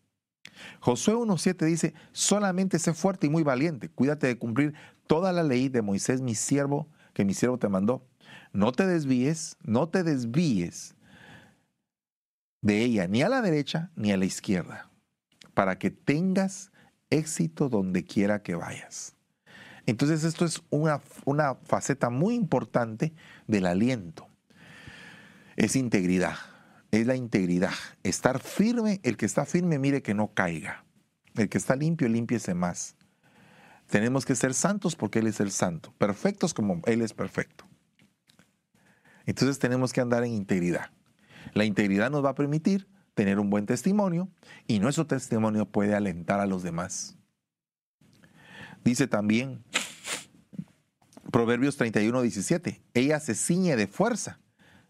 Josué 0.81 1.15
1.7 1.15 1.67
dice, 1.67 1.95
solamente 2.13 2.79
sé 2.79 2.95
fuerte 2.95 3.27
y 3.27 3.31
muy 3.31 3.43
valiente, 3.43 3.91
cuídate 3.91 4.27
de 4.27 4.39
cumplir 4.39 4.75
toda 5.07 5.33
la 5.33 5.43
ley 5.43 5.69
de 5.69 5.83
Moisés, 5.83 6.21
mi 6.21 6.35
siervo, 6.35 6.89
que 7.13 7.25
mi 7.25 7.35
siervo 7.35 7.59
te 7.59 7.69
mandó. 7.69 8.07
No 8.53 8.73
te 8.73 8.87
desvíes, 8.87 9.57
no 9.63 9.89
te 9.89 10.03
desvíes 10.03 10.95
de 12.63 12.83
ella, 12.83 13.07
ni 13.07 13.23
a 13.23 13.29
la 13.29 13.43
derecha 13.43 13.91
ni 13.97 14.13
a 14.13 14.17
la 14.17 14.25
izquierda, 14.25 14.91
para 15.55 15.79
que 15.79 15.91
tengas 15.91 16.73
éxito 17.11 17.69
donde 17.69 18.05
quiera 18.05 18.43
que 18.43 18.55
vayas. 18.55 19.15
Entonces 19.85 20.25
esto 20.25 20.45
es 20.45 20.63
una, 20.71 21.01
una 21.25 21.55
faceta 21.55 22.11
muy 22.11 22.35
importante 22.35 23.15
del 23.47 23.67
aliento. 23.67 24.29
Es 25.57 25.77
integridad 25.77 26.37
es 26.91 27.07
la 27.07 27.17
integridad. 27.17 27.73
Estar 28.03 28.41
firme, 28.41 29.01
el 29.03 29.17
que 29.17 29.27
está 29.27 29.45
firme 29.45 29.79
mire 29.79 30.03
que 30.03 30.15
no 30.15 30.33
caiga. 30.33 30.85
El 31.35 31.49
que 31.49 31.59
está 31.59 31.77
limpio, 31.77 32.09
límpiese 32.09 32.55
más. 32.55 32.96
Tenemos 33.89 34.25
que 34.25 34.35
ser 34.35 34.55
santos 34.55 34.97
porque 34.97 35.21
Él 35.21 35.27
es 35.27 35.41
el 35.41 35.51
santo, 35.51 35.93
perfectos 35.99 36.55
como 36.55 36.83
Él 36.87 37.03
es 37.03 37.13
perfecto. 37.13 37.65
Entonces 39.27 39.59
tenemos 39.59 39.93
que 39.93 40.01
andar 40.01 40.25
en 40.25 40.33
integridad. 40.33 40.91
La 41.55 41.65
integridad 41.65 42.11
nos 42.11 42.25
va 42.25 42.31
a 42.31 42.35
permitir 42.35 42.89
tener 43.15 43.39
un 43.39 43.51
buen 43.51 43.67
testimonio 43.67 44.29
y 44.67 44.79
nuestro 44.79 45.07
testimonio 45.07 45.67
puede 45.67 45.95
alentar 45.95 46.41
a 46.41 46.47
los 46.47 46.63
demás. 46.63 47.17
Dice 48.85 49.07
también 49.07 49.65
Proverbios 51.33 51.77
31, 51.77 52.23
17, 52.23 52.83
ella 52.95 53.21
se 53.21 53.35
ciñe 53.35 53.77
de 53.77 53.87
fuerza 53.87 54.41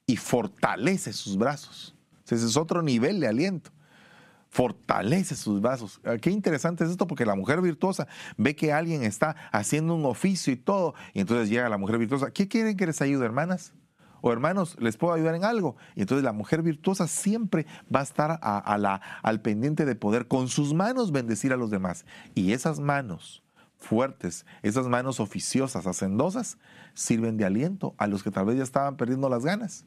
y 0.06 0.16
fortalece 0.16 1.12
sus 1.12 1.36
brazos. 1.36 1.94
Ese 2.24 2.34
es 2.34 2.56
otro 2.56 2.82
nivel 2.82 3.20
de 3.20 3.28
aliento. 3.28 3.70
Fortalece 4.48 5.36
sus 5.36 5.60
brazos. 5.60 6.00
Ah, 6.04 6.16
qué 6.18 6.30
interesante 6.30 6.84
es 6.84 6.90
esto 6.90 7.06
porque 7.06 7.26
la 7.26 7.34
mujer 7.34 7.60
virtuosa 7.60 8.06
ve 8.36 8.56
que 8.56 8.72
alguien 8.72 9.02
está 9.02 9.36
haciendo 9.52 9.94
un 9.94 10.04
oficio 10.04 10.52
y 10.52 10.56
todo, 10.56 10.94
y 11.12 11.20
entonces 11.20 11.50
llega 11.50 11.68
la 11.68 11.78
mujer 11.78 11.98
virtuosa. 11.98 12.30
¿Qué 12.30 12.48
quieren 12.48 12.76
que 12.76 12.86
les 12.86 13.02
ayude, 13.02 13.24
hermanas? 13.24 13.74
O 14.22 14.32
hermanos, 14.32 14.76
¿les 14.80 14.96
puedo 14.96 15.14
ayudar 15.14 15.34
en 15.34 15.44
algo? 15.44 15.76
Y 15.94 16.00
entonces 16.00 16.24
la 16.24 16.32
mujer 16.32 16.62
virtuosa 16.62 17.06
siempre 17.06 17.66
va 17.94 18.00
a 18.00 18.02
estar 18.02 18.38
a, 18.42 18.78
la, 18.78 19.00
al 19.22 19.40
pendiente 19.40 19.84
de 19.84 19.94
poder 19.94 20.26
con 20.26 20.48
sus 20.48 20.74
manos 20.74 21.12
bendecir 21.12 21.52
a 21.52 21.56
los 21.56 21.70
demás. 21.70 22.06
Y 22.34 22.52
esas 22.52 22.80
manos 22.80 23.44
fuertes, 23.78 24.46
esas 24.62 24.88
manos 24.88 25.20
oficiosas, 25.20 25.86
hacendosas, 25.86 26.58
sirven 26.94 27.36
de 27.36 27.44
aliento 27.44 27.94
a 27.98 28.06
los 28.06 28.22
que 28.22 28.30
tal 28.30 28.46
vez 28.46 28.56
ya 28.56 28.62
estaban 28.62 28.96
perdiendo 28.96 29.28
las 29.28 29.44
ganas. 29.44 29.84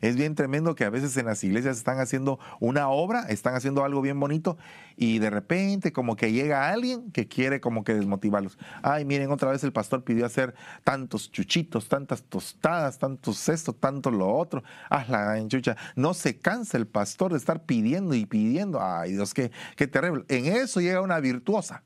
Es 0.00 0.16
bien 0.16 0.34
tremendo 0.34 0.74
que 0.74 0.84
a 0.84 0.90
veces 0.90 1.16
en 1.16 1.26
las 1.26 1.42
iglesias 1.44 1.76
están 1.76 1.98
haciendo 1.98 2.38
una 2.60 2.88
obra, 2.88 3.22
están 3.28 3.54
haciendo 3.54 3.84
algo 3.84 4.00
bien 4.00 4.18
bonito 4.18 4.56
y 4.96 5.18
de 5.18 5.30
repente 5.30 5.92
como 5.92 6.16
que 6.16 6.32
llega 6.32 6.68
alguien 6.68 7.10
que 7.12 7.28
quiere 7.28 7.60
como 7.60 7.84
que 7.84 7.94
desmotivarlos. 7.94 8.58
Ay, 8.82 9.04
miren, 9.04 9.30
otra 9.30 9.50
vez 9.50 9.62
el 9.64 9.72
pastor 9.72 10.04
pidió 10.04 10.26
hacer 10.26 10.54
tantos 10.84 11.30
chuchitos, 11.30 11.88
tantas 11.88 12.22
tostadas, 12.22 12.98
tantos 12.98 13.48
esto, 13.48 13.72
tanto 13.72 14.10
lo 14.10 14.34
otro. 14.34 14.62
Ah, 14.90 15.04
la 15.08 15.38
enchucha. 15.38 15.76
No 15.94 16.14
se 16.14 16.38
cansa 16.38 16.76
el 16.76 16.86
pastor 16.86 17.32
de 17.32 17.38
estar 17.38 17.64
pidiendo 17.64 18.14
y 18.14 18.26
pidiendo. 18.26 18.80
Ay, 18.82 19.12
Dios, 19.12 19.34
qué, 19.34 19.50
qué 19.76 19.86
terrible. 19.86 20.24
En 20.28 20.46
eso 20.46 20.80
llega 20.80 21.00
una 21.00 21.20
virtuosa 21.20 21.82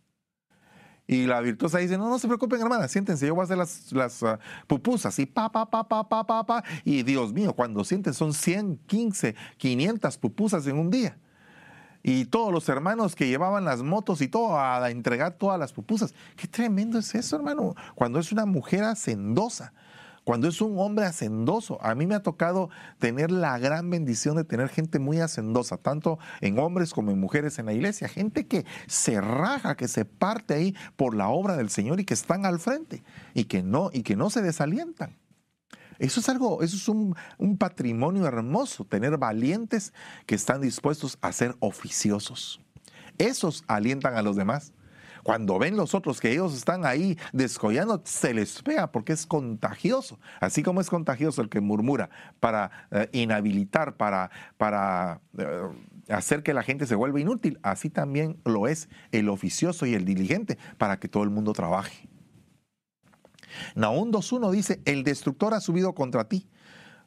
Y 1.11 1.27
la 1.27 1.41
virtuosa 1.41 1.79
dice, 1.79 1.99
no, 1.99 2.09
no 2.09 2.21
se 2.21 2.29
preocupen, 2.29 2.61
hermana, 2.61 2.87
siéntense, 2.87 3.27
yo 3.27 3.35
voy 3.35 3.43
a 3.43 3.45
hacer 3.45 3.59
las, 3.97 4.23
ah, 4.23 4.39
pupusas. 4.69 5.19
Y 5.19 5.27
pa, 5.27 5.51
pa, 5.51 5.69
pa, 5.69 5.83
pa, 5.83 6.09
pa, 6.09 6.25
pa, 6.25 6.47
pa. 6.47 6.63
Y 6.85 7.03
Dios 7.03 7.33
mío, 7.33 7.53
cuando 7.53 7.83
sienten 7.83 8.15
son 8.15 8.33
100, 8.33 8.79
15, 8.87 9.35
500 9.57 10.19
pupusas 10.19 10.65
en 10.69 10.79
un 10.79 10.89
día. 10.89 11.19
Y 12.05 12.27
todos 12.27 12.53
los 12.53 12.69
hermanos 12.69 13.17
que 13.17 13.27
llevaban 13.27 13.65
las 13.65 13.83
motos 13.83 14.21
y 14.21 14.29
todo 14.29 14.57
a 14.57 14.89
entregar 14.89 15.33
todas 15.33 15.59
las 15.59 15.73
pupusas. 15.73 16.15
Qué 16.37 16.47
tremendo 16.47 17.01
es 17.01 17.13
eso, 17.17 17.35
hermano. 17.35 17.75
Cuando 17.97 18.21
es 18.21 18.31
una 18.31 18.47
mujer 18.47 18.85
hacendosa 18.85 19.73
cuando 20.25 20.49
es 20.49 20.61
un 20.61 20.79
hombre 20.79 21.05
hacendoso. 21.05 21.83
A 21.83 21.95
mí 21.95 22.07
me 22.07 22.15
ha 22.15 22.23
tocado 22.23 22.71
tener 22.99 23.31
la 23.31 23.59
gran 23.59 23.91
bendición 23.91 24.37
de 24.37 24.45
tener 24.45 24.69
gente 24.69 24.99
muy 24.99 25.21
hacendosa, 25.21 25.77
tanto 25.77 26.19
en 26.41 26.59
hombres 26.59 26.93
como 26.93 27.11
en 27.11 27.21
mujeres 27.21 27.59
en 27.59 27.67
la 27.67 27.73
iglesia, 27.73 28.09
gente 28.09 28.47
que 28.47 28.65
se 28.87 29.21
raja, 29.21 29.77
que 29.77 29.89
se 29.89 30.05
parte 30.05 30.55
ahí 30.55 30.75
por 30.97 31.15
la 31.15 31.29
obra 31.29 31.57
del 31.57 31.71
Señor 31.71 32.01
y 32.01 32.05
que 32.05 32.15
están 32.15 32.47
al 32.47 32.59
frente 32.59 33.03
y 33.35 33.45
que 33.45 33.63
no, 33.63 33.91
y 33.93 34.03
que 34.03 34.17
no 34.17 34.31
se 34.31 34.43
desalientan. 34.43 35.17
Eso 35.99 36.21
es 36.21 36.29
algo, 36.31 36.63
eso 36.63 36.77
es 36.77 36.89
un, 36.89 37.15
un, 37.37 37.59
patrimonio 37.59 38.27
hermoso, 38.27 38.87
tener 38.87 39.19
valientes 39.19 39.93
que 40.25 40.35
están 40.35 40.63
dispuestos 40.63 41.19
a 41.21 41.31
ser 41.31 41.57
oficiosos. 41.61 42.59
Esos 43.19 43.65
alientan 43.67 44.15
a 44.17 44.23
los 44.23 44.35
demás. 44.35 44.73
Cuando 45.23 45.59
ven 45.59 45.77
los 45.77 45.95
otros 45.95 46.21
que 46.21 46.33
ellos 46.33 46.55
están 46.55 46.85
ahí 46.85 47.19
descollando, 47.33 48.01
se 48.05 48.35
les 48.35 48.63
pega 48.63 48.91
porque 48.91 49.13
es 49.13 49.27
contagioso. 49.27 50.19
Así 50.41 50.63
como 50.63 50.81
es 50.81 50.89
contagioso 50.89 51.43
el 51.43 51.49
que 51.49 51.61
murmura 51.61 52.11
para 52.41 52.89
eh, 52.91 53.09
inhabilitar, 53.13 53.97
para, 53.97 54.31
para 54.57 55.21
eh, 55.39 55.63
hacer 56.09 56.43
que 56.43 56.55
la 56.55 56.63
gente 56.63 56.87
se 56.87 56.95
vuelva 56.95 57.21
inútil, 57.21 57.59
así 57.63 57.91
también 57.91 58.39
lo 58.45 58.67
es 58.67 58.89
el 59.13 59.29
oficioso 59.29 59.87
y 59.87 59.95
el 59.95 60.05
diligente 60.05 60.59
para 60.79 60.99
que 60.99 61.09
todo 61.09 61.23
el 61.23 61.31
mundo 61.31 61.53
trabaje. 61.53 62.09
Naúm 63.75 64.13
2.1 64.13 64.51
dice, 64.51 64.81
el 64.85 65.03
destructor 65.03 65.55
ha 65.55 65.61
subido 65.61 65.95
contra 65.95 66.29
ti. 66.29 66.49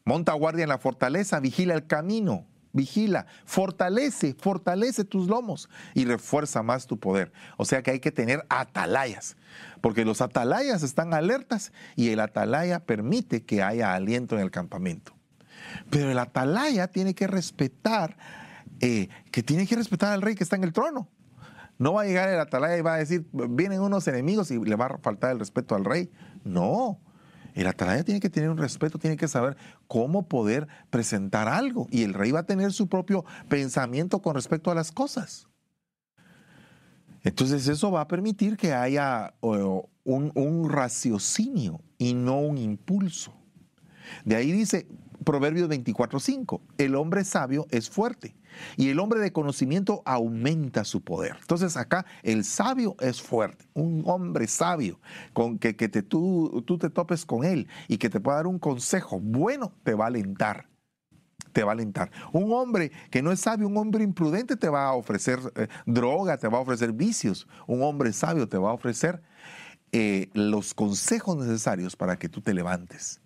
Monta 0.05 0.33
guardia 0.33 0.63
en 0.63 0.69
la 0.69 0.77
fortaleza, 0.77 1.39
vigila 1.39 1.73
el 1.73 1.87
camino 1.87 2.45
vigila, 2.73 3.27
fortalece, 3.45 4.35
fortalece 4.37 5.05
tus 5.05 5.27
lomos 5.27 5.69
y 5.93 6.05
refuerza 6.05 6.61
más 6.63 6.87
tu 6.87 6.99
poder. 6.99 7.31
O 7.57 7.65
sea 7.65 7.81
que 7.81 7.91
hay 7.91 7.99
que 7.99 8.11
tener 8.11 8.45
atalayas, 8.49 9.37
porque 9.79 10.03
los 10.03 10.21
atalayas 10.21 10.83
están 10.83 11.13
alertas 11.13 11.71
y 11.95 12.09
el 12.09 12.19
atalaya 12.19 12.81
permite 12.81 13.43
que 13.43 13.63
haya 13.63 13.93
aliento 13.93 14.35
en 14.35 14.41
el 14.41 14.51
campamento. 14.51 15.13
Pero 15.89 16.11
el 16.11 16.19
atalaya 16.19 16.87
tiene 16.87 17.13
que 17.13 17.27
respetar, 17.27 18.17
eh, 18.81 19.07
que 19.31 19.43
tiene 19.43 19.65
que 19.67 19.75
respetar 19.75 20.11
al 20.11 20.21
rey 20.21 20.35
que 20.35 20.43
está 20.43 20.55
en 20.55 20.63
el 20.63 20.73
trono. 20.73 21.07
No 21.77 21.93
va 21.93 22.01
a 22.01 22.05
llegar 22.05 22.29
el 22.29 22.39
atalaya 22.39 22.77
y 22.77 22.81
va 22.81 22.95
a 22.95 22.97
decir, 22.97 23.25
vienen 23.31 23.81
unos 23.81 24.07
enemigos 24.07 24.51
y 24.51 24.59
le 24.59 24.75
va 24.75 24.87
a 24.87 24.97
faltar 24.99 25.31
el 25.31 25.39
respeto 25.39 25.75
al 25.75 25.85
rey. 25.85 26.11
No, 26.43 26.99
el 27.53 27.67
atalaya 27.67 28.03
tiene 28.03 28.19
que 28.19 28.29
tener 28.29 28.49
un 28.49 28.57
respeto, 28.57 28.97
tiene 28.97 29.17
que 29.17 29.27
saber 29.27 29.57
cómo 29.87 30.27
poder 30.27 30.67
presentar 30.89 31.47
algo. 31.47 31.87
Y 31.91 32.03
el 32.03 32.13
rey 32.13 32.31
va 32.31 32.41
a 32.41 32.45
tener 32.45 32.73
su 32.73 32.87
propio 32.87 33.25
pensamiento 33.47 34.21
con 34.21 34.35
respecto 34.35 34.71
a 34.71 34.75
las 34.75 34.91
cosas. 34.91 35.47
Entonces 37.23 37.67
eso 37.67 37.91
va 37.91 38.01
a 38.01 38.07
permitir 38.07 38.57
que 38.57 38.73
haya 38.73 39.33
un, 39.41 40.69
raciocinio 40.69 41.81
y 41.97 42.13
no 42.13 42.39
un 42.39 42.57
impulso. 42.57 43.33
De 44.25 44.35
ahí 44.35 44.51
dice 44.51 44.87
Proverbios 45.23 45.69
24:5, 45.69 46.59
el 46.77 46.95
hombre 46.95 47.23
sabio 47.23 47.65
es 47.69 47.89
fuerte 47.89 48.35
y 48.77 48.89
el 48.89 48.99
hombre 48.99 49.19
de 49.19 49.31
conocimiento 49.31 50.01
aumenta 50.05 50.83
su 50.83 51.01
poder. 51.01 51.37
Entonces 51.39 51.77
acá 51.77 52.05
el 52.23 52.43
sabio 52.43 52.95
es 52.99 53.21
fuerte, 53.21 53.65
un 53.73 54.03
hombre 54.05 54.47
sabio, 54.47 54.99
con 55.33 55.59
que, 55.59 55.75
que 55.75 55.89
te, 55.89 56.01
tú, 56.01 56.63
tú 56.65 56.77
te 56.77 56.89
topes 56.89 57.25
con 57.25 57.43
él 57.43 57.67
y 57.87 57.97
que 57.97 58.09
te 58.09 58.19
pueda 58.19 58.37
dar 58.37 58.47
un 58.47 58.59
consejo 58.59 59.19
bueno, 59.19 59.73
te 59.83 59.93
va 59.93 60.05
a 60.05 60.07
alentar 60.07 60.67
te 61.53 61.63
va 61.63 61.71
a 61.71 61.73
alentar. 61.73 62.11
Un 62.31 62.51
hombre 62.51 62.91
que 63.11 63.21
no 63.21 63.31
es 63.31 63.39
sabio, 63.39 63.67
un 63.67 63.77
hombre 63.77 64.03
imprudente 64.03 64.57
te 64.57 64.69
va 64.69 64.87
a 64.87 64.93
ofrecer 64.93 65.39
eh, 65.55 65.67
droga, 65.85 66.37
te 66.37 66.47
va 66.47 66.57
a 66.57 66.61
ofrecer 66.61 66.91
vicios. 66.91 67.47
Un 67.67 67.83
hombre 67.83 68.11
sabio 68.11 68.49
te 68.49 68.57
va 68.57 68.71
a 68.71 68.73
ofrecer 68.73 69.21
eh, 69.91 70.29
los 70.33 70.73
consejos 70.73 71.37
necesarios 71.37 71.95
para 71.95 72.17
que 72.17 72.27
tú 72.27 72.41
te 72.41 72.55
levantes 72.55 73.21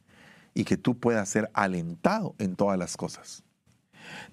y 0.54 0.66
que 0.66 0.76
tú 0.76 1.00
puedas 1.00 1.30
ser 1.30 1.50
alentado 1.54 2.36
en 2.38 2.56
todas 2.56 2.78
las 2.78 2.98
cosas. 2.98 3.44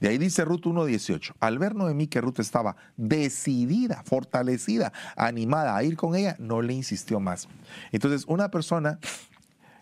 De 0.01 0.09
ahí 0.09 0.19
dice 0.19 0.45
Ruth 0.45 0.63
1.18, 0.63 1.35
al 1.41 1.59
ver 1.59 1.75
Noemí 1.75 2.07
que 2.07 2.21
Ruth 2.21 2.41
estaba 2.41 2.77
decidida, 2.97 4.03
fortalecida, 4.05 4.93
animada 5.17 5.77
a 5.77 5.83
ir 5.83 5.97
con 5.97 6.15
ella, 6.15 6.37
no 6.39 6.63
le 6.63 6.75
insistió 6.75 7.21
más. 7.21 7.49
Entonces, 7.93 8.25
una 8.27 8.51
persona, 8.51 8.99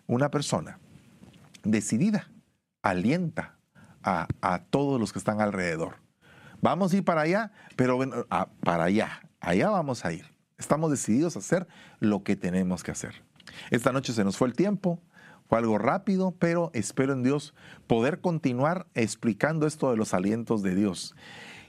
una 0.06 0.30
persona 0.30 0.78
decidida, 1.64 2.28
alienta 2.82 3.56
a, 4.02 4.26
todos 4.70 5.00
los 5.00 5.12
que 5.12 5.18
están 5.18 5.40
alrededor. 5.40 5.96
Vamos 6.60 6.92
a 6.92 6.96
ir 6.96 7.04
para 7.04 7.22
allá, 7.22 7.52
pero 7.76 7.98
para 8.64 8.84
allá, 8.84 9.20
allá 9.40 9.70
vamos 9.70 10.04
a 10.04 10.12
ir. 10.12 10.26
Estamos 10.58 10.90
decididos 10.90 11.36
a 11.36 11.40
hacer 11.40 11.66
lo 12.00 12.22
que 12.22 12.36
tenemos 12.36 12.82
que 12.82 12.90
hacer. 12.90 13.22
Esta 13.70 13.92
noche 13.92 14.12
se 14.12 14.24
nos 14.24 14.36
fue 14.36 14.48
el 14.48 14.54
tiempo 14.54 15.00
algo 15.56 15.78
rápido, 15.78 16.34
pero 16.38 16.70
espero 16.74 17.12
en 17.12 17.22
Dios 17.22 17.54
poder 17.86 18.20
continuar 18.20 18.86
explicando 18.94 19.66
esto 19.66 19.90
de 19.90 19.96
los 19.96 20.14
alientos 20.14 20.62
de 20.62 20.74
Dios. 20.74 21.14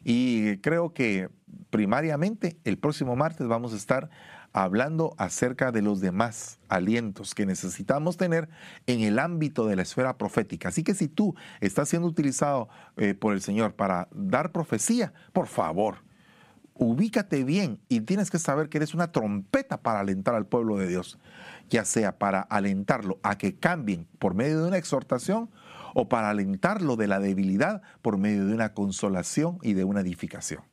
Y 0.03 0.57
creo 0.57 0.93
que 0.93 1.29
primariamente 1.69 2.57
el 2.63 2.77
próximo 2.77 3.15
martes 3.15 3.47
vamos 3.47 3.73
a 3.73 3.77
estar 3.77 4.09
hablando 4.51 5.15
acerca 5.17 5.71
de 5.71 5.81
los 5.81 5.99
demás 5.99 6.59
alientos 6.69 7.33
que 7.33 7.45
necesitamos 7.45 8.17
tener 8.17 8.49
en 8.85 9.01
el 9.01 9.17
ámbito 9.17 9.65
de 9.65 9.75
la 9.75 9.81
esfera 9.81 10.17
profética. 10.17 10.69
Así 10.69 10.83
que 10.83 10.93
si 10.93 11.07
tú 11.07 11.35
estás 11.59 11.89
siendo 11.89 12.07
utilizado 12.07 12.69
eh, 12.97 13.15
por 13.15 13.33
el 13.33 13.41
Señor 13.41 13.73
para 13.73 14.07
dar 14.11 14.51
profecía, 14.51 15.13
por 15.33 15.47
favor, 15.47 16.03
ubícate 16.75 17.43
bien 17.43 17.79
y 17.89 18.01
tienes 18.01 18.29
que 18.29 18.39
saber 18.39 18.69
que 18.69 18.77
eres 18.77 18.93
una 18.93 19.11
trompeta 19.11 19.81
para 19.81 19.99
alentar 19.99 20.35
al 20.35 20.45
pueblo 20.45 20.77
de 20.77 20.87
Dios 20.87 21.17
ya 21.69 21.85
sea 21.85 22.17
para 22.17 22.41
alentarlo 22.41 23.19
a 23.23 23.37
que 23.37 23.55
cambien 23.55 24.07
por 24.19 24.33
medio 24.33 24.61
de 24.61 24.67
una 24.67 24.77
exhortación 24.77 25.49
o 25.93 26.09
para 26.09 26.29
alentarlo 26.29 26.95
de 26.95 27.07
la 27.07 27.19
debilidad 27.19 27.81
por 28.01 28.17
medio 28.17 28.45
de 28.45 28.53
una 28.53 28.73
consolación 28.73 29.59
y 29.61 29.73
de 29.73 29.83
una 29.83 30.01
edificación. 30.01 30.63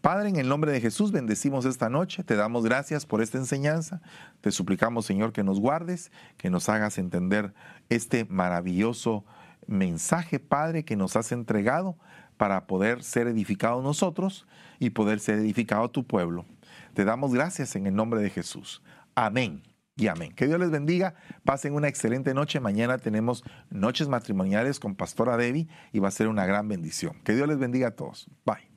Padre, 0.00 0.30
en 0.30 0.36
el 0.36 0.48
nombre 0.48 0.72
de 0.72 0.80
Jesús 0.80 1.12
bendecimos 1.12 1.66
esta 1.66 1.90
noche, 1.90 2.24
te 2.24 2.34
damos 2.34 2.64
gracias 2.64 3.04
por 3.04 3.20
esta 3.20 3.36
enseñanza, 3.36 4.00
te 4.40 4.50
suplicamos 4.50 5.04
Señor 5.04 5.32
que 5.34 5.44
nos 5.44 5.60
guardes, 5.60 6.10
que 6.38 6.48
nos 6.48 6.70
hagas 6.70 6.96
entender 6.96 7.52
este 7.90 8.24
maravilloso 8.24 9.26
mensaje, 9.66 10.38
Padre, 10.38 10.86
que 10.86 10.96
nos 10.96 11.16
has 11.16 11.32
entregado 11.32 11.98
para 12.38 12.66
poder 12.66 13.02
ser 13.02 13.26
edificados 13.26 13.84
nosotros 13.84 14.46
y 14.78 14.90
poder 14.90 15.20
ser 15.20 15.38
edificado 15.38 15.90
tu 15.90 16.06
pueblo. 16.06 16.46
Te 16.94 17.04
damos 17.04 17.34
gracias 17.34 17.76
en 17.76 17.86
el 17.86 17.94
nombre 17.94 18.20
de 18.20 18.30
Jesús. 18.30 18.82
Amén 19.14 19.69
y 20.00 20.08
amén. 20.08 20.32
Que 20.32 20.46
Dios 20.46 20.58
les 20.58 20.70
bendiga. 20.70 21.14
Pasen 21.44 21.74
una 21.74 21.88
excelente 21.88 22.32
noche. 22.32 22.58
Mañana 22.58 22.96
tenemos 22.98 23.44
noches 23.68 24.08
matrimoniales 24.08 24.80
con 24.80 24.94
Pastora 24.94 25.36
Debbie 25.36 25.68
y 25.92 25.98
va 25.98 26.08
a 26.08 26.10
ser 26.10 26.28
una 26.28 26.46
gran 26.46 26.68
bendición. 26.68 27.20
Que 27.22 27.34
Dios 27.34 27.46
les 27.46 27.58
bendiga 27.58 27.88
a 27.88 27.90
todos. 27.90 28.26
Bye. 28.46 28.69